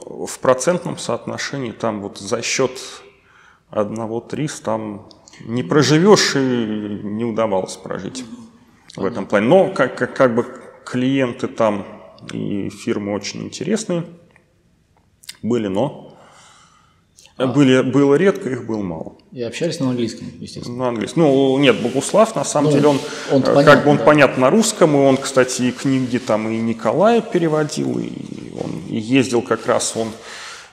в 0.00 0.38
процентном 0.40 0.98
соотношении 0.98 1.72
там 1.72 2.00
вот 2.02 2.18
за 2.18 2.42
счет 2.42 2.72
одного 3.70 4.20
ТРИС 4.20 4.60
там 4.60 5.08
не 5.40 5.62
проживешь 5.62 6.36
и 6.36 6.38
не 6.38 7.24
удавалось 7.24 7.76
прожить 7.76 8.24
в 8.96 9.04
этом 9.04 9.26
плане. 9.26 9.46
Но 9.46 9.70
как, 9.70 9.96
как, 9.96 10.14
как 10.14 10.34
бы 10.34 10.46
клиенты 10.84 11.48
там 11.48 11.86
и 12.32 12.68
фирмы 12.70 13.12
очень 13.14 13.42
интересные– 13.42 14.04
были, 15.44 15.68
но 15.68 16.16
а. 17.36 17.46
были, 17.46 17.82
было 17.82 18.14
редко, 18.14 18.48
их 18.48 18.66
было 18.66 18.82
мало. 18.82 19.16
И 19.30 19.42
общались 19.42 19.78
на 19.78 19.90
английском, 19.90 20.26
естественно. 20.40 20.76
На 20.76 20.88
английском. 20.88 21.22
Ну, 21.22 21.58
нет, 21.58 21.80
Богуслав, 21.82 22.34
на 22.34 22.44
самом 22.44 22.70
ну, 22.70 22.76
деле, 22.76 22.88
он, 22.88 23.00
он 23.30 23.42
э, 23.42 23.44
как 23.44 23.54
понятно, 23.54 23.82
бы 23.84 23.90
он 23.90 23.96
да. 23.98 24.04
понятно 24.04 24.40
на 24.40 24.50
русском, 24.50 24.96
и 24.96 24.98
он, 24.98 25.16
кстати, 25.18 25.62
и 25.62 25.72
книги 25.72 26.18
там 26.18 26.48
и 26.48 26.56
Николая 26.56 27.20
переводил, 27.20 27.98
и 27.98 28.10
он 28.58 28.82
и 28.88 28.96
ездил 28.96 29.42
как 29.42 29.66
раз, 29.66 29.94
он 29.96 30.08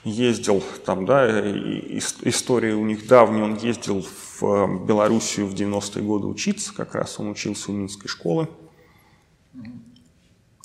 ездил 0.04 0.62
там, 0.86 1.04
да, 1.04 1.28
и, 1.38 2.00
история 2.22 2.74
у 2.74 2.84
них 2.86 3.06
давняя, 3.06 3.44
он 3.44 3.56
ездил 3.56 4.02
в 4.02 4.31
э, 4.42 4.86
Белоруссию 4.86 5.46
в 5.46 5.54
90-е 5.54 6.02
годы 6.02 6.26
учиться, 6.26 6.74
как 6.74 6.94
раз 6.94 7.18
он 7.18 7.30
учился 7.30 7.70
у 7.70 7.74
Минской 7.74 8.08
школы. 8.08 8.48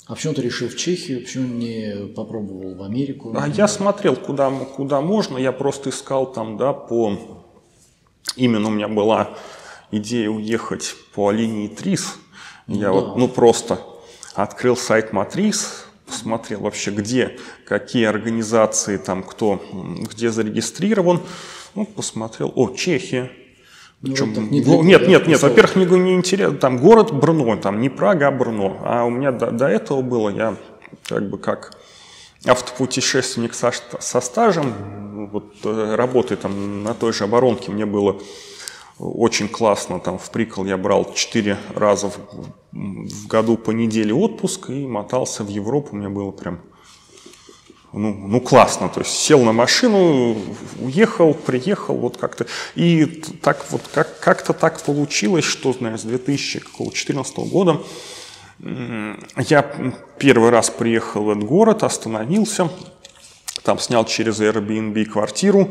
А 0.06 0.14
почему 0.14 0.32
ты 0.32 0.40
решил 0.40 0.68
в 0.68 0.76
Чехию, 0.76 1.20
почему 1.20 1.48
не 1.48 2.06
попробовал 2.14 2.74
в 2.74 2.82
Америку? 2.82 3.34
А 3.36 3.46
я 3.46 3.68
смотрел, 3.68 4.16
куда, 4.16 4.50
куда 4.50 5.02
можно, 5.02 5.36
я 5.36 5.52
просто 5.52 5.90
искал 5.90 6.32
там, 6.32 6.56
да, 6.56 6.72
по... 6.72 7.44
Именно 8.34 8.68
у 8.68 8.70
меня 8.70 8.88
была 8.88 9.36
идея 9.90 10.30
уехать 10.30 10.94
по 11.14 11.30
линии 11.30 11.68
ТРИС. 11.68 12.16
Я 12.68 12.84
да. 12.84 12.92
вот, 12.92 13.16
ну, 13.16 13.28
просто 13.28 13.80
открыл 14.34 14.76
сайт 14.76 15.12
Матрис, 15.12 15.84
посмотрел 16.06 16.60
вообще, 16.60 16.90
где, 16.90 17.38
какие 17.66 18.04
организации 18.04 18.96
там, 18.96 19.22
кто, 19.22 19.62
где 20.10 20.30
зарегистрирован. 20.30 21.20
Ну, 21.74 21.84
посмотрел, 21.84 22.50
о, 22.54 22.70
Чехия, 22.70 23.24
ну, 23.24 23.47
Причем, 24.00 24.32
вот 24.32 24.50
не 24.50 24.60
ну, 24.60 24.82
нет, 24.82 25.08
нет, 25.08 25.26
нет, 25.26 25.42
во-первых, 25.42 25.74
мне 25.74 25.86
не 25.86 26.14
интересно, 26.14 26.56
там 26.56 26.78
город 26.78 27.12
Брно, 27.12 27.56
там 27.56 27.80
не 27.80 27.88
Прага, 27.88 28.28
а 28.28 28.30
Брно. 28.30 28.78
А 28.84 29.04
у 29.04 29.10
меня 29.10 29.32
до, 29.32 29.50
до 29.50 29.66
этого 29.66 30.02
было, 30.02 30.28
я 30.28 30.56
как 31.08 31.28
бы 31.28 31.38
как 31.38 31.76
автопутешественник 32.46 33.54
со, 33.54 33.72
со 33.98 34.20
стажем, 34.20 35.28
вот 35.32 35.54
э, 35.64 35.94
работая 35.96 36.36
там 36.36 36.84
на 36.84 36.94
той 36.94 37.12
же 37.12 37.24
оборонке, 37.24 37.72
мне 37.72 37.86
было 37.86 38.20
очень 38.98 39.48
классно, 39.48 39.98
там 39.98 40.18
в 40.18 40.30
прикол 40.30 40.64
я 40.64 40.76
брал 40.76 41.12
4 41.12 41.56
раза 41.74 42.10
в, 42.10 42.18
в 42.72 43.26
году 43.26 43.56
по 43.56 43.72
неделе 43.72 44.14
отпуск 44.14 44.70
и 44.70 44.86
мотался 44.86 45.42
в 45.42 45.48
Европу, 45.48 45.96
мне 45.96 46.08
было 46.08 46.30
прям 46.30 46.60
ну, 47.92 48.12
ну 48.12 48.40
классно, 48.40 48.88
то 48.88 49.00
есть 49.00 49.12
сел 49.12 49.42
на 49.42 49.52
машину, 49.52 50.36
уехал, 50.80 51.32
приехал, 51.34 51.96
вот 51.96 52.16
как-то. 52.18 52.46
И 52.74 53.06
так 53.42 53.64
вот 53.70 53.82
как, 53.92 54.20
как-то 54.20 54.52
так 54.52 54.80
получилось, 54.82 55.44
что, 55.44 55.72
знаешь, 55.72 56.00
с 56.00 56.04
2014 56.04 57.38
года 57.50 57.80
я 58.60 59.62
первый 60.18 60.50
раз 60.50 60.68
приехал 60.70 61.22
в 61.22 61.30
этот 61.30 61.44
город, 61.44 61.82
остановился, 61.82 62.68
там 63.62 63.78
снял 63.78 64.04
через 64.04 64.40
Airbnb 64.40 65.04
квартиру, 65.04 65.70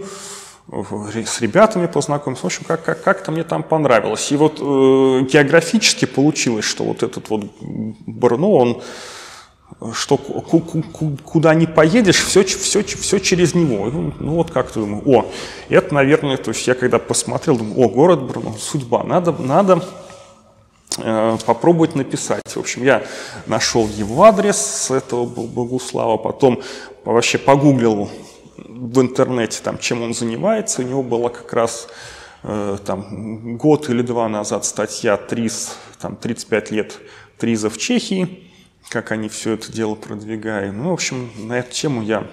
с 0.70 1.42
ребятами 1.42 1.88
познакомился. 1.88 2.44
В 2.44 2.46
общем, 2.46 2.64
как, 2.68 2.84
как, 2.84 3.04
как-то 3.04 3.32
мне 3.32 3.44
там 3.44 3.64
понравилось. 3.64 4.32
И 4.32 4.36
вот 4.36 4.60
э, 4.60 5.26
географически 5.26 6.06
получилось, 6.06 6.66
что 6.66 6.84
вот 6.84 7.04
этот 7.04 7.30
вот 7.30 7.46
Брно, 7.62 8.52
он 8.52 8.82
что 9.94 10.18
куда 10.18 11.54
не 11.54 11.68
поедешь, 11.68 12.24
все, 12.24 12.44
все, 12.44 12.84
все 12.84 13.20
через 13.20 13.54
него. 13.54 13.90
Ну, 13.90 14.14
ну 14.20 14.36
вот 14.36 14.50
как-то 14.50 14.80
думаю, 14.80 15.04
о, 15.06 15.32
это, 15.70 15.94
наверное, 15.94 16.38
то 16.38 16.50
есть 16.50 16.66
я 16.68 16.74
когда 16.74 16.98
посмотрел, 17.00 17.58
думаю, 17.58 17.80
о, 17.80 17.90
город 17.90 18.24
Брно, 18.24 18.56
судьба, 18.58 19.04
надо, 19.04 19.34
надо 19.34 19.84
э, 20.98 21.38
попробовать 21.46 21.96
написать. 21.96 22.42
В 22.48 22.58
общем, 22.58 22.84
я 22.84 23.04
нашел 23.46 23.88
его 23.88 24.24
адрес 24.24 24.58
с 24.58 24.92
этого 24.92 25.26
Богуслава, 25.26 26.18
потом 26.18 26.62
вообще 27.06 27.38
погуглил 27.38 28.10
в 28.58 29.00
интернете, 29.00 29.60
там, 29.64 29.78
чем 29.78 30.02
он 30.02 30.16
занимается. 30.16 30.82
У 30.82 30.86
него 30.86 31.04
была 31.04 31.30
как 31.30 31.54
раз 31.54 31.88
э, 32.42 32.78
там, 32.84 33.58
год 33.58 33.90
или 33.90 34.02
два 34.02 34.28
назад 34.28 34.66
статья 34.66 35.18
«ТРИЗ», 35.18 35.76
там, 36.00 36.16
35 36.16 36.72
лет 36.72 36.98
ТРИЗа 37.38 37.70
в 37.70 37.78
Чехии 37.78 38.47
как 38.90 39.12
они 39.12 39.30
все 39.30 39.54
это 39.54 39.72
дело 39.72 39.96
продвигают. 39.96 40.76
Ну, 40.76 40.90
в 40.90 40.94
общем, 40.94 41.32
на 41.38 41.60
эту 41.60 41.72
тему 41.72 42.02
я 42.02 42.28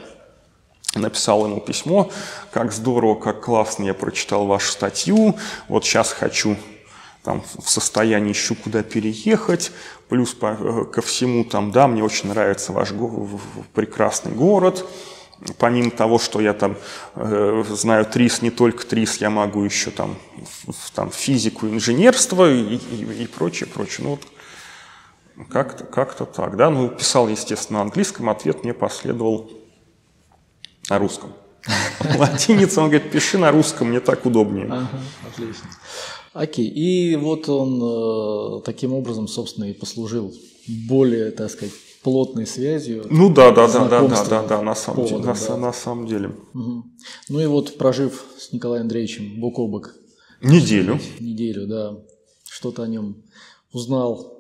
написал 0.95 1.47
ему 1.47 1.61
письмо, 1.61 2.11
как 2.53 2.73
здорово, 2.73 3.17
как 3.17 3.43
классно 3.43 3.85
я 3.85 3.95
прочитал 3.95 4.47
вашу 4.47 4.71
статью, 4.73 5.37
вот 5.69 5.85
сейчас 5.85 6.13
хочу 6.13 6.57
там 7.25 7.43
в 7.59 7.69
состоянии 7.69 8.33
ищу, 8.33 8.55
куда 8.55 8.83
переехать, 8.83 9.73
плюс 10.09 10.35
по, 10.35 10.57
э, 10.59 10.85
ко 10.85 11.01
всему 11.03 11.45
там, 11.45 11.73
да, 11.73 11.89
мне 11.89 12.05
очень 12.05 12.29
нравится 12.29 12.73
ваш 12.73 12.93
го 12.93 13.41
прекрасный 13.73 14.33
город, 14.33 14.87
помимо 15.59 15.91
того, 15.91 16.19
что 16.19 16.41
я 16.41 16.53
там 16.53 16.77
э, 17.15 17.65
знаю 17.71 18.05
ТРИС, 18.05 18.43
не 18.43 18.51
только 18.51 18.87
ТРИС, 18.87 19.17
я 19.17 19.31
могу 19.31 19.65
еще 19.65 19.91
там, 19.91 20.17
в, 20.67 20.91
там 20.93 21.11
физику, 21.11 21.67
инженерство 21.67 22.51
и, 22.51 22.77
и, 22.77 23.23
и 23.23 23.27
прочее, 23.27 23.69
прочее. 23.69 24.05
Ну, 24.05 24.11
вот 24.11 24.21
как-то 25.51 25.85
как 25.85 26.15
так, 26.15 26.57
да. 26.57 26.71
Ну, 26.71 26.89
писал, 26.89 27.29
естественно, 27.29 27.79
на 27.79 27.85
английском, 27.85 28.31
ответ 28.31 28.65
мне 28.65 28.75
последовал 28.75 29.51
на 30.89 30.99
русском. 30.99 31.33
Латиница, 32.19 32.81
он 32.81 32.91
говорит, 32.91 33.11
пиши 33.11 33.39
на 33.39 33.51
русском, 33.51 33.89
мне 33.89 34.01
так 34.01 34.27
удобнее. 34.27 34.67
Ага, 34.67 34.89
отлично. 35.27 35.69
Окей, 36.33 36.67
и 36.67 37.17
вот 37.17 37.49
он 37.49 38.59
э, 38.59 38.63
таким 38.65 38.93
образом, 38.93 39.29
собственно, 39.29 39.67
и 39.67 39.73
послужил 39.73 40.35
более, 40.89 41.31
так 41.31 41.51
сказать, 41.51 41.73
плотной 42.03 42.47
связью. 42.47 43.07
Ну 43.09 43.33
да, 43.33 43.51
да, 43.51 43.69
да, 43.69 43.89
да, 43.89 44.07
да, 44.07 44.25
да, 44.25 44.43
да, 44.43 44.63
на 44.63 44.75
самом 44.75 44.97
поводом, 44.97 45.23
деле. 45.23 45.33
На, 45.33 45.49
да. 45.49 45.57
на 45.57 45.73
самом 45.73 46.07
деле. 46.07 46.29
Угу. 46.53 46.85
Ну 47.31 47.41
и 47.41 47.47
вот 47.47 47.79
прожив 47.79 48.25
с 48.39 48.53
Николаем 48.53 48.83
Андреевичем 48.83 49.41
бок 49.41 49.59
о 49.59 49.69
бок. 49.69 49.95
Неделю. 50.43 51.01
Неделю, 51.21 51.67
да. 51.67 51.97
Что-то 52.51 52.83
о 52.83 52.89
нем 52.89 53.23
узнал, 53.73 54.34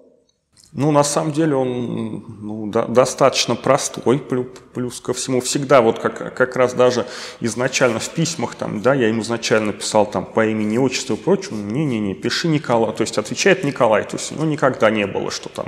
ну, 0.76 0.90
на 0.90 1.04
самом 1.04 1.32
деле 1.32 1.54
он 1.54 2.24
ну, 2.40 2.66
да, 2.66 2.86
достаточно 2.86 3.54
простой, 3.54 4.18
плюс, 4.18 4.46
плюс 4.74 5.00
ко 5.00 5.12
всему 5.14 5.40
всегда, 5.40 5.80
вот 5.80 6.00
как, 6.00 6.34
как 6.34 6.56
раз 6.56 6.74
даже 6.74 7.06
изначально 7.38 8.00
в 8.00 8.08
письмах, 8.10 8.56
там, 8.56 8.82
да, 8.82 8.92
я 8.92 9.06
ему 9.06 9.22
изначально 9.22 9.72
писал 9.72 10.04
там 10.04 10.26
по 10.26 10.44
имени, 10.44 10.76
отчеству 10.76 11.14
и 11.14 11.18
прочему, 11.18 11.62
не-не-не, 11.62 12.14
пиши 12.14 12.48
Николай, 12.48 12.92
то 12.92 13.02
есть 13.02 13.18
отвечает 13.18 13.62
Николай, 13.62 14.02
то 14.02 14.16
есть 14.16 14.32
ну, 14.36 14.44
никогда 14.46 14.90
не 14.90 15.06
было, 15.06 15.30
что 15.30 15.48
там 15.48 15.66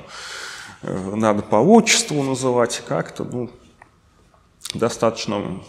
э, 0.82 1.14
надо 1.14 1.42
по 1.42 1.57
отчеству 1.57 2.20
называть 2.24 2.82
как-то, 2.88 3.22
ну, 3.22 3.48
достаточно 4.74 5.61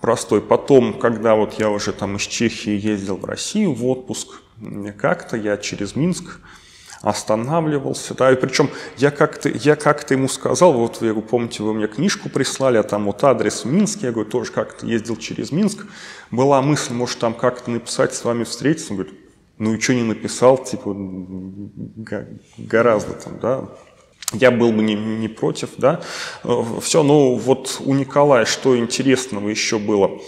простой. 0.00 0.40
Потом, 0.40 1.00
когда 1.00 1.34
вот 1.34 1.54
я 1.58 1.68
уже 1.68 1.92
там 1.92 2.14
из 2.14 2.22
Чехии 2.22 2.78
ездил 2.78 3.16
в 3.16 3.24
Россию 3.24 3.74
в 3.74 3.84
отпуск, 3.86 4.40
как-то 4.96 5.36
я 5.36 5.56
через 5.56 5.96
Минск 5.96 6.38
останавливался, 7.02 8.14
да, 8.14 8.32
и 8.32 8.36
причем 8.36 8.70
я 8.96 9.10
как-то, 9.10 9.48
я 9.48 9.76
как-то 9.76 10.14
ему 10.14 10.28
сказал, 10.28 10.72
вот 10.72 11.00
вы, 11.00 11.20
помните, 11.22 11.62
вы 11.62 11.74
мне 11.74 11.86
книжку 11.86 12.28
прислали, 12.28 12.78
а 12.78 12.82
там 12.82 13.04
вот 13.04 13.22
адрес 13.24 13.64
в 13.64 13.66
Минске, 13.66 14.06
я 14.06 14.12
говорю, 14.12 14.30
тоже 14.30 14.52
как-то 14.52 14.86
ездил 14.86 15.16
через 15.16 15.52
Минск, 15.52 15.86
была 16.30 16.62
мысль, 16.62 16.94
может, 16.94 17.18
там 17.18 17.34
как-то 17.34 17.70
написать 17.70 18.14
с 18.14 18.24
вами 18.24 18.44
встретиться, 18.44 18.92
он 18.92 18.98
говорит, 18.98 19.18
ну 19.58 19.74
и 19.74 19.80
что 19.80 19.94
не 19.94 20.02
написал, 20.02 20.62
типа, 20.62 20.96
гораздо 22.58 23.12
там, 23.14 23.38
да, 23.40 23.64
я 24.32 24.50
был 24.50 24.72
бы 24.72 24.82
не, 24.82 24.94
не 24.94 25.28
против, 25.28 25.70
да, 25.78 26.00
все, 26.80 27.02
ну 27.02 27.36
вот 27.36 27.80
у 27.84 27.94
Николая 27.94 28.44
что 28.44 28.76
интересного 28.76 29.48
еще 29.48 29.78
было, 29.78 30.20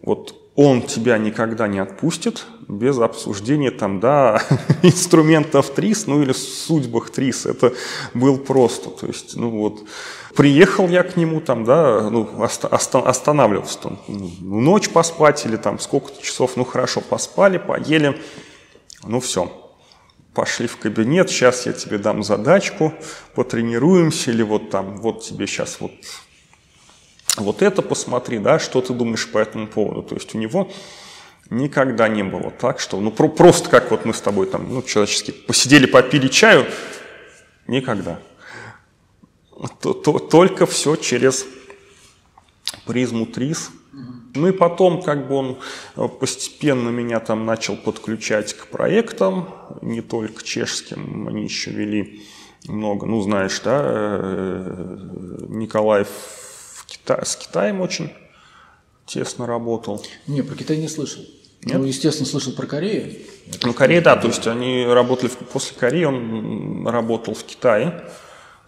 вот 0.00 0.40
он 0.56 0.82
тебя 0.82 1.18
никогда 1.18 1.66
не 1.68 1.78
отпустит 1.78 2.46
без 2.68 2.98
обсуждения 2.98 3.70
там, 3.70 4.00
да, 4.00 4.42
инструментов 4.82 5.70
ТРИС, 5.70 6.06
ну 6.06 6.22
или 6.22 6.32
судьбах 6.32 7.10
ТРИС. 7.10 7.46
Это 7.46 7.72
был 8.14 8.38
просто, 8.38 8.90
то 8.90 9.06
есть, 9.06 9.36
ну 9.36 9.50
вот, 9.50 9.80
приехал 10.34 10.88
я 10.88 11.02
к 11.02 11.16
нему 11.16 11.40
там, 11.40 11.64
да, 11.64 12.08
ну, 12.10 12.28
оста- 12.38 12.68
останавливался 12.68 13.78
там, 13.78 13.98
ну, 14.08 14.60
ночь 14.60 14.88
поспать 14.88 15.44
или 15.46 15.56
там 15.56 15.78
сколько-то 15.78 16.22
часов, 16.22 16.56
ну 16.56 16.64
хорошо, 16.64 17.00
поспали, 17.00 17.58
поели, 17.58 18.20
ну 19.04 19.20
все, 19.20 19.50
пошли 20.32 20.66
в 20.66 20.78
кабинет, 20.78 21.30
сейчас 21.30 21.66
я 21.66 21.72
тебе 21.72 21.98
дам 21.98 22.22
задачку, 22.22 22.92
потренируемся, 23.34 24.30
или 24.30 24.42
вот 24.42 24.70
там, 24.70 24.96
вот 24.98 25.22
тебе 25.22 25.46
сейчас 25.46 25.80
вот 25.80 25.92
вот 27.36 27.62
это 27.62 27.82
посмотри, 27.82 28.38
да, 28.38 28.60
что 28.60 28.80
ты 28.80 28.92
думаешь 28.92 29.28
по 29.28 29.38
этому 29.38 29.66
поводу. 29.66 30.02
То 30.02 30.14
есть 30.14 30.32
у 30.36 30.38
него 30.38 30.70
никогда 31.50 32.08
не 32.08 32.22
было 32.22 32.50
так, 32.50 32.80
что, 32.80 33.00
ну, 33.00 33.10
про, 33.10 33.28
просто 33.28 33.68
как 33.68 33.90
вот 33.90 34.04
мы 34.04 34.14
с 34.14 34.20
тобой 34.20 34.46
там, 34.46 34.72
ну, 34.72 34.82
человечески 34.82 35.30
посидели, 35.30 35.86
попили 35.86 36.28
чаю, 36.28 36.66
никогда. 37.66 38.18
То, 39.80 39.92
то, 39.92 40.18
только 40.18 40.66
все 40.66 40.96
через 40.96 41.46
призму 42.86 43.26
ТРИС. 43.26 43.70
Ну 44.34 44.48
и 44.48 44.52
потом 44.52 45.00
как 45.00 45.28
бы 45.28 45.36
он 45.36 45.58
э, 45.94 46.08
постепенно 46.08 46.88
меня 46.88 47.20
там 47.20 47.46
начал 47.46 47.76
подключать 47.76 48.52
к 48.54 48.66
проектам, 48.66 49.48
не 49.80 50.00
только 50.00 50.42
чешским, 50.42 51.28
они 51.28 51.44
еще 51.44 51.70
вели 51.70 52.26
много, 52.66 53.06
ну 53.06 53.20
знаешь, 53.20 53.60
да, 53.60 53.80
э, 53.84 54.96
Николаев 55.48 56.08
Кита... 56.86 57.24
с 57.24 57.36
Китаем 57.36 57.80
очень 57.80 58.12
тесно 59.06 59.46
работал. 59.46 60.04
Не, 60.26 60.42
про 60.42 60.54
Китай 60.54 60.78
не 60.78 60.88
слышал. 60.88 61.22
Нет? 61.62 61.78
Ну, 61.78 61.84
естественно, 61.84 62.28
слышал 62.28 62.52
про 62.52 62.66
Корею. 62.66 63.18
Ну, 63.62 63.72
Корея, 63.72 64.02
да, 64.02 64.16
то 64.16 64.28
есть 64.28 64.46
они 64.46 64.84
работали, 64.86 65.30
после 65.52 65.76
Кореи 65.76 66.04
он 66.04 66.86
работал 66.86 67.34
в 67.34 67.44
Китае, 67.44 68.04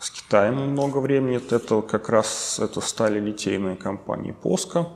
с 0.01 0.11
Китаем 0.11 0.55
много 0.71 0.99
времени, 0.99 1.37
это 1.37 1.83
как 1.83 2.09
раз 2.09 2.59
это 2.59 2.81
стали 2.81 3.21
литейные 3.21 3.77
компании 3.77 4.33
Поска. 4.33 4.89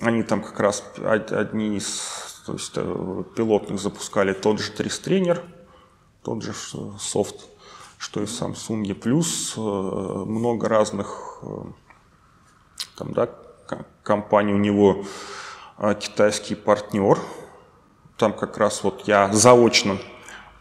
Они 0.00 0.22
там 0.22 0.42
как 0.42 0.58
раз 0.58 0.82
одни 0.96 1.76
из 1.76 2.02
то 2.46 2.54
есть, 2.54 2.72
э, 2.74 3.24
пилотных 3.36 3.80
запускали 3.80 4.32
тот 4.32 4.58
же 4.58 4.72
трис-тренер, 4.72 5.44
тот 6.24 6.42
же 6.42 6.52
софт 6.98 7.36
что 7.98 8.20
и 8.20 8.26
в 8.26 8.30
Samsung. 8.30 8.94
Плюс 8.94 9.54
много 9.56 10.68
разных 10.68 11.40
там, 12.96 13.12
да, 13.12 13.28
компаний 14.02 14.52
у 14.52 14.58
него 14.58 15.04
китайский 16.00 16.54
партнер. 16.54 17.18
Там 18.16 18.32
как 18.32 18.58
раз 18.58 18.82
вот 18.84 19.08
я 19.08 19.32
заочно 19.32 19.98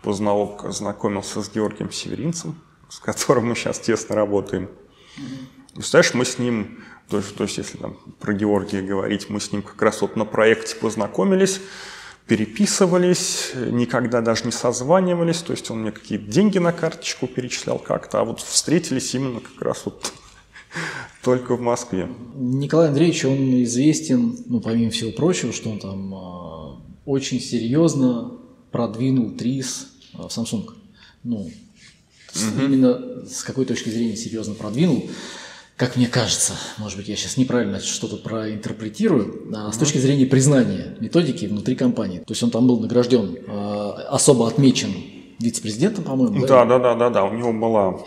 познал, 0.02 0.58
познакомился 0.58 1.42
с 1.42 1.52
Георгием 1.52 1.92
Северинцем, 1.92 2.60
с 2.90 3.00
которым 3.00 3.50
мы 3.50 3.56
сейчас 3.56 3.80
тесно 3.80 4.16
работаем. 4.16 4.70
Представляешь, 5.74 6.14
мы 6.14 6.26
с 6.26 6.40
ним, 6.40 6.84
то 7.10 7.18
есть, 7.18 7.36
то 7.36 7.44
есть 7.44 7.58
если 7.58 7.78
там 7.78 7.98
про 8.20 8.34
Георгия 8.34 8.82
говорить, 8.82 9.30
мы 9.30 9.40
с 9.40 9.52
ним 9.52 9.62
как 9.62 9.82
раз 9.82 10.02
вот 10.02 10.16
на 10.16 10.26
проекте 10.26 10.76
познакомились, 10.76 11.62
переписывались, 12.28 13.52
никогда 13.56 14.22
даже 14.22 14.46
не 14.46 14.52
созванивались, 14.52 15.42
то 15.42 15.52
есть 15.52 15.70
он 15.70 15.82
мне 15.82 15.92
какие-то 15.92 16.26
деньги 16.26 16.58
на 16.58 16.72
карточку 16.72 17.28
перечислял 17.28 17.78
как-то, 17.78 18.22
а 18.22 18.24
вот 18.24 18.40
встретились 18.40 19.14
именно 19.14 19.40
как 19.40 19.62
раз 19.62 19.84
вот 19.86 20.14
только 21.24 21.56
в 21.56 21.62
Москве. 21.62 22.10
Николай 22.36 22.90
Андреевич, 22.90 23.26
он 23.26 23.64
известен, 23.64 24.38
ну, 24.46 24.60
помимо 24.62 24.92
всего 24.92 25.12
прочего, 25.12 25.54
что 25.54 25.70
он 25.70 25.80
там 25.80 26.14
э, 26.14 26.82
очень 27.06 27.40
серьезно 27.40 28.34
продвинул 28.72 29.32
ТРИС 29.32 29.88
в 30.14 30.28
Samsung. 30.28 30.68
Ну, 31.24 31.38
угу. 31.38 31.52
именно 32.64 33.26
с 33.26 33.44
какой 33.44 33.66
точки 33.66 33.90
зрения 33.90 34.16
серьезно 34.16 34.56
продвинул, 34.56 35.10
как 35.82 35.96
мне 35.96 36.08
кажется, 36.08 36.54
может 36.78 36.98
быть, 36.98 37.08
я 37.08 37.16
сейчас 37.16 37.38
неправильно 37.38 37.80
что-то 37.80 38.18
проинтерпретирую, 38.18 39.48
а 39.56 39.72
с 39.72 39.78
точки 39.78 39.98
зрения 39.98 40.28
признания 40.28 40.96
методики 41.00 41.48
внутри 41.48 41.76
компании. 41.76 42.20
То 42.20 42.34
есть 42.34 42.44
он 42.44 42.52
там 42.52 42.68
был 42.68 42.80
награжден, 42.80 43.40
а, 43.48 43.94
особо 44.10 44.48
отмечен 44.48 44.94
вице-президентом, 45.40 46.04
по-моему. 46.04 46.46
Да, 46.46 46.66
да, 46.66 46.78
да, 46.78 46.94
да, 46.94 47.10
да. 47.10 47.24
У 47.24 47.34
него 47.34 47.52
была 47.52 48.00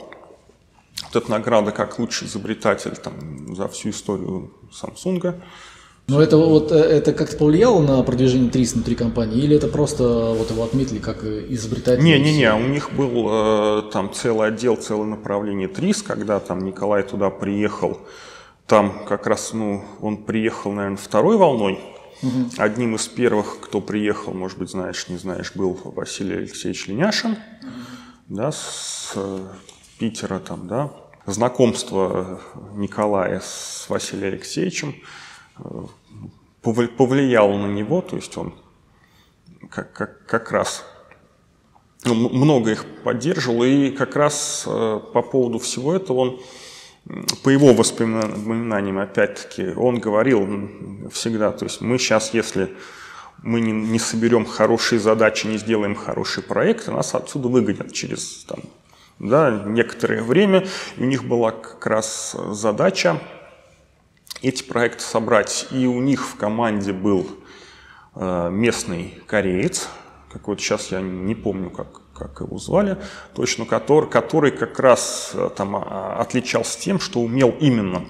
вот 1.03 1.17
эта 1.17 1.31
награда 1.31 1.73
как 1.73 1.99
лучший 1.99 2.29
изобретатель 2.29 2.97
там, 2.97 3.55
за 3.55 3.69
всю 3.69 3.91
историю 3.91 4.53
Samsung. 4.71 5.41
Но 6.07 6.21
это 6.21 6.37
вот 6.37 6.71
э, 6.71 6.77
это 6.77 7.15
как-то 7.15 7.37
повлияло 7.39 7.81
на 7.81 8.03
продвижение 8.03 8.51
ТРИС 8.51 8.75
внутри 8.75 8.95
компании, 8.95 9.43
или 9.43 9.57
это 9.57 9.69
просто 9.69 10.35
вот 10.37 10.51
его 10.51 10.63
отметили 10.63 10.99
как 10.99 11.25
изобретатель? 11.25 12.05
Не, 12.05 12.19
не, 12.19 12.37
не, 12.37 12.53
у 12.53 12.69
них 12.69 12.93
был 12.93 13.29
э, 13.31 13.83
там 13.91 14.13
целый 14.13 14.49
отдел, 14.49 14.77
целое 14.77 15.07
направление 15.07 15.67
ТРИС, 15.67 16.03
когда 16.03 16.41
там 16.41 16.65
Николай 16.65 17.03
туда 17.05 17.31
приехал, 17.31 18.01
там 18.67 19.07
как 19.09 19.27
раз, 19.27 19.55
ну, 19.55 19.83
он 20.01 20.19
приехал, 20.25 20.73
наверное, 20.73 20.99
второй 20.99 21.39
волной. 21.39 21.81
Угу. 22.23 22.51
Одним 22.59 22.97
из 22.97 23.09
первых, 23.09 23.61
кто 23.61 23.81
приехал, 23.81 24.35
может 24.35 24.59
быть, 24.59 24.71
знаешь, 24.71 25.09
не 25.09 25.17
знаешь, 25.17 25.53
был 25.55 25.79
Василий 25.85 26.37
Алексеевич 26.37 26.87
Леняшин, 26.87 27.33
угу. 27.33 27.39
да, 28.29 28.53
с 28.53 29.13
э, 29.17 29.39
Питера 29.99 30.39
там, 30.39 30.67
да. 30.69 30.91
Знакомство 31.27 32.41
Николая 32.75 33.41
с 33.41 33.87
Василием 33.89 34.35
Алексеевичем– 34.35 34.95
повлиял 36.63 37.53
на 37.53 37.67
него, 37.67 38.01
то 38.01 38.17
есть 38.17 38.37
он 38.37 38.55
как, 39.71 39.93
как, 39.93 40.27
как 40.27 40.53
раз 40.53 40.85
ну, 42.05 42.15
много 42.15 42.73
их 42.73 42.85
поддерживал, 43.03 43.65
и 43.65 43.91
как 43.91 44.17
раз 44.17 44.65
э, 44.67 45.01
по 45.13 45.23
поводу 45.23 45.59
всего 45.59 45.95
этого 45.95 46.19
он, 46.19 46.41
по 47.43 47.51
его 47.51 47.75
воспоминаниям, 47.75 48.99
опять-таки, 48.99 49.69
он 49.77 50.01
говорил 50.01 50.71
всегда, 51.13 51.53
то 51.53 51.67
есть 51.67 51.81
мы 51.81 51.99
сейчас, 51.99 52.33
если 52.33 52.75
мы 53.43 53.61
не, 53.61 53.73
не 53.73 53.99
соберем 53.99 54.47
хорошие 54.47 54.99
задачи, 54.99 55.47
не 55.47 55.59
сделаем 55.59 55.95
хороший 55.95 56.43
проект, 56.43 56.89
нас 56.89 57.15
отсюда 57.15 57.49
выгонят 57.49 57.93
через 57.93 58.45
там, 58.45 58.61
да, 59.19 59.63
некоторое 59.67 60.23
время. 60.23 60.67
И 60.97 61.03
у 61.03 61.07
них 61.07 61.25
была 61.25 61.53
как 61.53 61.87
раз 61.87 62.37
задача 62.51 63.21
эти 64.43 64.63
проекты 64.63 65.03
собрать. 65.03 65.67
И 65.71 65.87
у 65.87 66.01
них 66.01 66.27
в 66.27 66.37
команде 66.37 66.93
был 66.93 67.27
э, 68.15 68.49
местный 68.51 69.23
кореец, 69.27 69.89
какой-то 70.35 70.61
сейчас 70.61 70.91
я 70.91 71.01
не 71.01 71.37
помню, 71.37 71.71
как, 71.71 72.01
как 72.13 72.41
его 72.41 72.59
звали, 72.59 72.99
точно, 73.35 73.67
который, 73.67 74.11
который 74.11 74.51
как 74.51 74.81
раз 74.81 75.31
э, 75.33 75.49
там 75.57 75.77
а, 75.77 76.17
отличался 76.19 76.81
тем, 76.81 76.99
что 76.99 77.21
умел 77.21 77.55
именно 77.61 78.05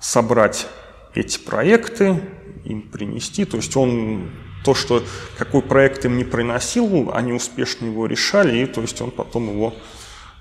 собрать 0.00 0.66
эти 1.14 1.38
проекты, 1.38 2.20
им 2.64 2.82
принести. 2.82 3.46
То 3.46 3.56
есть 3.56 3.74
он 3.74 4.30
то, 4.66 4.74
что 4.74 5.02
какой 5.38 5.62
проект 5.62 6.04
им 6.04 6.18
не 6.18 6.24
приносил, 6.24 7.10
они 7.14 7.32
успешно 7.32 7.86
его 7.86 8.06
решали, 8.06 8.58
и 8.58 8.66
то 8.66 8.82
есть 8.82 9.00
он 9.00 9.10
потом 9.10 9.48
его 9.48 9.74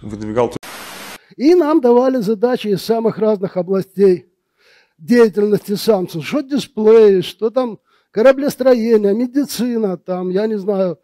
выдвигал. 0.06 0.54
И 1.36 1.54
нам 1.56 1.82
давали 1.82 2.18
задачи 2.18 2.68
из 2.68 2.82
самых 2.82 3.18
разных 3.18 3.58
областей 3.58 4.32
деятельности 4.98 5.72
Samsung, 5.72 6.22
что 6.22 6.42
дисплеи, 6.42 7.22
что 7.22 7.50
там 7.50 7.80
кораблестроение, 8.12 9.14
медицина, 9.14 9.98
там, 9.98 10.30
я 10.30 10.48
не 10.48 10.58
знаю, 10.58 11.00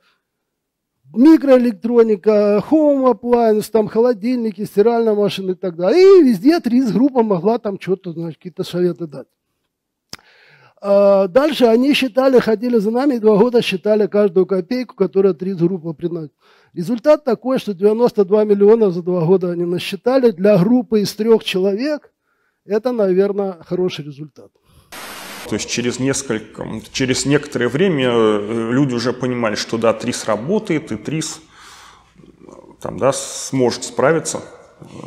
микроэлектроника, 1.14 2.64
home 2.70 3.12
appliance, 3.12 3.70
там 3.70 3.88
холодильники, 3.90 4.64
стиральная 4.64 5.14
машина 5.14 5.52
и 5.52 5.56
так 5.56 5.76
далее. 5.76 6.22
И 6.22 6.24
везде 6.24 6.60
ТРИС 6.60 6.94
группа 6.94 7.24
могла 7.24 7.58
там 7.58 7.80
что-то, 7.80 8.14
значит, 8.14 8.38
какие-то 8.38 8.64
советы 8.64 9.08
дать. 9.08 9.28
А 10.84 11.28
дальше 11.28 11.66
они 11.66 11.94
считали, 11.94 12.40
ходили 12.40 12.78
за 12.78 12.90
нами, 12.90 13.16
и 13.16 13.20
два 13.20 13.38
года 13.38 13.62
считали 13.62 14.08
каждую 14.08 14.48
копейку, 14.48 14.96
которую 14.96 15.36
ТРИС 15.36 15.58
группа 15.58 15.94
приносит. 15.94 16.34
Результат 16.74 17.24
такой, 17.24 17.60
что 17.60 17.76
92 17.76 18.46
миллиона 18.46 18.90
за 18.90 19.04
два 19.04 19.24
года 19.26 19.52
они 19.52 19.66
насчитали 19.66 20.32
для 20.32 20.58
группы 20.58 21.02
из 21.02 21.14
трех 21.14 21.44
человек– 21.44 22.12
это, 22.66 22.92
наверное, 22.92 23.58
хороший 23.64 24.06
результат. 24.06 24.52
То 25.50 25.56
есть 25.56 25.70
через 25.70 26.00
несколько, 26.00 26.66
через 26.92 27.26
некоторое 27.26 27.68
время 27.68 28.10
э, 28.10 28.72
люди 28.72 28.94
уже 28.94 29.14
понимали, 29.14 29.56
что 29.56 29.78
да, 29.78 29.94
ТРИС 29.94 30.26
работает, 30.26 30.92
и 30.92 30.98
ТРИС 30.98 31.42
там, 32.80 32.98
да, 32.98 33.12
сможет 33.12 33.84
справиться 33.84 34.42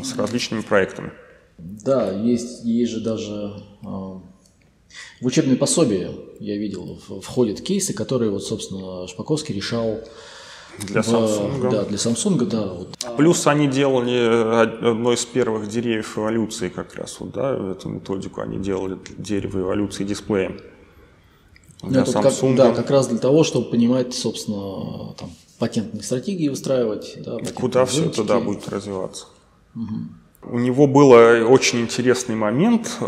с 0.03 0.17
различными 0.17 0.61
проектами. 0.63 1.13
Да, 1.59 2.13
есть, 2.13 2.65
есть 2.65 2.93
же 2.93 3.01
даже 3.01 3.55
э, 3.83 3.87
в 5.21 5.27
учебные 5.27 5.57
пособия, 5.57 6.11
я 6.41 6.57
видел, 6.57 6.99
входят 7.23 7.61
кейсы, 7.61 7.93
которые, 7.95 8.31
вот, 8.31 8.45
собственно, 8.45 9.07
Шпаковский 9.07 9.55
решал 9.55 10.01
для 10.79 11.03
в, 11.03 11.09
Samsung. 11.09 11.71
Да, 11.71 11.85
для 11.85 11.97
Samsung, 11.97 12.45
да. 12.47 12.67
Вот. 12.67 12.97
Плюс 13.17 13.47
они 13.47 13.69
делали 13.69 14.87
одно 14.91 15.13
из 15.13 15.25
первых 15.25 15.69
деревьев 15.69 16.19
эволюции 16.19 16.69
как 16.69 16.95
раз, 16.95 17.21
вот, 17.21 17.33
да, 17.33 17.73
эту 17.73 17.89
методику 17.89 18.41
они 18.41 18.59
делали 18.59 18.99
дерево 19.17 19.61
эволюции 19.61 20.05
дисплея. 20.05 20.57
Для 21.83 22.05
ну, 22.05 22.07
Samsung. 22.07 22.57
Как, 22.57 22.57
да, 22.57 22.73
как 22.73 22.91
раз 22.91 23.09
для 23.09 23.19
того, 23.19 23.45
чтобы 23.45 23.71
понимать, 23.71 24.15
собственно, 24.15 25.15
там, 25.19 25.31
патентные 25.59 26.03
стратегии 26.03 26.49
выстраивать. 26.49 27.17
Да, 27.19 27.39
Куда 27.55 27.85
все 27.85 28.07
это 28.07 28.25
да, 28.25 28.41
будет 28.41 28.69
развиваться. 28.69 29.27
Угу. 29.75 30.55
У 30.55 30.59
него 30.59 30.87
был 30.87 31.11
очень 31.11 31.81
интересный 31.81 32.37
момент, 32.37 32.99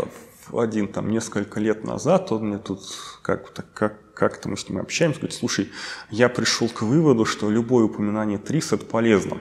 один 0.53 0.87
там 0.87 1.09
несколько 1.09 1.59
лет 1.59 1.83
назад, 1.83 2.31
он 2.31 2.49
мне 2.49 2.57
тут 2.57 2.81
как-то 3.21 3.63
как, 3.73 4.13
как-то 4.13 4.49
мы 4.49 4.57
с 4.57 4.67
ним 4.69 4.79
общаемся, 4.79 5.19
говорит, 5.19 5.37
слушай, 5.37 5.71
я 6.09 6.29
пришел 6.29 6.69
к 6.69 6.81
выводу, 6.81 7.25
что 7.25 7.49
любое 7.49 7.85
упоминание 7.85 8.37
ТРИС 8.37 8.73
это 8.73 8.85
полезно. 8.85 9.37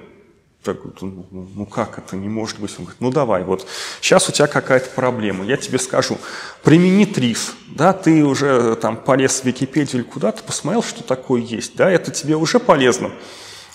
Так, 0.63 0.79
ну, 1.01 1.27
ну 1.31 1.67
как 1.67 1.99
это 1.99 2.17
не 2.17 2.29
может 2.29 2.59
быть? 2.59 2.73
Он 2.79 2.85
говорит, 2.85 3.01
ну 3.01 3.13
давай, 3.13 3.45
вот 3.45 3.67
сейчас 4.01 4.29
у 4.29 4.33
тебя 4.33 4.49
какая-то 4.49 4.91
проблема, 4.91 5.45
я 5.45 5.57
тебе 5.57 5.79
скажу, 5.79 6.19
примени 6.65 7.05
ТРИС, 7.05 7.55
да, 7.69 7.93
ты 7.93 8.25
уже 8.25 8.75
там 8.77 8.97
полез 8.97 9.41
в 9.41 9.45
Википедию 9.45 10.03
или 10.03 10.09
куда-то, 10.09 10.43
посмотрел, 10.43 10.83
что 10.83 11.05
такое 11.05 11.41
есть, 11.41 11.77
да, 11.77 11.89
это 11.91 12.11
тебе 12.11 12.37
уже 12.37 12.59
полезно 12.59 13.13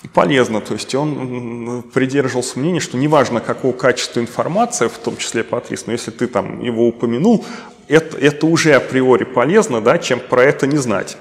полезно. 0.08 0.60
То 0.60 0.74
есть 0.74 0.94
он 0.94 1.82
придерживался 1.92 2.58
мнения, 2.58 2.80
что 2.80 2.96
неважно, 2.96 3.40
какого 3.40 3.72
качества 3.72 4.20
информация, 4.20 4.88
в 4.88 4.98
том 4.98 5.16
числе 5.16 5.44
по 5.44 5.60
ТРИС, 5.60 5.86
но 5.86 5.92
если 5.92 6.10
ты 6.10 6.26
там 6.26 6.60
его 6.60 6.86
упомянул, 6.86 7.44
это, 7.88 8.16
это 8.18 8.46
уже 8.46 8.74
априори 8.74 9.24
полезно, 9.24 9.80
да, 9.80 9.98
чем 9.98 10.20
про 10.20 10.44
это 10.44 10.66
не 10.66 10.78
знать. 10.78 11.16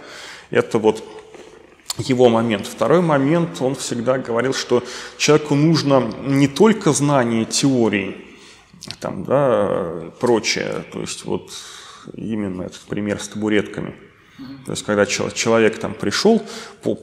Это 0.49 0.77
вот 0.77 1.03
его 1.97 2.29
момент. 2.29 2.67
Второй 2.67 3.01
момент, 3.01 3.61
он 3.61 3.75
всегда 3.75 4.17
говорил, 4.17 4.53
что 4.53 4.83
человеку 5.17 5.55
нужно 5.55 6.11
не 6.25 6.47
только 6.47 6.91
знание 6.91 7.45
теории, 7.45 8.17
там, 8.99 9.23
да, 9.23 10.11
прочее, 10.19 10.85
то 10.91 11.01
есть 11.01 11.25
вот 11.25 11.51
именно 12.15 12.63
этот 12.63 12.81
пример 12.81 13.19
с 13.21 13.27
табуретками– 13.27 13.95
то 14.65 14.71
есть, 14.71 14.85
когда 14.85 15.05
человек 15.05 15.79
там 15.79 15.93
пришел 15.93 16.41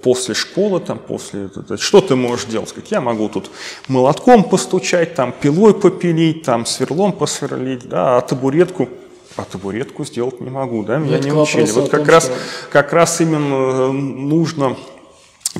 после 0.02 0.34
школы, 0.34 0.80
там, 0.80 0.98
после, 0.98 1.50
что 1.78 2.00
ты 2.00 2.14
можешь 2.14 2.46
делать? 2.46 2.68
Сказать, 2.68 2.90
я 2.90 3.00
могу 3.00 3.28
тут 3.28 3.50
молотком 3.88 4.44
постучать, 4.44 5.14
там, 5.14 5.32
пилой 5.32 5.74
попилить, 5.74 6.42
там, 6.42 6.66
сверлом 6.66 7.12
посверлить, 7.12 7.88
да, 7.88 8.18
а 8.18 8.20
табуретку, 8.20 8.88
а 9.36 9.44
табуретку 9.44 10.04
сделать 10.04 10.40
не 10.40 10.50
могу, 10.50 10.84
да, 10.84 10.98
меня 10.98 11.18
не 11.18 11.32
учили. 11.32 11.70
Вот 11.72 11.90
как, 11.90 12.04
том, 12.04 12.14
раз, 12.14 12.24
что... 12.24 12.34
как 12.70 12.92
раз 12.92 13.20
именно 13.20 13.92
нужно 13.92 14.76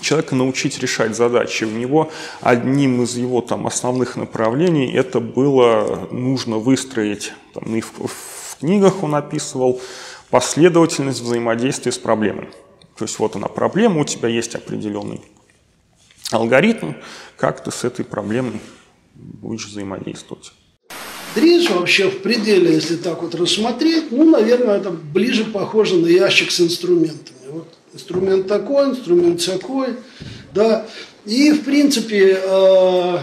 человека 0.01 0.35
научить 0.35 0.79
решать 0.79 1.17
задачи. 1.17 1.65
У 1.65 1.71
него 1.71 2.11
одним 2.41 3.03
из 3.03 3.17
его 3.17 3.41
там, 3.41 3.67
основных 3.67 4.17
направлений 4.17 4.93
это 4.93 5.19
было 5.21 6.09
нужно 6.11 6.59
выстроить, 6.59 7.33
там, 7.55 7.75
и 7.75 7.81
в, 7.81 7.93
в 7.93 8.57
книгах 8.61 9.03
он 9.03 9.15
описывал, 9.15 9.81
последовательность 10.31 11.21
взаимодействия 11.21 11.93
с 11.93 11.99
проблемой. 11.99 12.49
То 12.97 13.05
есть 13.05 13.19
вот 13.19 13.37
она 13.37 13.49
проблема, 13.49 14.01
у 14.01 14.05
тебя 14.05 14.29
есть 14.29 14.55
определенный 14.55 15.21
алгоритм, 16.31 16.95
как 17.37 17.63
ты 17.63 17.71
с 17.71 17.85
этой 17.85 18.05
проблемой 18.05 18.61
будешь 19.15 19.67
взаимодействовать. 19.67 20.53
Дриж 21.35 21.71
вообще 21.71 22.11
в 22.11 22.23
пределе, 22.23 22.75
если 22.75 22.97
так 22.97 23.23
вот 23.23 23.35
рассмотреть, 23.35 24.11
ну, 24.11 24.29
наверное, 24.31 24.79
это 24.79 24.91
ближе 24.91 25.45
похоже 25.45 25.97
на 25.97 26.07
ящик 26.07 26.51
с 26.51 26.61
инструментами. 26.61 27.37
Вот 27.51 27.69
инструмент 27.93 28.49
такой, 28.49 28.91
инструмент 28.91 29.45
такой, 29.45 29.97
да. 30.53 30.87
И, 31.25 31.53
в 31.53 31.65
принципе, 31.65 32.39
э, 32.43 33.19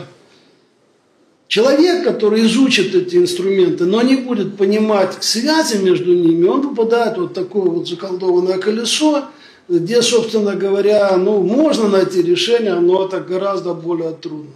человек, 1.47 2.03
который 2.03 2.45
изучит 2.45 2.93
эти 2.95 3.17
инструменты, 3.17 3.85
но 3.85 4.01
не 4.01 4.15
будет 4.15 4.57
понимать 4.57 5.23
связи 5.23 5.77
между 5.77 6.13
ними, 6.13 6.47
он 6.47 6.61
попадает 6.61 7.17
вот 7.17 7.33
такое 7.33 7.69
вот 7.69 7.87
заколдованное 7.87 8.57
колесо, 8.57 9.25
где, 9.67 10.01
собственно 10.01 10.55
говоря, 10.55 11.15
ну, 11.17 11.41
можно 11.41 11.87
найти 11.87 12.21
решение, 12.21 12.75
но 12.75 13.07
это 13.07 13.19
гораздо 13.19 13.73
более 13.73 14.11
трудно. 14.11 14.53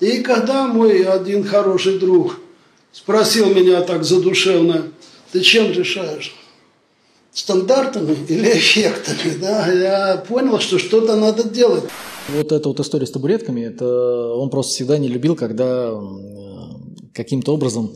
И 0.00 0.18
когда 0.22 0.66
мой 0.66 1.02
один 1.02 1.44
хороший 1.44 1.98
друг 1.98 2.36
спросил 2.92 3.52
меня 3.52 3.80
так 3.82 4.04
задушевно, 4.04 4.84
ты 5.32 5.40
чем 5.40 5.72
решаешь? 5.72 6.34
стандартами 7.38 8.16
или 8.28 8.50
эффектами, 8.50 9.34
да, 9.40 9.70
я 9.70 10.16
понял, 10.16 10.58
что 10.58 10.78
что-то 10.78 11.16
надо 11.16 11.44
делать. 11.44 11.84
Вот 12.28 12.52
эта 12.52 12.68
вот 12.68 12.78
история 12.80 13.06
с 13.06 13.10
табуретками, 13.10 13.62
это 13.62 14.34
он 14.34 14.50
просто 14.50 14.72
всегда 14.72 14.98
не 14.98 15.08
любил, 15.08 15.34
когда 15.34 15.98
каким-то 17.14 17.54
образом 17.54 17.94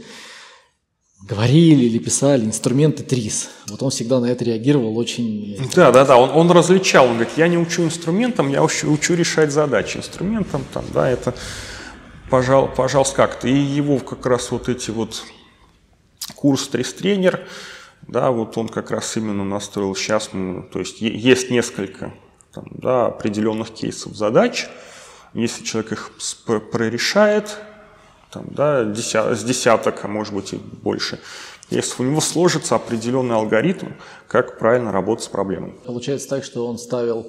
говорили 1.29 1.85
или 1.85 1.99
писали 1.99 2.45
инструменты 2.45 3.05
ТРИС. 3.05 3.51
Вот 3.69 3.83
он 3.83 3.91
всегда 3.91 4.21
на 4.21 4.27
это 4.27 4.45
реагировал 4.45 4.99
очень... 4.99 5.59
Да, 5.75 5.93
да, 5.93 6.05
да, 6.05 6.17
он, 6.17 6.31
он 6.31 6.51
различал, 6.51 7.07
он 7.07 7.15
говорит, 7.15 7.35
я 7.37 7.47
не 7.47 7.59
учу 7.59 7.85
инструментам, 7.85 8.49
я 8.49 8.63
учу, 8.63 8.91
учу 8.91 9.15
решать 9.15 9.53
задачи 9.53 9.99
инструментом, 9.99 10.65
там, 10.73 10.85
да, 10.93 11.09
это, 11.09 11.35
пожал, 12.31 12.69
пожалуйста, 12.75 13.15
как-то. 13.15 13.49
И 13.49 13.57
его 13.57 13.99
как 13.99 14.27
раз 14.27 14.51
вот 14.51 14.69
эти 14.69 14.91
вот 14.91 15.23
курс 16.35 16.69
ТРИС-тренер, 16.69 17.47
да, 18.09 18.31
вот 18.31 18.57
он 18.59 18.69
как 18.69 18.91
раз 18.91 19.17
именно 19.17 19.45
настроил 19.45 19.95
сейчас, 19.95 20.31
мы, 20.33 20.63
то 20.63 20.81
есть 20.81 21.01
есть 21.01 21.51
несколько 21.51 22.13
там, 22.53 22.67
да, 22.71 23.07
определенных 23.07 23.71
кейсов 23.71 24.15
задач, 24.15 24.69
если 25.35 25.65
человек 25.65 25.93
их 25.93 26.11
прорешает, 26.71 27.57
там, 28.31 28.47
да, 28.51 28.85
с 28.95 29.45
десяток, 29.45 30.05
а 30.05 30.09
может 30.09 30.35
быть 30.35 30.53
и 30.53 30.57
больше, 30.57 31.21
если 31.71 32.03
у 32.03 32.07
него 32.07 32.21
сложится 32.21 32.75
определенный 32.75 33.35
алгоритм, 33.35 33.89
как 34.29 34.59
правильно 34.59 34.93
работать 34.93 35.25
с 35.25 35.29
проблемой. 35.29 35.73
Получается 35.85 36.29
так, 36.29 36.45
что 36.45 36.67
он 36.67 36.79
ставил 36.79 37.27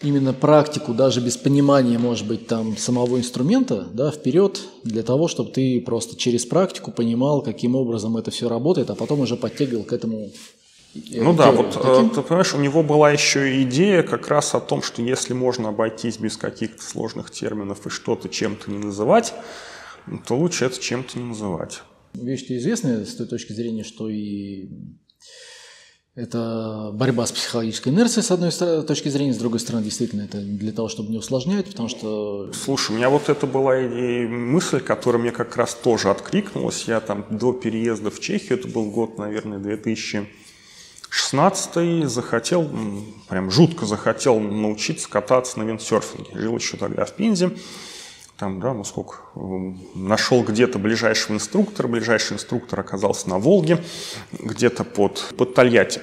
именно 0.00 0.32
практику, 0.32 0.94
даже 0.94 1.20
без 1.20 1.36
понимания, 1.36 1.96
может 1.96 2.26
быть, 2.26 2.48
там 2.48 2.76
самого 2.76 3.18
инструмента, 3.18 3.86
да, 3.92 4.10
вперед, 4.10 4.60
для 4.82 5.04
того, 5.04 5.28
чтобы 5.28 5.52
ты 5.52 5.80
просто 5.80 6.16
через 6.16 6.44
практику 6.44 6.90
понимал, 6.90 7.42
каким 7.42 7.76
образом 7.76 8.16
это 8.16 8.32
все 8.32 8.48
работает, 8.48 8.90
а 8.90 8.96
потом 8.96 9.20
уже 9.20 9.36
подтягивал 9.36 9.84
к 9.84 9.92
этому 9.92 10.32
ну 10.94 11.32
да, 11.32 11.50
вот 11.50 11.72
Таким? 11.72 12.10
Э, 12.10 12.14
ты 12.14 12.22
понимаешь, 12.22 12.54
у 12.54 12.58
него 12.58 12.82
была 12.82 13.10
еще 13.10 13.62
идея 13.62 14.02
как 14.02 14.28
раз 14.28 14.54
о 14.54 14.60
том, 14.60 14.82
что 14.82 15.00
если 15.02 15.32
можно 15.32 15.70
обойтись 15.70 16.18
без 16.18 16.36
каких-то 16.36 16.82
сложных 16.82 17.30
терминов 17.30 17.86
и 17.86 17.90
что-то 17.90 18.28
чем-то 18.28 18.70
не 18.70 18.78
называть, 18.78 19.32
то 20.26 20.36
лучше 20.36 20.66
это 20.66 20.78
чем-то 20.80 21.18
не 21.18 21.24
называть. 21.24 21.82
Вещь-то 22.14 22.56
известная 22.58 23.04
с 23.06 23.14
той 23.14 23.26
точки 23.26 23.52
зрения, 23.54 23.84
что 23.84 24.10
и 24.10 24.68
это 26.14 26.90
борьба 26.92 27.24
с 27.24 27.32
психологической 27.32 27.90
инерцией, 27.90 28.22
с 28.22 28.30
одной 28.30 28.50
точки 28.82 29.08
зрения, 29.08 29.32
с 29.32 29.38
другой 29.38 29.60
стороны, 29.60 29.82
действительно, 29.82 30.20
это 30.22 30.42
для 30.42 30.72
того, 30.72 30.88
чтобы 30.88 31.10
не 31.10 31.16
усложнять, 31.16 31.66
потому 31.70 31.88
что... 31.88 32.52
Слушай, 32.52 32.92
у 32.92 32.94
меня 32.96 33.08
вот 33.08 33.30
это 33.30 33.46
была 33.46 33.80
и 33.80 34.26
мысль, 34.26 34.80
которая 34.80 35.22
мне 35.22 35.32
как 35.32 35.56
раз 35.56 35.74
тоже 35.74 36.10
откликнулась. 36.10 36.84
Я 36.86 37.00
там 37.00 37.24
до 37.30 37.54
переезда 37.54 38.10
в 38.10 38.20
Чехию, 38.20 38.58
это 38.58 38.68
был 38.68 38.90
год, 38.90 39.16
наверное, 39.16 39.58
2016 41.12 42.08
захотел, 42.08 42.70
прям 43.28 43.50
жутко 43.50 43.84
захотел 43.84 44.40
научиться 44.40 45.10
кататься 45.10 45.58
на 45.58 45.64
виндсерфинге. 45.64 46.30
Жил 46.32 46.56
еще 46.56 46.78
тогда 46.78 47.04
в 47.04 47.12
Пензе 47.12 47.50
там, 48.42 48.58
да, 48.58 48.74
ну 48.74 48.82
сколько, 48.82 49.18
нашел 49.94 50.42
где-то 50.42 50.80
ближайшего 50.80 51.34
инструктора, 51.36 51.86
ближайший 51.86 52.32
инструктор 52.32 52.80
оказался 52.80 53.28
на 53.28 53.38
Волге, 53.38 53.84
где-то 54.32 54.82
под, 54.82 55.32
под 55.36 55.54
Тольятти. 55.54 56.00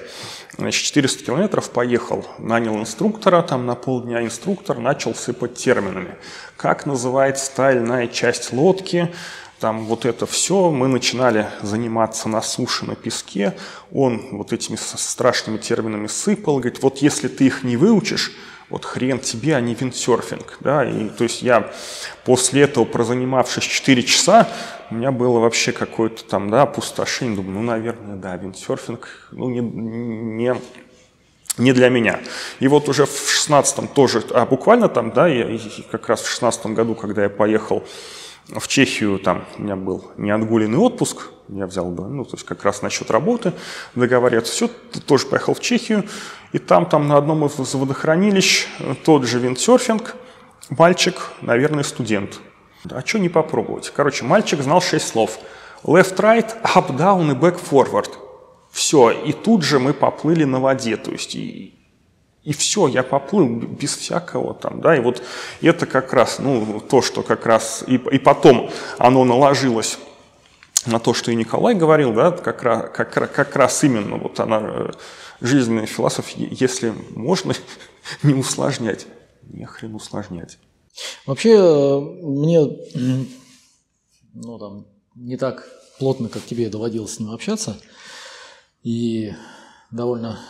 Значит, 0.56 0.82
400 0.82 1.22
километров 1.22 1.68
поехал, 1.68 2.24
нанял 2.38 2.78
инструктора, 2.78 3.42
там 3.42 3.66
на 3.66 3.74
полдня 3.74 4.24
инструктор 4.24 4.78
начал 4.78 5.14
сыпать 5.14 5.54
терминами. 5.54 6.16
Как 6.56 6.86
называется 6.86 7.44
стальная 7.44 8.06
часть 8.06 8.54
лодки, 8.54 9.12
там 9.60 9.84
вот 9.84 10.06
это 10.06 10.24
все, 10.26 10.70
мы 10.70 10.88
начинали 10.88 11.46
заниматься 11.62 12.28
на 12.28 12.40
суше, 12.40 12.86
на 12.86 12.96
песке, 12.96 13.54
он 13.92 14.28
вот 14.32 14.52
этими 14.52 14.76
страшными 14.76 15.58
терминами 15.58 16.06
сыпал, 16.06 16.54
говорит, 16.56 16.82
вот 16.82 16.98
если 16.98 17.28
ты 17.28 17.44
их 17.44 17.62
не 17.62 17.76
выучишь, 17.76 18.32
вот 18.70 18.84
хрен 18.84 19.18
тебе, 19.18 19.56
а 19.56 19.60
не 19.60 19.74
виндсерфинг. 19.74 20.58
Да? 20.60 20.88
И, 20.88 21.08
то 21.08 21.24
есть 21.24 21.42
я 21.42 21.70
после 22.24 22.62
этого, 22.62 22.84
прозанимавшись 22.84 23.64
4 23.64 24.02
часа, 24.04 24.48
у 24.90 24.94
меня 24.94 25.12
было 25.12 25.40
вообще 25.40 25.72
какое-то 25.72 26.24
там, 26.24 26.50
да, 26.50 26.66
опустошение. 26.66 27.36
Думаю, 27.36 27.54
ну, 27.54 27.62
наверное, 27.62 28.16
да, 28.16 28.36
виндсерфинг, 28.36 29.28
ну, 29.32 29.50
не, 29.50 29.60
не, 29.60 30.54
не 31.58 31.72
для 31.72 31.88
меня. 31.88 32.20
И 32.60 32.68
вот 32.68 32.88
уже 32.88 33.06
в 33.06 33.10
16-м 33.10 33.88
тоже, 33.88 34.22
а 34.30 34.46
буквально 34.46 34.88
там, 34.88 35.10
да, 35.10 35.26
я, 35.26 35.58
как 35.90 36.08
раз 36.08 36.22
в 36.22 36.30
16 36.30 36.66
году, 36.66 36.94
когда 36.94 37.24
я 37.24 37.28
поехал 37.28 37.84
в 38.56 38.68
Чехию, 38.68 39.18
там 39.18 39.44
у 39.58 39.62
меня 39.62 39.76
был 39.76 40.10
неотгуленный 40.16 40.78
отпуск, 40.78 41.28
я 41.48 41.66
взял 41.66 41.90
бы, 41.90 42.06
ну, 42.08 42.24
то 42.24 42.36
есть 42.36 42.44
как 42.44 42.64
раз 42.64 42.82
насчет 42.82 43.10
работы 43.10 43.52
договариваться. 43.94 44.52
Все, 44.52 44.68
тоже 45.06 45.26
поехал 45.26 45.54
в 45.54 45.60
Чехию, 45.60 46.04
и 46.52 46.58
там, 46.58 46.86
там 46.86 47.08
на 47.08 47.16
одном 47.16 47.44
из 47.44 47.74
водохранилищ 47.74 48.66
тот 49.04 49.24
же 49.24 49.38
виндсерфинг, 49.38 50.16
мальчик, 50.70 51.32
наверное, 51.40 51.84
студент. 51.84 52.40
А 52.90 53.02
что 53.04 53.18
не 53.18 53.28
попробовать? 53.28 53.92
Короче, 53.94 54.24
мальчик 54.24 54.62
знал 54.62 54.80
шесть 54.80 55.08
слов. 55.08 55.38
Left, 55.84 56.16
right, 56.16 56.50
up, 56.74 56.96
down 56.96 57.30
и 57.30 57.34
back, 57.34 57.60
forward. 57.60 58.10
Все, 58.70 59.10
и 59.10 59.32
тут 59.32 59.62
же 59.62 59.78
мы 59.78 59.92
поплыли 59.92 60.44
на 60.44 60.60
воде, 60.60 60.96
то 60.96 61.10
есть 61.10 61.34
и, 61.34 61.74
и 62.42 62.52
все, 62.52 62.88
я 62.88 63.02
поплыл 63.02 63.46
без 63.48 63.96
всякого 63.96 64.54
там, 64.54 64.80
да, 64.80 64.96
и 64.96 65.00
вот 65.00 65.22
это 65.60 65.86
как 65.86 66.12
раз, 66.12 66.38
ну, 66.38 66.80
то, 66.80 67.02
что 67.02 67.22
как 67.22 67.44
раз, 67.46 67.84
и, 67.86 67.96
и 67.96 68.18
потом 68.18 68.70
оно 68.98 69.24
наложилось 69.24 69.98
на 70.86 70.98
то, 70.98 71.12
что 71.12 71.30
и 71.30 71.34
Николай 71.34 71.74
говорил, 71.74 72.14
да, 72.14 72.30
как 72.30 72.62
раз, 72.62 72.90
как, 72.94 73.12
как 73.12 73.56
раз 73.56 73.84
именно 73.84 74.16
вот 74.16 74.40
она, 74.40 74.60
э, 74.62 74.90
жизненная 75.42 75.86
философия, 75.86 76.48
если 76.50 76.94
можно 77.10 77.52
не 78.22 78.32
усложнять, 78.32 79.06
не 79.42 79.66
хрен 79.66 79.94
усложнять. 79.94 80.58
Вообще, 81.26 81.56
э, 81.56 82.00
мне, 82.00 82.66
ну, 84.32 84.58
там, 84.58 84.86
не 85.14 85.36
так 85.36 85.68
плотно, 85.98 86.30
как 86.30 86.42
тебе 86.44 86.70
доводилось 86.70 87.14
с 87.14 87.20
ним 87.20 87.32
общаться, 87.32 87.78
и 88.82 89.34
довольно 89.90 90.40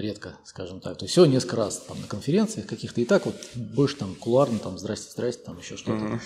редко, 0.00 0.36
скажем 0.44 0.80
так. 0.80 0.96
То 0.98 1.04
есть 1.04 1.12
всего 1.12 1.26
несколько 1.26 1.56
раз 1.56 1.78
там 1.78 2.00
на 2.00 2.06
конференциях 2.06 2.66
каких-то 2.66 3.00
и 3.00 3.04
так 3.04 3.26
вот 3.26 3.36
больше 3.54 3.96
там 3.96 4.14
кулуарно, 4.14 4.58
там 4.58 4.78
здрасте, 4.78 5.10
здрасте, 5.12 5.42
там 5.44 5.58
еще 5.58 5.76
что-то. 5.76 6.04
Mm-hmm. 6.04 6.20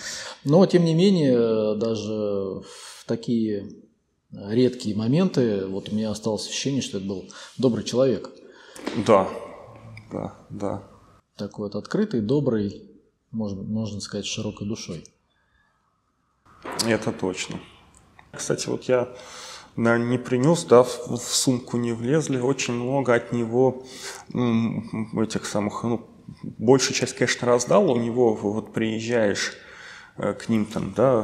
Но 0.45 0.65
тем 0.65 0.85
не 0.85 0.93
менее, 0.93 1.75
даже 1.75 2.13
в 2.13 3.05
такие 3.05 3.83
редкие 4.31 4.95
моменты, 4.95 5.65
вот 5.65 5.89
у 5.89 5.95
меня 5.95 6.11
осталось 6.11 6.47
ощущение, 6.47 6.81
что 6.81 6.97
это 6.97 7.07
был 7.07 7.29
добрый 7.57 7.83
человек. 7.83 8.29
Да, 9.05 9.29
да, 10.11 10.35
да. 10.49 10.83
Такой 11.35 11.67
вот 11.67 11.75
открытый, 11.75 12.21
добрый, 12.21 12.89
можно, 13.31 13.61
можно 13.63 13.99
сказать, 14.01 14.25
широкой 14.25 14.67
душой. 14.67 15.03
Это 16.85 17.11
точно. 17.11 17.59
Кстати, 18.31 18.67
вот 18.67 18.83
я 18.85 19.13
не 19.75 20.17
принес, 20.17 20.63
да, 20.65 20.83
в, 20.83 21.17
сумку 21.17 21.77
не 21.77 21.93
влезли. 21.93 22.39
Очень 22.39 22.75
много 22.75 23.15
от 23.15 23.31
него 23.31 23.83
этих 24.33 25.45
самых, 25.45 25.83
ну, 25.83 26.07
большую 26.43 26.95
часть, 26.95 27.15
конечно, 27.15 27.47
раздал. 27.47 27.91
У 27.91 27.97
него 27.97 28.33
вот 28.33 28.73
приезжаешь 28.73 29.53
э, 30.17 30.33
к 30.33 30.49
ним 30.49 30.65
там, 30.65 30.93
да, 30.95 31.21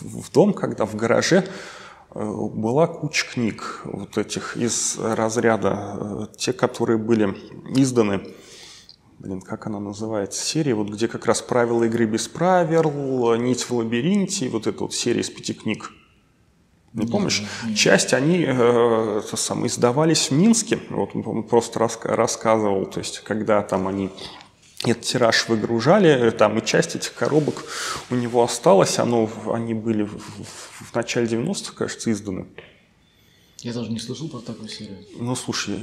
в 0.00 0.30
дом, 0.32 0.52
когда 0.52 0.86
в 0.86 0.94
гараже 0.94 1.44
э, 2.14 2.24
была 2.24 2.86
куча 2.86 3.26
книг 3.32 3.82
вот 3.84 4.18
этих 4.18 4.56
из 4.56 4.98
разряда, 4.98 5.96
э, 6.00 6.36
те, 6.36 6.52
которые 6.52 6.98
были 6.98 7.36
изданы 7.76 8.22
блин, 9.18 9.40
как 9.40 9.66
она 9.66 9.80
называется, 9.80 10.44
серия, 10.44 10.74
вот 10.74 10.90
где 10.90 11.08
как 11.08 11.24
раз 11.24 11.40
правила 11.40 11.84
игры 11.84 12.04
без 12.04 12.28
правил, 12.28 13.34
нить 13.36 13.62
в 13.62 13.74
лабиринте, 13.74 14.48
вот 14.50 14.66
эта 14.66 14.82
вот 14.82 14.94
серия 14.94 15.22
из 15.22 15.30
пяти 15.30 15.54
книг. 15.54 15.90
Не, 16.96 17.04
не 17.04 17.12
помнишь? 17.12 17.42
Не. 17.66 17.76
Часть 17.76 18.14
они 18.14 18.42
э, 18.42 19.22
это 19.22 19.36
самое, 19.36 19.68
издавались 19.68 20.30
в 20.30 20.32
Минске, 20.32 20.80
вот 20.88 21.10
он 21.14 21.42
просто 21.42 21.78
рас, 21.78 21.98
рассказывал, 22.02 22.86
то 22.86 23.00
есть 23.00 23.20
когда 23.20 23.62
там 23.62 23.86
они 23.86 24.10
этот 24.82 25.02
тираж 25.02 25.46
выгружали, 25.48 26.30
там 26.30 26.58
и 26.58 26.64
часть 26.64 26.96
этих 26.96 27.12
коробок 27.12 27.64
у 28.10 28.14
него 28.14 28.42
осталась, 28.42 28.98
оно, 28.98 29.30
они 29.52 29.74
были 29.74 30.04
в, 30.04 30.18
в, 30.18 30.90
в 30.90 30.94
начале 30.94 31.26
90-х, 31.26 31.74
кажется, 31.74 32.10
изданы. 32.10 32.46
Я 33.58 33.74
даже 33.74 33.90
не 33.90 33.98
слышал 33.98 34.28
про 34.28 34.40
такую 34.40 34.68
серию. 34.68 34.98
Ну, 35.18 35.34
слушай, 35.34 35.76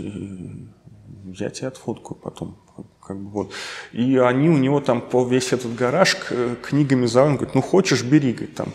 я 1.25 1.49
тебе 1.49 1.67
отфоткаю 1.67 2.15
потом. 2.15 2.57
Как 3.05 3.17
бы 3.17 3.29
вот. 3.29 3.51
И 3.91 4.17
они 4.17 4.49
у 4.49 4.57
него 4.57 4.79
там 4.79 5.01
по 5.01 5.27
весь 5.27 5.51
этот 5.51 5.75
гараж 5.75 6.15
книгами 6.61 7.05
завален. 7.05 7.35
Говорит, 7.35 7.55
ну 7.55 7.61
хочешь, 7.61 8.03
бери, 8.03 8.31
говорит, 8.31 8.55
там 8.55 8.69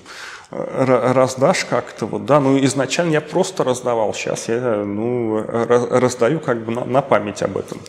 раздашь 0.50 1.64
как-то, 1.64 2.06
вот, 2.06 2.24
да, 2.24 2.40
ну 2.40 2.62
изначально 2.64 3.12
я 3.12 3.20
просто 3.20 3.64
раздавал, 3.64 4.14
сейчас 4.14 4.48
я, 4.48 4.82
ну, 4.84 5.42
раздаю 5.42 6.40
как 6.40 6.64
бы 6.64 6.72
на, 6.72 6.84
на 6.84 7.02
память 7.02 7.42
об 7.42 7.58
этом 7.58 7.80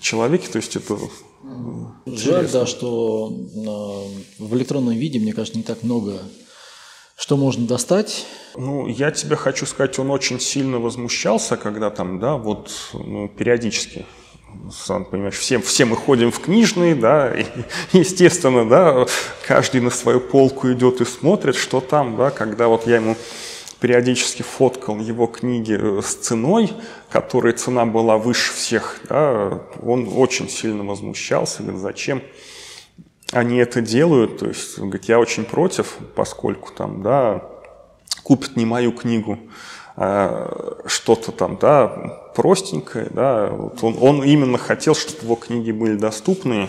человеке, 0.00 0.48
то 0.48 0.58
есть 0.58 0.76
это 0.76 0.96
Жаль, 0.96 1.04
интересно. 2.06 2.60
да, 2.60 2.66
что 2.66 3.32
в 4.38 4.56
электронном 4.56 4.94
виде, 4.94 5.18
мне 5.18 5.32
кажется, 5.32 5.58
не 5.58 5.64
так 5.64 5.82
много 5.82 6.20
что 7.18 7.36
можно 7.36 7.66
достать? 7.66 8.26
Ну, 8.54 8.86
я 8.86 9.10
тебе 9.10 9.34
хочу 9.34 9.66
сказать, 9.66 9.98
он 9.98 10.12
очень 10.12 10.38
сильно 10.38 10.78
возмущался, 10.78 11.56
когда 11.56 11.90
там, 11.90 12.20
да, 12.20 12.36
вот 12.36 12.70
ну, 12.94 13.28
периодически 13.28 14.06
сам 14.72 15.04
понимаешь, 15.04 15.36
все, 15.36 15.58
все 15.60 15.84
мы 15.84 15.96
ходим 15.96 16.30
в 16.30 16.40
книжные, 16.40 16.94
да, 16.94 17.34
и, 17.34 17.44
естественно, 17.92 18.68
да, 18.68 19.06
каждый 19.46 19.80
на 19.80 19.90
свою 19.90 20.20
полку 20.20 20.70
идет 20.72 21.00
и 21.00 21.04
смотрит, 21.04 21.56
что 21.56 21.80
там, 21.80 22.16
да, 22.16 22.30
когда 22.30 22.68
вот 22.68 22.86
я 22.86 22.96
ему 22.96 23.16
периодически 23.80 24.42
фоткал 24.42 24.98
его 24.98 25.26
книги 25.26 25.76
э, 25.78 26.02
с 26.02 26.14
ценой, 26.14 26.72
которой 27.10 27.52
цена 27.52 27.86
была 27.86 28.18
выше 28.18 28.52
всех, 28.52 29.00
да, 29.08 29.62
он 29.82 30.10
очень 30.14 30.48
сильно 30.48 30.84
возмущался, 30.84 31.62
говорит, 31.62 31.80
зачем 31.80 32.22
они 33.32 33.58
это 33.58 33.80
делают, 33.80 34.38
то 34.38 34.46
есть, 34.46 34.78
говорит, 34.78 35.04
я 35.04 35.18
очень 35.18 35.44
против, 35.44 35.98
поскольку 36.14 36.72
там, 36.72 37.02
да, 37.02 37.42
купят 38.22 38.56
не 38.56 38.64
мою 38.64 38.92
книгу, 38.92 39.38
а 39.96 40.80
что-то 40.86 41.32
там, 41.32 41.56
да, 41.60 42.27
простенькое, 42.38 43.08
да, 43.10 43.48
вот 43.48 43.82
он, 43.82 43.96
он 44.00 44.22
именно 44.22 44.58
хотел, 44.58 44.94
чтобы 44.94 45.24
его 45.24 45.34
книги 45.34 45.72
были 45.72 45.96
доступны, 45.96 46.68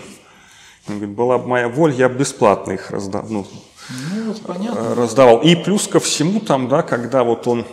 он 0.88 0.96
говорит, 0.96 1.14
была 1.14 1.38
бы 1.38 1.46
моя 1.46 1.68
воля, 1.68 1.94
я 1.94 2.08
бы 2.08 2.16
бесплатно 2.16 2.72
их 2.72 2.90
раздал, 2.90 3.24
ну, 3.28 3.46
ну, 3.88 4.24
вот 4.24 4.40
понятно. 4.42 4.96
раздавал. 4.96 5.42
И 5.42 5.54
плюс 5.54 5.86
ко 5.86 6.00
всему 6.00 6.40
там, 6.40 6.68
да, 6.68 6.82
когда 6.82 7.22
вот 7.22 7.46
он 7.46 7.64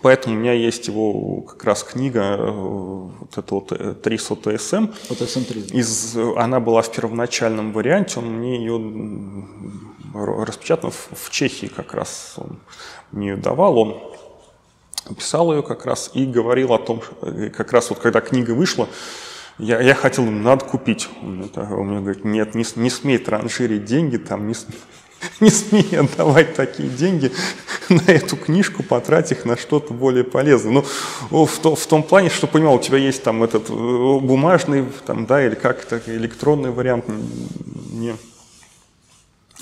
Поэтому 0.00 0.34
у 0.34 0.38
меня 0.38 0.52
есть 0.52 0.88
его 0.88 1.42
как 1.42 1.62
раз 1.62 1.84
книга, 1.84 2.36
э, 2.36 2.50
вот 2.50 3.38
эта 3.38 3.54
вот 3.54 4.02
300 4.02 4.34
ТСМ. 4.34 4.86
ОТСМ 5.10 5.44
3. 5.44 5.60
Из, 5.78 6.16
она 6.36 6.58
была 6.58 6.82
в 6.82 6.90
первоначальном 6.90 7.72
варианте, 7.72 8.18
он 8.18 8.38
мне 8.38 8.56
ее 8.56 8.80
распечатан 10.14 10.90
в, 10.90 11.08
в 11.12 11.30
Чехии 11.30 11.66
как 11.66 11.94
раз, 11.94 12.34
он 12.36 12.58
мне 13.12 13.28
ее 13.28 13.36
давал, 13.36 13.78
он 13.78 14.11
писал 15.16 15.52
ее 15.52 15.62
как 15.62 15.86
раз 15.86 16.10
и 16.14 16.26
говорил 16.26 16.72
о 16.72 16.78
том, 16.78 17.02
э, 17.22 17.50
как 17.50 17.72
раз 17.72 17.90
вот 17.90 17.98
когда 17.98 18.20
книга 18.20 18.52
вышла, 18.52 18.88
я, 19.58 19.80
я 19.80 19.94
хотел, 19.94 20.24
надо 20.24 20.64
купить. 20.64 21.08
Он, 21.22 21.44
это, 21.44 21.60
мне 21.62 22.00
говорит, 22.00 22.24
нет, 22.24 22.54
не, 22.54 22.64
не 22.76 22.90
смей 22.90 23.18
транжирить 23.18 23.84
деньги, 23.84 24.16
там 24.16 24.48
не, 24.48 24.54
не 25.40 25.50
смей 25.50 25.98
отдавать 25.98 26.54
такие 26.54 26.88
деньги 26.88 27.32
на 27.88 28.02
эту 28.06 28.36
книжку, 28.36 28.82
потрать 28.82 29.32
их 29.32 29.44
на 29.44 29.56
что-то 29.56 29.92
более 29.92 30.24
полезное. 30.24 30.84
Ну, 31.30 31.46
в, 31.46 31.58
то, 31.58 31.74
в 31.74 31.86
том 31.86 32.02
плане, 32.02 32.30
что, 32.30 32.46
понимал, 32.46 32.76
у 32.76 32.80
тебя 32.80 32.98
есть 32.98 33.22
там 33.22 33.42
этот 33.42 33.68
э, 33.68 33.72
бумажный, 33.72 34.86
там, 35.06 35.26
да, 35.26 35.44
или 35.44 35.54
как-то 35.54 36.00
электронный 36.06 36.70
вариант, 36.70 37.04
не, 37.90 38.16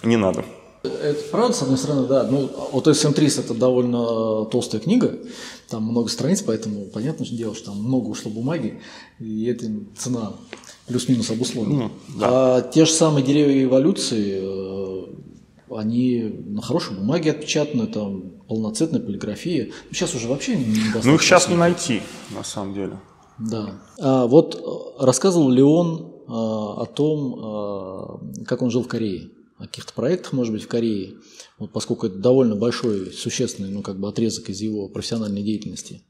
не 0.02 0.16
надо. 0.16 0.44
Это 0.82 1.20
правда, 1.30 1.54
с 1.54 1.62
одной 1.62 1.76
стороны, 1.76 2.06
да. 2.06 2.24
Ну, 2.24 2.50
от 2.72 2.86
SM3 2.86 3.40
это 3.40 3.54
довольно 3.54 4.46
толстая 4.46 4.80
книга, 4.80 5.18
там 5.68 5.84
много 5.84 6.08
страниц, 6.08 6.42
поэтому 6.42 6.86
понятно 6.86 7.24
же 7.26 7.34
дело, 7.34 7.54
что 7.54 7.66
там 7.66 7.82
много 7.82 8.08
ушло 8.08 8.30
бумаги, 8.30 8.80
и 9.18 9.44
эта 9.44 9.66
цена 9.96 10.32
плюс-минус 10.86 11.30
обусловлена. 11.30 11.84
Ну, 11.84 11.90
да. 12.18 12.56
А 12.56 12.62
те 12.62 12.86
же 12.86 12.92
самые 12.92 13.24
деревья 13.24 13.64
эволюции, 13.64 14.40
э, 14.42 15.06
они 15.76 16.42
на 16.46 16.62
хорошей 16.62 16.96
бумаге 16.96 17.32
отпечатаны, 17.32 17.86
там 17.86 18.30
полноцветная 18.48 19.00
полиграфия. 19.00 19.70
Сейчас 19.90 20.14
уже 20.14 20.28
вообще 20.28 20.56
не 20.56 20.80
Ну 21.04 21.14
их 21.14 21.22
сейчас 21.22 21.48
не 21.48 21.56
найти, 21.56 22.00
на 22.34 22.42
самом 22.42 22.74
деле. 22.74 22.98
Да. 23.38 23.80
А 23.98 24.26
вот 24.26 24.54
э, 24.54 25.04
рассказывал 25.04 25.50
ли 25.50 25.62
он 25.62 26.10
а, 26.26 26.82
о 26.82 26.86
том, 26.86 27.38
а, 27.42 28.20
как 28.46 28.62
он 28.62 28.70
жил 28.70 28.82
в 28.82 28.88
Корее, 28.88 29.30
каких-то 29.66 29.92
проектах, 29.92 30.32
может 30.32 30.52
быть, 30.52 30.64
в 30.64 30.68
Корее, 30.68 31.14
вот 31.58 31.72
поскольку 31.72 32.06
это 32.06 32.16
довольно 32.16 32.56
большой, 32.56 33.12
существенный, 33.12 33.70
ну, 33.70 33.82
как 33.82 33.98
бы 33.98 34.08
отрезок 34.08 34.48
из 34.48 34.60
его 34.60 34.88
профессиональной 34.88 35.42
деятельности. 35.42 36.02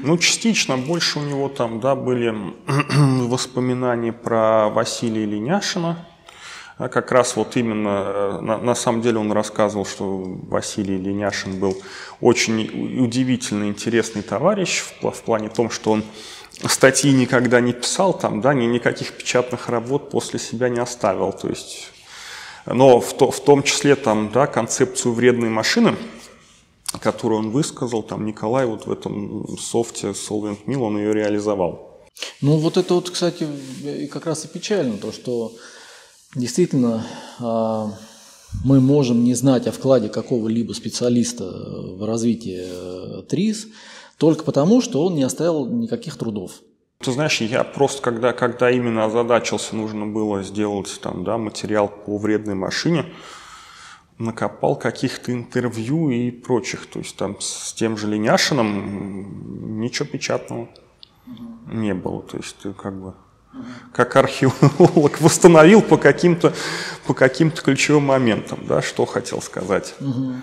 Ну, 0.00 0.16
частично 0.18 0.76
больше 0.76 1.18
у 1.18 1.22
него 1.22 1.48
там, 1.48 1.80
да, 1.80 1.94
были 1.94 2.34
воспоминания 3.28 4.12
про 4.12 4.68
Василия 4.70 5.26
Леняшина, 5.26 6.08
а 6.76 6.88
как 6.88 7.12
раз 7.12 7.36
вот 7.36 7.56
именно, 7.56 7.88
э, 7.88 8.40
на, 8.40 8.58
на 8.58 8.74
самом 8.74 9.00
деле 9.02 9.18
он 9.18 9.30
рассказывал, 9.30 9.86
что 9.86 10.22
Василий 10.48 10.98
Леняшин 10.98 11.60
был 11.60 11.76
очень 12.20 13.00
удивительно 13.00 13.68
интересный 13.68 14.22
товарищ 14.22 14.80
в, 14.80 15.10
в 15.10 15.22
плане 15.22 15.48
том, 15.50 15.70
что 15.70 15.92
он 15.92 16.04
статьи 16.66 17.12
никогда 17.12 17.60
не 17.60 17.72
писал, 17.72 18.18
там, 18.18 18.40
да, 18.40 18.54
ни, 18.54 18.64
никаких 18.64 19.12
печатных 19.12 19.68
работ 19.68 20.10
после 20.10 20.40
себя 20.40 20.68
не 20.68 20.80
оставил. 20.80 21.32
То 21.32 21.48
есть, 21.48 21.92
но 22.66 23.00
в, 23.00 23.14
то, 23.14 23.30
в 23.30 23.40
том 23.40 23.62
числе 23.62 23.96
там, 23.96 24.30
да, 24.32 24.46
концепцию 24.46 25.12
вредной 25.12 25.48
машины, 25.48 25.96
которую 27.00 27.40
он 27.40 27.50
высказал, 27.50 28.02
там 28.02 28.24
Николай 28.24 28.66
вот 28.66 28.86
в 28.86 28.92
этом 28.92 29.56
софте 29.58 30.08
Solvent 30.08 30.64
Mill, 30.66 30.80
он 30.80 30.98
ее 30.98 31.12
реализовал. 31.12 32.00
Ну 32.40 32.56
вот 32.56 32.76
это 32.76 32.94
вот, 32.94 33.10
кстати, 33.10 33.48
как 34.10 34.26
раз 34.26 34.44
и 34.44 34.48
печально, 34.48 34.96
то, 34.98 35.12
что 35.12 35.52
Действительно, 36.34 37.06
а, 37.38 37.92
мы 38.64 38.80
можем 38.80 39.22
не 39.22 39.34
знать 39.34 39.68
о 39.68 39.72
вкладе 39.72 40.08
какого-либо 40.08 40.72
специалиста 40.72 41.44
в 41.44 42.04
развитие 42.04 42.66
э, 42.66 43.22
ТРИС 43.28 43.68
только 44.18 44.44
потому, 44.44 44.80
что 44.80 45.04
он 45.04 45.14
не 45.14 45.22
оставил 45.22 45.66
никаких 45.66 46.16
трудов. 46.16 46.62
Ты 46.98 47.12
знаешь, 47.12 47.40
я 47.40 47.64
просто, 47.64 48.00
когда, 48.02 48.32
когда 48.32 48.70
именно 48.70 49.04
озадачился, 49.04 49.76
нужно 49.76 50.06
было 50.06 50.42
сделать 50.42 51.00
там, 51.02 51.24
да, 51.24 51.36
материал 51.36 51.88
по 51.88 52.16
вредной 52.16 52.54
машине, 52.54 53.12
накопал 54.18 54.76
каких-то 54.76 55.32
интервью 55.32 56.10
и 56.10 56.30
прочих. 56.30 56.86
То 56.86 57.00
есть 57.00 57.16
там 57.16 57.40
с 57.40 57.72
тем 57.74 57.96
же 57.96 58.06
Леняшином 58.08 59.80
ничего 59.80 60.08
печатного 60.08 60.68
не 61.66 61.94
было. 61.94 62.22
То 62.22 62.36
есть 62.36 62.56
ты 62.58 62.72
как 62.72 62.94
бы 62.94 63.14
как 63.92 64.16
археолог 64.16 65.20
восстановил 65.20 65.82
по 65.82 65.96
каким-то 65.96 66.52
по 67.06 67.14
каким-то 67.14 67.62
ключевым 67.62 68.06
моментам, 68.06 68.60
да, 68.66 68.82
что 68.82 69.04
хотел 69.06 69.40
сказать. 69.40 69.94
Угу. 70.00 70.34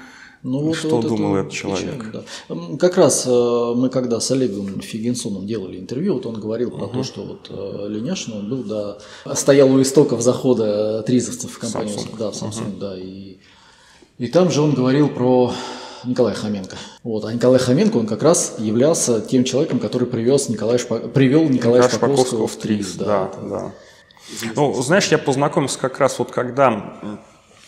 Ну, 0.43 0.59
вот, 0.59 0.75
что 0.75 0.97
вот 0.97 1.07
думал 1.07 1.35
этот 1.35 1.51
человек? 1.51 2.11
Да. 2.11 2.55
Как 2.79 2.97
раз 2.97 3.25
э, 3.27 3.73
мы 3.75 3.89
когда 3.89 4.19
с 4.19 4.31
Олегом 4.31 4.81
Фигенсоном 4.81 5.45
делали 5.45 5.77
интервью, 5.77 6.15
вот 6.15 6.25
он 6.25 6.39
говорил 6.39 6.71
про 6.71 6.85
угу. 6.85 6.97
то, 6.97 7.03
что 7.03 7.23
вот 7.23 7.47
э, 7.49 7.87
Леняшин 7.89 8.33
он 8.33 8.49
был, 8.49 8.63
да, 8.63 8.97
стоял 9.35 9.71
у 9.71 9.81
истоков 9.81 10.21
захода 10.21 11.03
тризовцев 11.03 11.51
в 11.51 11.59
компанию, 11.59 11.95
Samsung. 11.95 12.17
да, 12.17 12.31
в 12.31 12.33
Samsung, 12.33 12.69
угу. 12.69 12.79
да, 12.79 12.97
и 12.97 13.37
и 14.17 14.27
там 14.27 14.51
же 14.51 14.61
он 14.61 14.73
говорил 14.73 15.09
про 15.09 15.51
Николая 16.03 16.35
Хоменко. 16.35 16.75
Вот. 17.03 17.25
А 17.25 17.33
Николай 17.33 17.59
Хоменко, 17.59 17.97
он 17.97 18.05
как 18.05 18.21
раз 18.23 18.55
являлся 18.59 19.19
тем 19.19 19.43
человеком, 19.43 19.79
который 19.79 20.07
привез 20.07 20.47
Николая 20.47 20.77
Шпа... 20.77 20.99
привел 20.99 21.49
Николая 21.49 21.81
Николай 21.81 21.89
Шпаковского, 21.89 22.47
в 22.47 22.55
ТРИС. 22.55 22.95
Да, 22.97 23.31
да, 23.41 23.49
да. 23.49 23.71
Ну, 24.55 24.79
знаешь, 24.81 25.07
я 25.07 25.17
познакомился 25.17 25.79
как 25.79 25.99
раз 25.99 26.19
вот 26.19 26.31
когда 26.31 27.19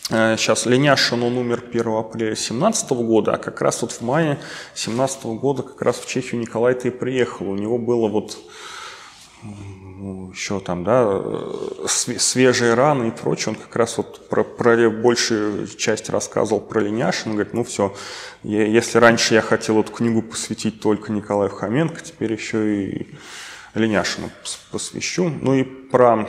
сейчас 0.08 0.66
Леняшин, 0.66 1.22
он 1.22 1.38
умер 1.38 1.64
1 1.70 1.86
апреля 1.88 2.26
2017 2.34 2.90
года, 2.90 3.34
а 3.34 3.38
как 3.38 3.60
раз 3.62 3.82
вот 3.82 3.92
в 3.92 4.00
мае 4.02 4.38
2017 4.74 5.24
года 5.24 5.62
как 5.62 5.80
раз 5.80 5.96
в 5.96 6.06
Чехию 6.06 6.40
Николай-то 6.40 6.88
и 6.88 6.90
приехал. 6.90 7.50
У 7.50 7.56
него 7.56 7.78
было 7.78 8.08
вот 8.08 8.36
ну, 9.42 10.30
еще 10.32 10.60
там, 10.60 10.84
да, 10.84 11.06
э, 11.06 11.86
свежие 11.86 12.74
раны 12.74 13.08
и 13.08 13.10
прочее, 13.10 13.54
он 13.54 13.60
как 13.60 13.74
раз 13.76 13.96
вот 13.96 14.28
про, 14.28 14.44
про 14.44 14.90
большую 14.90 15.66
часть 15.68 16.10
рассказывал 16.10 16.60
про 16.60 16.80
Леняшин, 16.80 17.32
говорит, 17.32 17.54
ну 17.54 17.64
все, 17.64 17.94
я, 18.42 18.66
если 18.66 18.98
раньше 18.98 19.34
я 19.34 19.40
хотел 19.40 19.80
эту 19.80 19.92
книгу 19.92 20.22
посвятить 20.22 20.80
только 20.80 21.12
Николаю 21.12 21.50
Хоменко, 21.50 22.02
теперь 22.02 22.32
еще 22.32 22.84
и 22.84 23.14
Леняшину 23.74 24.30
посвящу. 24.70 25.30
Ну 25.40 25.54
и 25.54 25.62
про 25.62 26.28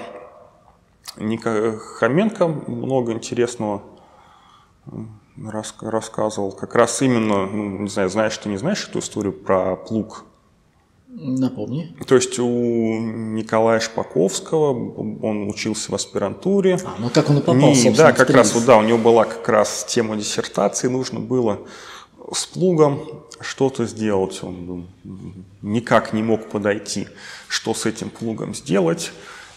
Ника 1.18 1.78
Хоменко 1.78 2.48
много 2.48 3.14
интересного 3.14 3.82
рассказывал. 5.38 6.52
Как 6.52 6.76
раз 6.76 7.02
именно, 7.02 7.46
ну, 7.46 7.80
не 7.80 7.90
знаю, 7.90 8.10
знаешь 8.10 8.38
ты, 8.38 8.50
не 8.50 8.58
знаешь 8.58 8.88
эту 8.88 9.00
историю 9.00 9.34
про 9.34 9.76
плуг? 9.76 10.26
Напомни. 11.08 11.96
То 12.08 12.16
есть 12.16 12.38
у 12.40 13.00
Николая 13.00 13.80
Шпаковского, 13.80 14.72
он 14.72 15.50
учился 15.50 15.92
в 15.92 15.96
аспирантуре. 15.96 16.78
А, 16.84 16.96
ну 17.00 17.10
как 17.10 17.30
он 17.30 17.38
и 17.38 17.40
попал, 17.40 17.56
не, 17.56 17.90
Да, 17.92 18.12
как 18.12 18.30
раз, 18.32 18.54
вот, 18.54 18.66
да, 18.66 18.78
у 18.78 18.82
него 18.82 18.98
была 18.98 19.24
как 19.24 19.48
раз 19.48 19.86
тема 19.88 20.18
диссертации, 20.18 20.90
нужно 20.90 21.22
было 21.22 21.62
с 22.34 22.46
плугом 22.46 23.02
что-то 23.40 23.86
сделать. 23.86 24.40
Он 24.44 24.88
никак 25.62 26.12
не 26.12 26.22
мог 26.22 26.50
подойти, 26.50 27.08
что 27.48 27.74
с 27.74 27.86
этим 27.86 28.10
плугом 28.10 28.54
сделать. 28.54 29.12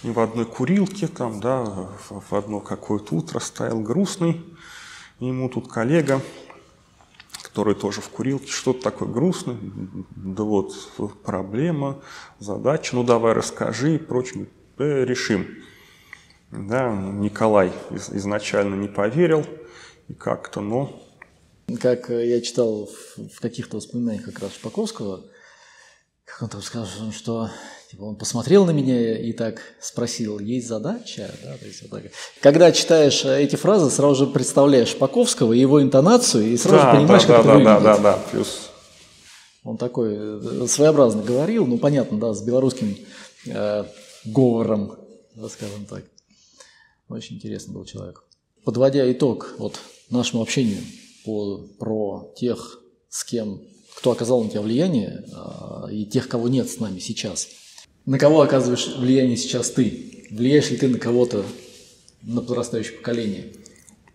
И 0.04 0.10
в 0.10 0.20
одной 0.20 0.46
курилке, 0.46 1.08
там, 1.08 1.40
да, 1.40 1.64
в 2.08 2.32
одно 2.34 2.60
какое-то 2.60 3.16
утро 3.16 3.40
стоял 3.40 3.80
грустный. 3.80 4.44
Ему 5.18 5.48
тут 5.48 5.68
коллега, 5.68 6.20
который 7.42 7.74
тоже 7.74 8.00
в 8.00 8.08
курилке, 8.08 8.46
что-то 8.46 8.82
такое 8.82 9.08
грустное, 9.08 9.56
да 10.14 10.44
вот 10.44 10.72
проблема, 11.24 12.00
задача, 12.38 12.94
ну 12.94 13.02
давай 13.02 13.32
расскажи 13.32 13.96
и 13.96 13.98
прочее, 13.98 14.46
э, 14.78 15.04
решим. 15.04 15.46
Да, 16.52 16.92
Николай 16.92 17.72
изначально 17.90 18.76
не 18.76 18.88
поверил 18.88 19.44
и 20.06 20.14
как-то, 20.14 20.60
но 20.60 21.02
как 21.80 22.10
э, 22.10 22.28
я 22.28 22.40
читал 22.40 22.88
в 23.16 23.40
каких-то 23.40 23.76
воспоминаниях 23.76 24.24
как 24.24 24.38
раз 24.38 24.54
Шпаковского, 24.54 25.24
как 26.24 26.42
он 26.42 26.48
там 26.48 26.62
сказал, 26.62 27.12
что 27.12 27.50
типа, 27.90 28.02
он 28.02 28.16
посмотрел 28.16 28.66
на 28.66 28.70
меня 28.70 29.18
и 29.18 29.32
так 29.32 29.60
спросил, 29.80 30.38
есть 30.38 30.68
задача? 30.68 31.30
Да, 31.42 31.56
то 31.56 31.64
есть, 31.64 31.82
вот 31.82 31.90
так. 31.90 32.12
Когда 32.40 32.70
читаешь 32.70 33.24
эти 33.24 33.56
фразы, 33.56 33.90
сразу 33.90 34.26
же 34.26 34.30
представляешь 34.30 34.88
Шпаковского 34.88 35.52
и 35.52 35.58
его 35.58 35.82
интонацию, 35.82 36.52
и 36.52 36.56
сразу 36.56 36.84
да, 36.84 36.94
понимаешь, 36.94 37.24
да, 37.24 37.36
как 37.36 37.46
да, 37.46 37.54
это 37.54 37.64
да, 37.64 37.74
выглядит. 37.78 37.82
Да, 37.84 37.96
да, 37.96 38.02
да, 38.02 38.22
плюс. 38.30 38.70
Он 39.64 39.76
такой 39.76 40.16
э, 40.16 40.66
своеобразно 40.68 41.22
говорил, 41.22 41.66
ну, 41.66 41.78
понятно, 41.78 42.18
да, 42.18 42.34
с 42.34 42.42
белорусским 42.42 42.96
э, 43.46 43.84
говором, 44.24 44.96
да, 45.34 45.48
скажем 45.48 45.86
так. 45.86 46.04
Очень 47.08 47.36
интересный 47.36 47.74
был 47.74 47.84
человек. 47.84 48.22
Подводя 48.64 49.10
итог 49.10 49.54
вот 49.58 49.78
нашему 50.10 50.42
общению 50.42 50.80
по, 51.24 51.58
про 51.78 52.32
тех, 52.36 52.80
с 53.08 53.24
кем, 53.24 53.62
кто 53.96 54.10
оказал 54.10 54.44
на 54.44 54.50
тебя 54.50 54.60
влияние, 54.60 55.24
э, 55.26 55.92
и 55.92 56.04
тех, 56.04 56.28
кого 56.28 56.48
нет 56.48 56.70
с 56.70 56.78
нами 56.80 56.98
сейчас. 56.98 57.48
На 58.08 58.18
кого 58.18 58.40
оказываешь 58.40 58.96
влияние 58.96 59.36
сейчас 59.36 59.70
ты? 59.70 60.24
Влияешь 60.30 60.70
ли 60.70 60.78
ты 60.78 60.88
на 60.88 60.98
кого-то, 60.98 61.44
на 62.22 62.40
подрастающее 62.40 62.96
поколение? 62.96 63.52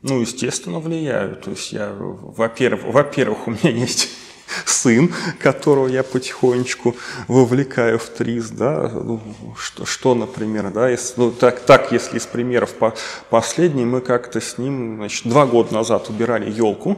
Ну, 0.01 0.19
естественно, 0.19 0.79
влияю. 0.79 1.35
То 1.35 1.51
есть 1.51 1.71
я, 1.71 1.93
во-первых, 1.93 2.91
во-первых, 2.91 3.47
у 3.47 3.51
меня 3.51 3.69
есть 3.69 4.09
сын, 4.65 5.13
которого 5.37 5.87
я 5.87 6.01
потихонечку 6.01 6.95
вовлекаю 7.27 7.99
в 7.99 8.09
ТРИС, 8.09 8.49
да, 8.49 8.89
ну, 8.89 9.21
что, 9.55 9.85
что, 9.85 10.15
например, 10.15 10.71
да, 10.71 10.89
если, 10.89 11.13
ну, 11.17 11.31
так, 11.31 11.59
так, 11.59 11.91
если 11.91 12.17
из 12.17 12.25
примеров 12.25 12.73
по, 12.73 12.95
последний, 13.29 13.85
мы 13.85 14.01
как-то 14.01 14.41
с 14.41 14.57
ним, 14.57 14.95
значит, 14.95 15.27
два 15.27 15.45
года 15.45 15.71
назад 15.71 16.09
убирали 16.09 16.49
елку, 16.49 16.97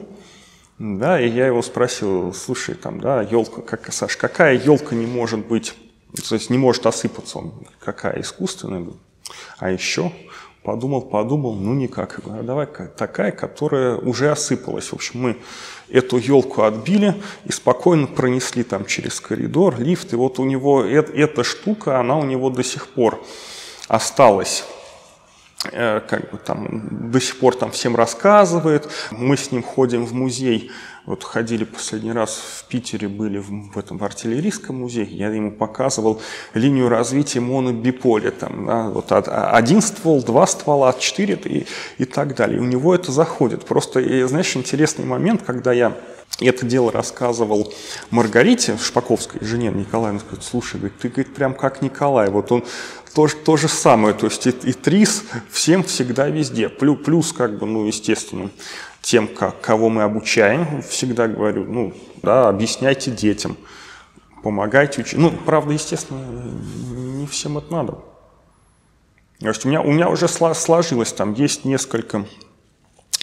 да, 0.80 1.20
и 1.20 1.28
я 1.28 1.48
его 1.48 1.62
спросил, 1.62 2.34
слушай, 2.34 2.74
там, 2.74 3.02
да, 3.02 3.22
елка, 3.22 3.62
как, 3.64 3.92
Саш, 3.92 4.16
какая 4.16 4.58
елка 4.58 4.96
не 4.96 5.06
может 5.06 5.46
быть, 5.46 5.74
то 6.16 6.36
есть 6.36 6.50
не 6.50 6.58
может 6.58 6.86
осыпаться, 6.86 7.40
он, 7.40 7.54
какая 7.80 8.22
искусственная, 8.22 8.88
а 9.58 9.72
еще 9.72 10.12
подумал, 10.64 11.02
подумал, 11.02 11.56
ну 11.56 11.74
никак, 11.74 12.20
а 12.26 12.42
давай 12.42 12.66
такая, 12.66 13.32
которая 13.32 13.98
уже 13.98 14.32
осыпалась, 14.32 14.90
в 14.90 14.94
общем, 14.94 15.22
мы 15.22 15.38
эту 15.90 16.18
елку 16.18 16.64
отбили 16.64 17.16
и 17.46 17.52
спокойно 17.52 18.08
пронесли 18.08 18.64
там 18.64 18.86
через 18.86 19.20
коридор, 19.20 19.80
лифт, 19.80 20.14
и 20.14 20.16
вот 20.16 20.40
у 20.40 20.46
него 20.46 20.84
эта 20.84 21.44
штука, 21.44 22.00
она 22.00 22.18
у 22.18 22.26
него 22.26 22.50
до 22.50 22.64
сих 22.64 22.88
пор 22.88 23.24
осталась 23.88 24.66
как 25.72 26.32
бы 26.32 26.38
там 26.38 27.10
до 27.12 27.20
сих 27.20 27.40
пор 27.40 27.56
там 27.56 27.72
всем 27.72 27.96
рассказывает. 27.96 28.90
Мы 29.12 29.38
с 29.38 29.52
ним 29.52 29.64
ходим 29.64 30.06
в 30.06 30.14
музей. 30.14 30.72
Вот 31.06 31.24
ходили 31.24 31.66
последний 31.66 32.14
раз 32.14 32.36
в 32.36 32.68
Питере, 32.68 33.08
были 33.08 33.38
в, 33.38 33.74
в 33.74 33.78
этом 33.78 34.00
в 34.00 34.04
артиллерийском 34.04 34.78
музее. 34.78 35.06
Я 35.06 35.30
ему 35.30 35.52
показывал 35.52 36.20
линию 36.56 36.90
развития 36.90 37.42
монобиполя. 37.42 38.32
Там, 38.32 38.66
да, 38.66 38.90
вот 38.90 39.12
один 39.12 39.84
ствол, 39.84 40.24
два 40.24 40.48
ствола, 40.48 40.94
четыре 40.98 41.36
и, 41.36 41.68
и 42.00 42.06
так 42.06 42.36
далее. 42.36 42.58
И 42.58 42.60
у 42.62 42.66
него 42.66 42.96
это 42.96 43.12
заходит. 43.12 43.66
Просто, 43.66 44.00
и, 44.00 44.24
знаешь, 44.24 44.56
интересный 44.56 45.06
момент, 45.06 45.44
когда 45.44 45.72
я 45.74 45.96
это 46.40 46.66
дело 46.66 46.92
рассказывал 46.92 47.74
Маргарите 48.10 48.78
Шпаковской, 48.78 49.46
жене 49.46 49.72
Николая, 49.72 50.14
он 50.14 50.20
говорит, 50.20 50.44
слушай, 50.44 50.78
говорит, 50.78 50.98
ты 51.00 51.10
говорит, 51.10 51.34
прям 51.34 51.54
как 51.54 51.82
Николай, 51.82 52.30
вот 52.30 52.52
он 52.52 52.66
то, 53.14 53.28
то 53.28 53.56
же 53.56 53.70
самое, 53.70 54.14
то 54.14 54.26
есть 54.26 54.46
и, 54.46 54.50
и 54.50 54.74
ТРИС 54.74 55.24
всем 55.50 55.84
всегда 55.84 56.28
везде, 56.28 56.68
плюс, 56.68 57.00
плюс 57.04 57.32
как 57.32 57.58
бы, 57.58 57.66
ну, 57.66 57.86
естественно, 57.86 58.50
тем, 59.02 59.28
как, 59.28 59.62
кого 59.62 59.90
мы 59.90 60.04
обучаем, 60.04 60.82
всегда 60.82 61.28
говорю, 61.28 61.64
ну, 61.64 61.94
да, 62.22 62.50
объясняйте 62.50 63.12
детям, 63.12 63.56
помогайте 64.44 65.02
учить. 65.02 65.18
Ну, 65.18 65.32
правда, 65.32 65.72
естественно, 65.72 66.26
не 66.92 67.28
всем 67.28 67.58
это 67.58 67.72
надо. 67.72 68.00
То 69.40 69.48
есть 69.48 69.66
у 69.66 69.70
меня, 69.70 69.82
у 69.82 69.92
меня 69.92 70.10
уже 70.10 70.28
сложилось, 70.28 71.14
там 71.14 71.34
есть 71.34 71.66
несколько 71.66 72.26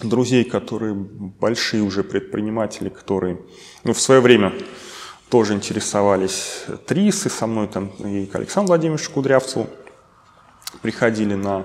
друзей, 0.04 0.44
которые 0.44 0.94
большие 0.94 1.82
уже 1.82 2.02
предприниматели, 2.04 2.88
которые 2.88 3.38
ну, 3.84 3.92
в 3.92 4.00
свое 4.00 4.20
время 4.20 4.52
тоже 5.28 5.54
интересовались 5.54 6.64
ТРИС, 6.86 7.26
и 7.26 7.28
со 7.28 7.46
мной 7.46 7.66
там 7.66 7.86
и 7.98 8.26
к 8.26 8.34
Александру 8.34 8.68
Владимировичу 8.68 9.10
Кудрявцеву 9.12 9.68
приходили 10.82 11.34
на 11.34 11.64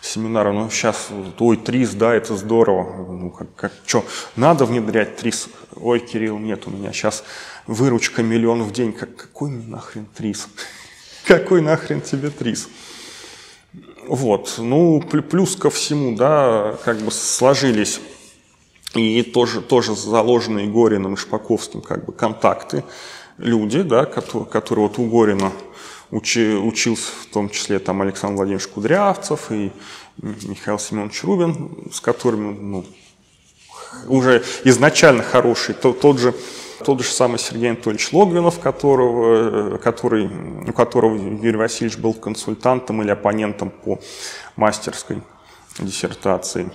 семинары. 0.00 0.52
Ну, 0.52 0.70
сейчас, 0.70 1.08
ой, 1.38 1.56
ТРИС, 1.56 1.94
да, 1.94 2.14
это 2.14 2.36
здорово. 2.36 3.12
Ну, 3.12 3.30
как, 3.30 3.54
как, 3.54 3.72
что, 3.86 4.04
надо 4.36 4.64
внедрять 4.64 5.16
ТРИС? 5.16 5.48
Ой, 5.76 6.00
Кирилл, 6.00 6.38
нет, 6.38 6.66
у 6.66 6.70
меня 6.70 6.92
сейчас 6.92 7.24
выручка 7.66 8.22
миллион 8.22 8.62
в 8.62 8.72
день. 8.72 8.92
Как, 8.92 9.14
какой 9.16 9.50
нахрен 9.50 10.06
ТРИС? 10.16 10.48
Какой 11.24 11.60
нахрен 11.60 12.00
тебе 12.00 12.30
ТРИС? 12.30 12.68
Вот, 14.08 14.54
ну, 14.56 15.00
плюс 15.02 15.54
ко 15.54 15.68
всему, 15.68 16.16
да, 16.16 16.78
как 16.82 16.98
бы 16.98 17.10
сложились 17.10 18.00
и 18.94 19.22
тоже, 19.22 19.60
тоже 19.60 19.94
заложенные 19.94 20.66
Гориным 20.66 21.12
и 21.14 21.16
Шпаковским 21.16 21.82
как 21.82 22.06
бы 22.06 22.12
контакты, 22.12 22.84
люди, 23.36 23.82
да, 23.82 24.06
которые, 24.06 24.48
которые 24.48 24.88
вот 24.88 24.98
у 24.98 25.04
Горина 25.10 25.52
учи, 26.10 26.54
учился 26.54 27.12
в 27.22 27.26
том 27.26 27.50
числе 27.50 27.78
там 27.78 28.00
Александр 28.00 28.36
Владимирович 28.36 28.68
Кудрявцев 28.68 29.52
и 29.52 29.72
Михаил 30.16 30.78
Семенович 30.78 31.22
Рубин, 31.24 31.90
с 31.92 32.00
которыми 32.00 32.58
ну, 32.58 32.86
уже 34.06 34.42
изначально 34.64 35.22
хороший, 35.22 35.74
то, 35.74 35.92
тот 35.92 36.18
же 36.18 36.34
тот 36.84 37.00
же 37.00 37.08
самый 37.08 37.38
Сергей 37.38 37.70
Анатольевич 37.70 38.12
Логвинов, 38.12 38.60
которого, 38.60 39.78
который, 39.78 40.28
у 40.68 40.72
которого 40.72 41.16
Юрий 41.16 41.56
Васильевич 41.56 41.98
был 41.98 42.14
консультантом 42.14 43.02
или 43.02 43.10
оппонентом 43.10 43.70
по 43.70 43.98
мастерской 44.56 45.22
диссертации. 45.78 46.70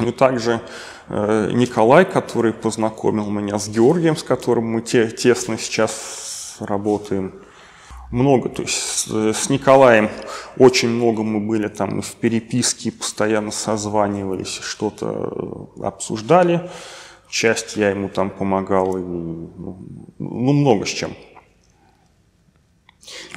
И 0.00 0.10
также 0.10 0.60
э, 1.08 1.50
Николай, 1.52 2.04
который 2.04 2.52
познакомил 2.52 3.30
меня 3.30 3.58
с 3.58 3.68
Георгием, 3.68 4.16
с 4.16 4.24
которым 4.24 4.64
мы 4.64 4.82
те, 4.82 5.08
тесно 5.08 5.56
сейчас 5.56 6.56
работаем. 6.58 7.32
Много, 8.10 8.48
то 8.48 8.62
есть 8.62 8.74
с, 8.74 9.32
с 9.32 9.48
Николаем 9.50 10.10
очень 10.58 10.88
много 10.88 11.22
мы 11.22 11.40
были 11.40 11.68
там 11.68 12.02
в 12.02 12.12
переписке, 12.16 12.90
постоянно 12.92 13.50
созванивались, 13.50 14.58
что-то 14.62 15.70
обсуждали 15.80 16.68
часть 17.34 17.76
я 17.76 17.90
ему 17.90 18.08
там 18.08 18.30
помогал, 18.30 18.96
и, 18.96 19.00
ну, 19.00 19.78
ну 20.18 20.52
много 20.52 20.86
с 20.86 20.90
чем. 20.90 21.14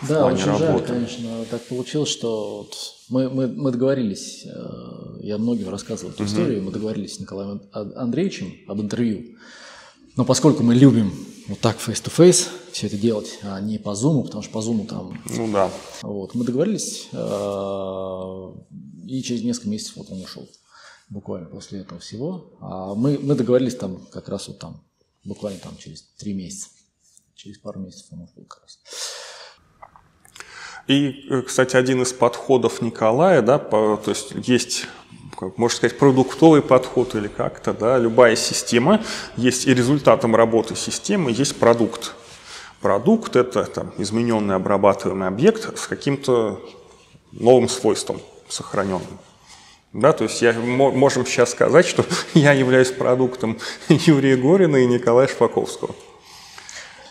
Да, 0.08 0.28
очень 0.28 0.46
работы. 0.46 0.66
жаль, 0.68 0.82
конечно, 0.86 1.46
так 1.50 1.64
получилось, 1.64 2.10
что 2.10 2.60
вот 2.60 2.76
мы, 3.10 3.30
мы, 3.30 3.48
мы 3.48 3.72
договорились, 3.72 4.46
э, 4.46 5.20
я 5.24 5.38
многим 5.40 5.70
рассказывал 5.70 6.12
эту 6.14 6.24
угу. 6.24 6.32
историю, 6.32 6.64
мы 6.64 6.72
договорились 6.72 7.16
с 7.16 7.20
Николаем 7.20 7.62
Андреевичем 7.72 8.54
об 8.68 8.80
интервью, 8.80 9.36
но 10.16 10.24
поскольку 10.26 10.62
мы 10.62 10.76
любим 10.76 11.12
вот 11.48 11.60
так 11.60 11.78
face-to-face 11.78 12.50
все 12.72 12.88
это 12.88 12.98
делать, 12.98 13.40
а 13.42 13.60
не 13.60 13.80
по 13.80 13.90
Zoom, 13.90 14.26
потому 14.26 14.44
что 14.44 14.52
по 14.54 14.60
Zoom 14.60 14.86
там... 14.86 15.20
Ну 15.36 15.52
да. 15.52 15.72
Вот, 16.04 16.36
мы 16.36 16.46
договорились, 16.46 17.08
э, 17.12 18.52
и 19.08 19.24
через 19.24 19.42
несколько 19.42 19.70
месяцев 19.70 19.98
вот 19.98 20.12
он 20.12 20.22
ушел 20.22 20.48
буквально 21.10 21.48
после 21.48 21.82
этого 21.82 22.00
всего. 22.00 22.58
А 22.60 22.96
мы, 22.96 23.18
мы 23.20 23.36
договорились 23.36 23.76
там 23.76 24.06
как 24.12 24.30
раз 24.30 24.48
вот 24.48 24.60
там, 24.60 24.84
буквально 25.24 25.60
там 25.60 25.78
через 25.78 26.02
три 26.18 26.34
месяца. 26.34 26.70
Через 27.36 27.60
пару 27.60 27.80
месяцев 27.80 28.08
он 28.12 28.22
ушел 28.22 28.44
как 28.46 28.64
раз. 28.64 28.80
И, 30.88 31.28
э, 31.30 31.42
кстати, 31.42 31.76
один 31.76 32.02
из 32.02 32.14
подходов 32.14 32.82
Николая, 32.82 33.42
да, 33.42 33.60
по, 33.60 33.98
то 33.98 34.12
есть 34.12 34.34
есть 34.48 34.88
можно 35.40 35.78
сказать, 35.78 36.00
продуктовый 36.00 36.62
подход 36.62 37.14
или 37.16 37.28
как-то, 37.28 37.74
да, 37.74 37.98
любая 37.98 38.36
система, 38.36 39.04
есть 39.36 39.68
и 39.68 39.74
результатом 39.74 40.36
работы 40.36 40.76
системы 40.76 41.32
есть 41.32 41.58
продукт. 41.58 42.16
Продукт– 42.82 43.36
это 43.36 43.64
там, 43.66 43.94
измененный 43.98 44.56
обрабатываемый 44.56 45.28
объект 45.28 45.78
с 45.78 45.88
каким-то 45.88 46.60
новым 47.32 47.70
свойством 47.70 48.20
сохраненным. 48.48 49.20
Да, 49.94 50.12
то 50.14 50.26
есть 50.26 50.42
я, 50.42 50.54
можем 50.54 51.26
сейчас 51.26 51.52
сказать, 51.52 51.86
что 51.86 52.06
я 52.34 52.54
являюсь 52.54 52.92
продуктом 52.92 53.58
Юрия 53.90 54.36
Горина 54.36 54.78
и 54.78 54.86
Николая 54.86 55.28
Шпаковского. 55.28 55.96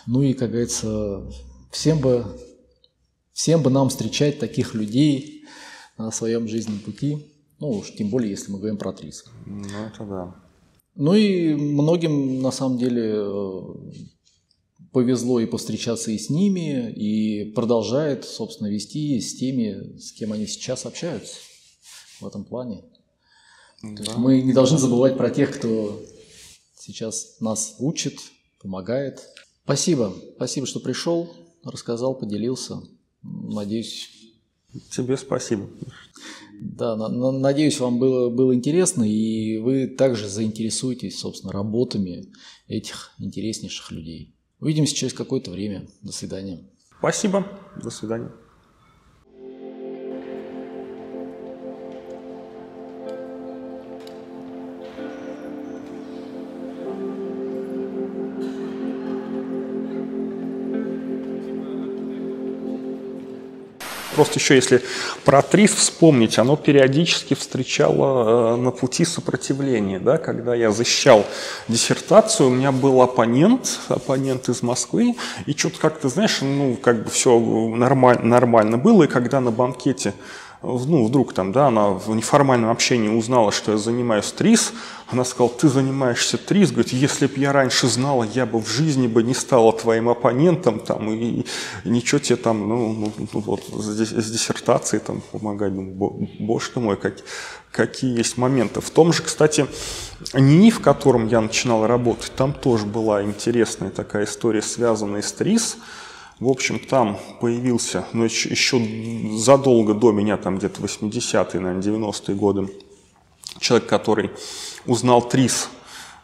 Ну 0.05 0.21
и, 0.21 0.33
как 0.33 0.51
говорится, 0.51 1.23
всем 1.71 1.99
бы, 1.99 2.25
всем 3.33 3.61
бы 3.61 3.69
нам 3.69 3.89
встречать 3.89 4.39
таких 4.39 4.73
людей 4.73 5.43
на 5.97 6.11
своем 6.11 6.47
жизненном 6.47 6.79
пути. 6.79 7.33
Ну 7.59 7.71
уж 7.71 7.91
тем 7.93 8.09
более, 8.09 8.29
если 8.29 8.51
мы 8.51 8.59
говорим 8.59 8.77
про 8.77 8.93
ТРИС. 8.93 9.25
Ну 9.45 9.65
это 9.65 10.05
да. 10.05 10.35
Ну 10.95 11.13
и 11.13 11.55
многим 11.55 12.41
на 12.41 12.51
самом 12.51 12.77
деле 12.77 13.15
э, 13.15 13.61
повезло 14.93 15.39
и 15.39 15.45
повстречаться 15.45 16.11
и 16.11 16.17
с 16.17 16.29
ними, 16.29 16.91
и 16.91 17.51
продолжает, 17.51 18.23
собственно, 18.25 18.67
вести 18.67 19.19
с 19.19 19.35
теми, 19.35 19.97
с 19.97 20.11
кем 20.13 20.31
они 20.31 20.47
сейчас 20.47 20.85
общаются 20.85 21.35
в 22.19 22.27
этом 22.27 22.43
плане. 22.43 22.83
Да. 23.83 24.17
Мы 24.17 24.41
не 24.41 24.53
должны 24.53 24.77
забывать 24.77 25.17
про 25.17 25.29
тех, 25.29 25.55
кто 25.55 26.01
сейчас 26.75 27.37
нас 27.39 27.75
учит, 27.79 28.19
помогает. 28.61 29.21
Спасибо. 29.63 30.13
Спасибо, 30.35 30.65
что 30.65 30.79
пришел, 30.79 31.31
рассказал, 31.63 32.15
поделился. 32.15 32.81
Надеюсь... 33.21 34.09
Тебе 34.91 35.17
спасибо. 35.17 35.67
Да, 36.59 36.95
на, 36.95 37.07
на, 37.07 37.31
надеюсь, 37.31 37.79
вам 37.79 37.99
было, 37.99 38.29
было 38.29 38.53
интересно, 38.53 39.03
и 39.03 39.57
вы 39.57 39.87
также 39.87 40.27
заинтересуетесь, 40.27 41.19
собственно, 41.19 41.53
работами 41.53 42.31
этих 42.67 43.11
интереснейших 43.19 43.91
людей. 43.91 44.35
Увидимся 44.59 44.95
через 44.95 45.13
какое-то 45.13 45.51
время. 45.51 45.87
До 46.01 46.11
свидания. 46.11 46.67
Спасибо. 46.99 47.47
До 47.81 47.89
свидания. 47.89 48.31
Просто 64.17 64.39
еще 64.39 64.55
если 64.55 64.81
про 65.25 65.43
ТРИС 65.43 65.75
вспомнить, 65.75 66.39
оно 66.39 66.55
периодически 66.55 67.35
встречало 67.35 68.55
э, 68.55 68.55
на 68.55 68.71
пути 68.71 69.05
сопротивления. 69.05 69.99
Да? 69.99 70.17
Когда 70.17 70.55
я 70.55 70.71
защищал 70.71 71.23
диссертацию, 71.67 72.47
у 72.47 72.49
меня 72.49 72.71
был 72.71 73.03
оппонент, 73.03 73.79
оппонент 73.89 74.49
из 74.49 74.63
Москвы, 74.63 75.15
и 75.45 75.51
что-то 75.55 75.77
как-то, 75.77 76.09
знаешь, 76.09 76.39
ну, 76.41 76.75
как 76.81 77.03
бы 77.03 77.11
все 77.11 77.37
нормально, 77.39 78.23
нормально 78.23 78.79
было, 78.79 79.03
и 79.03 79.07
когда 79.07 79.39
на 79.39 79.51
банкете 79.51 80.15
ну, 80.63 81.05
вдруг 81.05 81.33
там, 81.33 81.51
да, 81.51 81.67
она 81.67 81.89
в 81.89 82.09
неформальном 82.15 82.71
общении 82.71 83.09
узнала, 83.09 83.51
что 83.51 83.73
я 83.73 83.77
занимаюсь 83.77 84.31
ТРИС, 84.31 84.73
она 85.09 85.23
сказала, 85.23 85.49
ты 85.53 85.69
занимаешься 85.69 86.37
ТРИС, 86.37 86.71
говорит, 86.71 86.93
если 86.93 87.27
бы 87.27 87.39
я 87.39 87.53
раньше 87.53 87.87
знала, 87.87 88.23
я 88.23 88.45
бы 88.45 88.59
в 88.59 88.67
жизни 88.67 89.07
бы 89.07 89.23
не 89.23 89.33
стала 89.33 89.71
твоим 89.71 90.09
оппонентом, 90.09 90.79
там, 90.79 91.11
и, 91.11 91.41
и 91.41 91.45
ничего 91.85 92.19
тебе 92.19 92.37
там, 92.37 92.67
ну, 92.67 92.93
ну, 92.93 93.13
ну 93.33 93.39
вот, 93.39 93.63
с, 93.71 94.31
диссертацией 94.31 94.99
там 94.99 95.21
помогать, 95.31 95.73
думаю, 95.73 96.27
боже 96.39 96.71
ты 96.73 96.79
мой, 96.79 96.97
как, 96.97 97.15
какие 97.71 98.17
есть 98.17 98.37
моменты. 98.37 98.81
В 98.81 98.89
том 98.89 99.13
же, 99.13 99.23
кстати, 99.23 99.67
НИИ, 100.33 100.71
в 100.71 100.81
котором 100.81 101.27
я 101.27 101.39
начинал 101.39 101.85
работать, 101.85 102.31
там 102.35 102.53
тоже 102.53 102.85
была 102.85 103.23
интересная 103.23 103.91
такая 103.91 104.25
история, 104.25 104.61
связанная 104.61 105.21
с 105.21 105.31
ТРИС, 105.31 105.77
в 106.39 106.47
общем, 106.49 106.79
там 106.79 107.17
появился, 107.41 108.05
ну, 108.13 108.23
еще, 108.23 108.49
еще 108.49 108.79
задолго 109.37 109.93
до 109.93 110.11
меня, 110.11 110.37
там 110.37 110.57
где-то 110.57 110.81
80-е, 110.81 111.59
наверное, 111.59 111.81
90-е 111.81 112.35
годы, 112.35 112.69
человек, 113.59 113.89
который 113.89 114.29
узнал 114.85 115.27
ТРИС, 115.27 115.69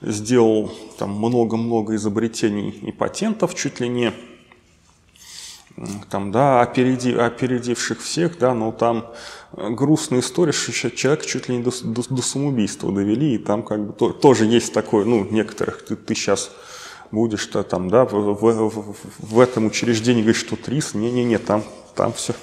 сделал 0.01 0.72
там 0.99 1.11
много-много 1.11 1.95
изобретений 1.95 2.70
и 2.70 2.91
патентов, 2.91 3.55
чуть 3.55 3.80
ли 3.80 3.88
не 3.88 4.14
там, 6.11 6.32
да, 6.32 6.61
опереди, 6.61 7.09
опередивших 7.09 7.99
всех, 7.99 8.38
да, 8.38 8.53
но 8.53 8.72
там 8.72 9.11
грустная 9.53 10.20
история, 10.20 10.51
что 10.51 10.91
человек 10.91 11.26
чуть 11.26 11.49
ли 11.49 11.57
не 11.57 11.64
до, 11.64 11.72
до, 11.84 12.03
до 12.07 12.22
самоубийства 12.22 12.91
довели, 12.91 13.36
и 13.36 13.38
там 13.39 13.64
как 13.64 13.88
бы 13.88 13.93
то, 13.93 14.11
тоже 14.11 14.45
есть 14.45 14.74
такое, 14.74 15.05
ну, 15.05 15.26
некоторых, 15.32 15.84
ты, 15.84 15.95
ты 15.95 16.14
сейчас 16.14 16.51
будешь 17.14 17.47
-то 17.51 17.64
там, 17.64 17.89
да, 17.89 18.05
в, 18.05 18.11
в, 18.11 18.70
в, 18.70 18.95
в 19.20 19.39
этом 19.39 19.68
учреждении 19.68 20.22
говоришь, 20.22 20.41
что 20.41 20.55
ТРИС, 20.55 20.95
не-не-не, 20.95 21.38
там, 21.38 21.64
там 21.95 22.11
все. 22.14 22.34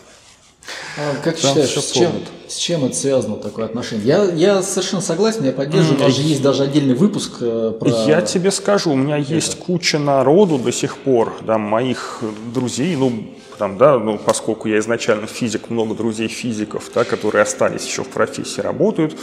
А, 0.96 1.14
как 1.24 1.38
там 1.38 1.50
считаешь, 1.50 1.70
с 1.70 1.90
чем, 1.90 2.12
с 2.46 2.56
чем 2.56 2.84
это 2.84 2.94
связано, 2.94 3.36
такое 3.36 3.64
отношение? 3.64 4.06
Я, 4.06 4.24
я 4.24 4.62
совершенно 4.62 5.02
согласен, 5.02 5.44
я 5.44 5.52
поддерживаю, 5.52 5.98
даже 5.98 6.22
есть 6.22 6.42
даже 6.42 6.62
отдельный 6.62 6.94
выпуск 6.94 7.38
э, 7.40 7.72
про... 7.78 7.90
Я 8.06 8.22
тебе 8.22 8.50
скажу, 8.50 8.92
у 8.92 8.96
меня 8.96 9.18
это. 9.18 9.34
есть 9.34 9.58
куча 9.58 9.98
народу 9.98 10.58
до 10.58 10.70
сих 10.70 10.98
пор, 10.98 11.34
да, 11.40 11.58
моих 11.58 12.22
друзей, 12.54 12.94
ну, 12.96 13.12
там, 13.60 13.76
да, 13.76 13.98
ну, 13.98 14.16
поскольку 14.16 14.68
я 14.68 14.78
изначально 14.78 15.26
физик, 15.26 15.68
много 15.68 15.94
друзей 15.94 16.28
физиков, 16.28 16.90
да, 16.94 17.04
которые 17.04 17.42
остались 17.42 17.86
еще 17.86 18.02
в 18.02 18.08
профессии, 18.08 18.62
работают, 18.62 19.14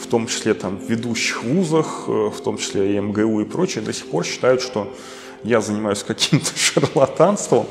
в 0.00 0.06
том 0.06 0.26
числе 0.26 0.54
там, 0.54 0.78
в 0.78 0.88
ведущих 0.88 1.44
вузах, 1.44 2.04
э, 2.08 2.30
в 2.34 2.40
том 2.40 2.56
числе 2.56 2.96
и 2.96 2.98
МГУ 2.98 3.42
и 3.42 3.44
прочее, 3.44 3.84
до 3.84 3.92
сих 3.92 4.06
пор 4.06 4.24
считают, 4.24 4.62
что 4.62 4.90
я 5.42 5.60
занимаюсь 5.60 6.02
каким-то 6.02 6.50
шарлатанством 6.56 7.66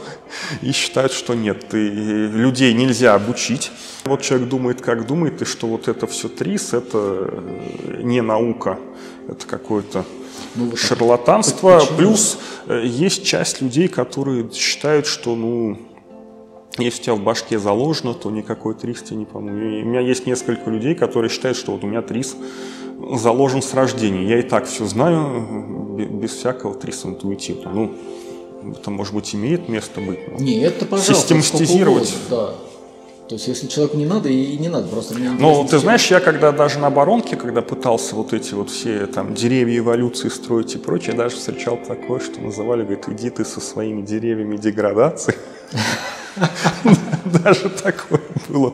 и 0.61 0.71
считают, 0.71 1.13
что 1.13 1.33
нет, 1.33 1.67
ты, 1.69 1.89
людей 1.89 2.75
нельзя 2.75 3.15
обучить. 3.15 3.71
Вот 4.05 4.21
человек 4.21 4.49
думает, 4.49 4.81
как 4.81 5.07
думает, 5.07 5.41
и 5.41 5.45
что 5.45 5.65
вот 5.65 5.87
это 5.87 6.05
все 6.05 6.29
ТРИС, 6.29 6.73
это 6.73 7.27
э, 7.27 8.01
не 8.03 8.21
наука, 8.21 8.77
это 9.27 9.47
какое-то 9.47 10.05
ну, 10.53 10.65
вот 10.65 10.77
шарлатанство. 10.77 11.81
Плюс 11.97 12.37
э, 12.67 12.83
есть 12.85 13.25
часть 13.25 13.61
людей, 13.61 13.87
которые 13.87 14.51
считают, 14.51 15.07
что 15.07 15.35
ну, 15.35 15.79
если 16.77 17.01
у 17.01 17.03
тебя 17.03 17.15
в 17.15 17.21
башке 17.23 17.59
заложено, 17.59 18.13
то 18.13 18.31
никакой 18.31 18.73
трис 18.73 19.03
тебе 19.03 19.17
не 19.17 19.25
поможет. 19.25 19.55
У 19.55 19.87
меня 19.87 19.99
есть 19.99 20.25
несколько 20.25 20.69
людей, 20.69 20.95
которые 20.95 21.29
считают, 21.29 21.57
что 21.57 21.71
вот 21.73 21.83
у 21.83 21.87
меня 21.87 22.01
трис 22.01 22.35
заложен 23.15 23.61
с 23.61 23.73
рождения. 23.73 24.27
Я 24.27 24.39
и 24.39 24.43
так 24.43 24.65
все 24.65 24.85
знаю, 24.85 25.95
без 25.97 26.31
всякого 26.31 26.73
триса 26.73 27.07
интуитивно. 27.09 27.71
Ну, 27.71 27.91
это, 28.71 28.89
может 28.91 29.13
быть, 29.13 29.33
имеет 29.35 29.69
место 29.69 30.01
быть. 30.01 30.39
Не, 30.39 30.61
это, 30.61 30.85
пожалуйста, 30.85 31.13
Систематизировать. 31.15 32.13
да. 32.29 32.55
То 33.29 33.35
есть, 33.35 33.47
если 33.47 33.67
человеку 33.67 33.97
не 33.97 34.05
надо, 34.05 34.27
и 34.27 34.57
не 34.57 34.67
надо, 34.67 34.87
просто 34.89 35.15
не 35.15 35.29
Ну, 35.29 35.65
ты 35.65 35.77
знаешь, 35.79 36.11
я 36.11 36.19
когда 36.19 36.51
даже 36.51 36.79
на 36.79 36.87
оборонке, 36.87 37.37
когда 37.37 37.61
пытался 37.61 38.15
вот 38.15 38.33
эти 38.33 38.53
вот 38.53 38.69
все 38.69 39.07
там 39.07 39.33
деревья 39.33 39.77
эволюции 39.77 40.27
строить 40.27 40.75
и 40.75 40.77
прочее, 40.77 41.11
я 41.13 41.23
даже 41.23 41.37
встречал 41.37 41.77
такое, 41.77 42.19
что 42.19 42.41
называли, 42.41 42.81
говорит, 42.81 43.07
иди 43.07 43.29
ты 43.29 43.45
со 43.45 43.61
своими 43.61 44.01
деревьями 44.01 44.57
деградации. 44.57 45.35
Даже 47.25 47.69
такое 47.69 48.21
было. 48.49 48.73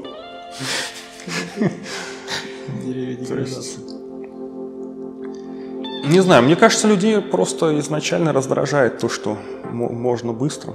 Не 6.07 6.21
знаю, 6.21 6.43
мне 6.43 6.55
кажется, 6.55 6.87
людей 6.87 7.21
просто 7.21 7.79
изначально 7.79 8.33
раздражает 8.33 8.97
то, 8.97 9.09
что 9.09 9.37
можно 9.71 10.33
быстро 10.33 10.73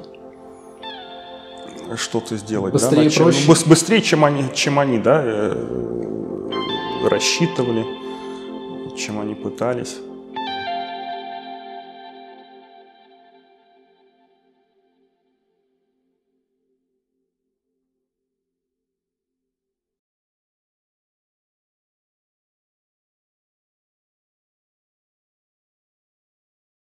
что-то 1.96 2.36
сделать. 2.36 2.72
Быстрее, 2.72 3.08
да, 3.10 3.16
проще. 3.16 3.46
Чем, 3.46 3.68
быстрее, 3.68 4.02
чем 4.02 4.24
они, 4.24 4.44
чем 4.54 4.78
они 4.78 4.98
да, 4.98 5.22
э, 5.24 7.08
рассчитывали, 7.08 7.84
чем 8.96 9.20
они 9.20 9.34
пытались. 9.34 9.96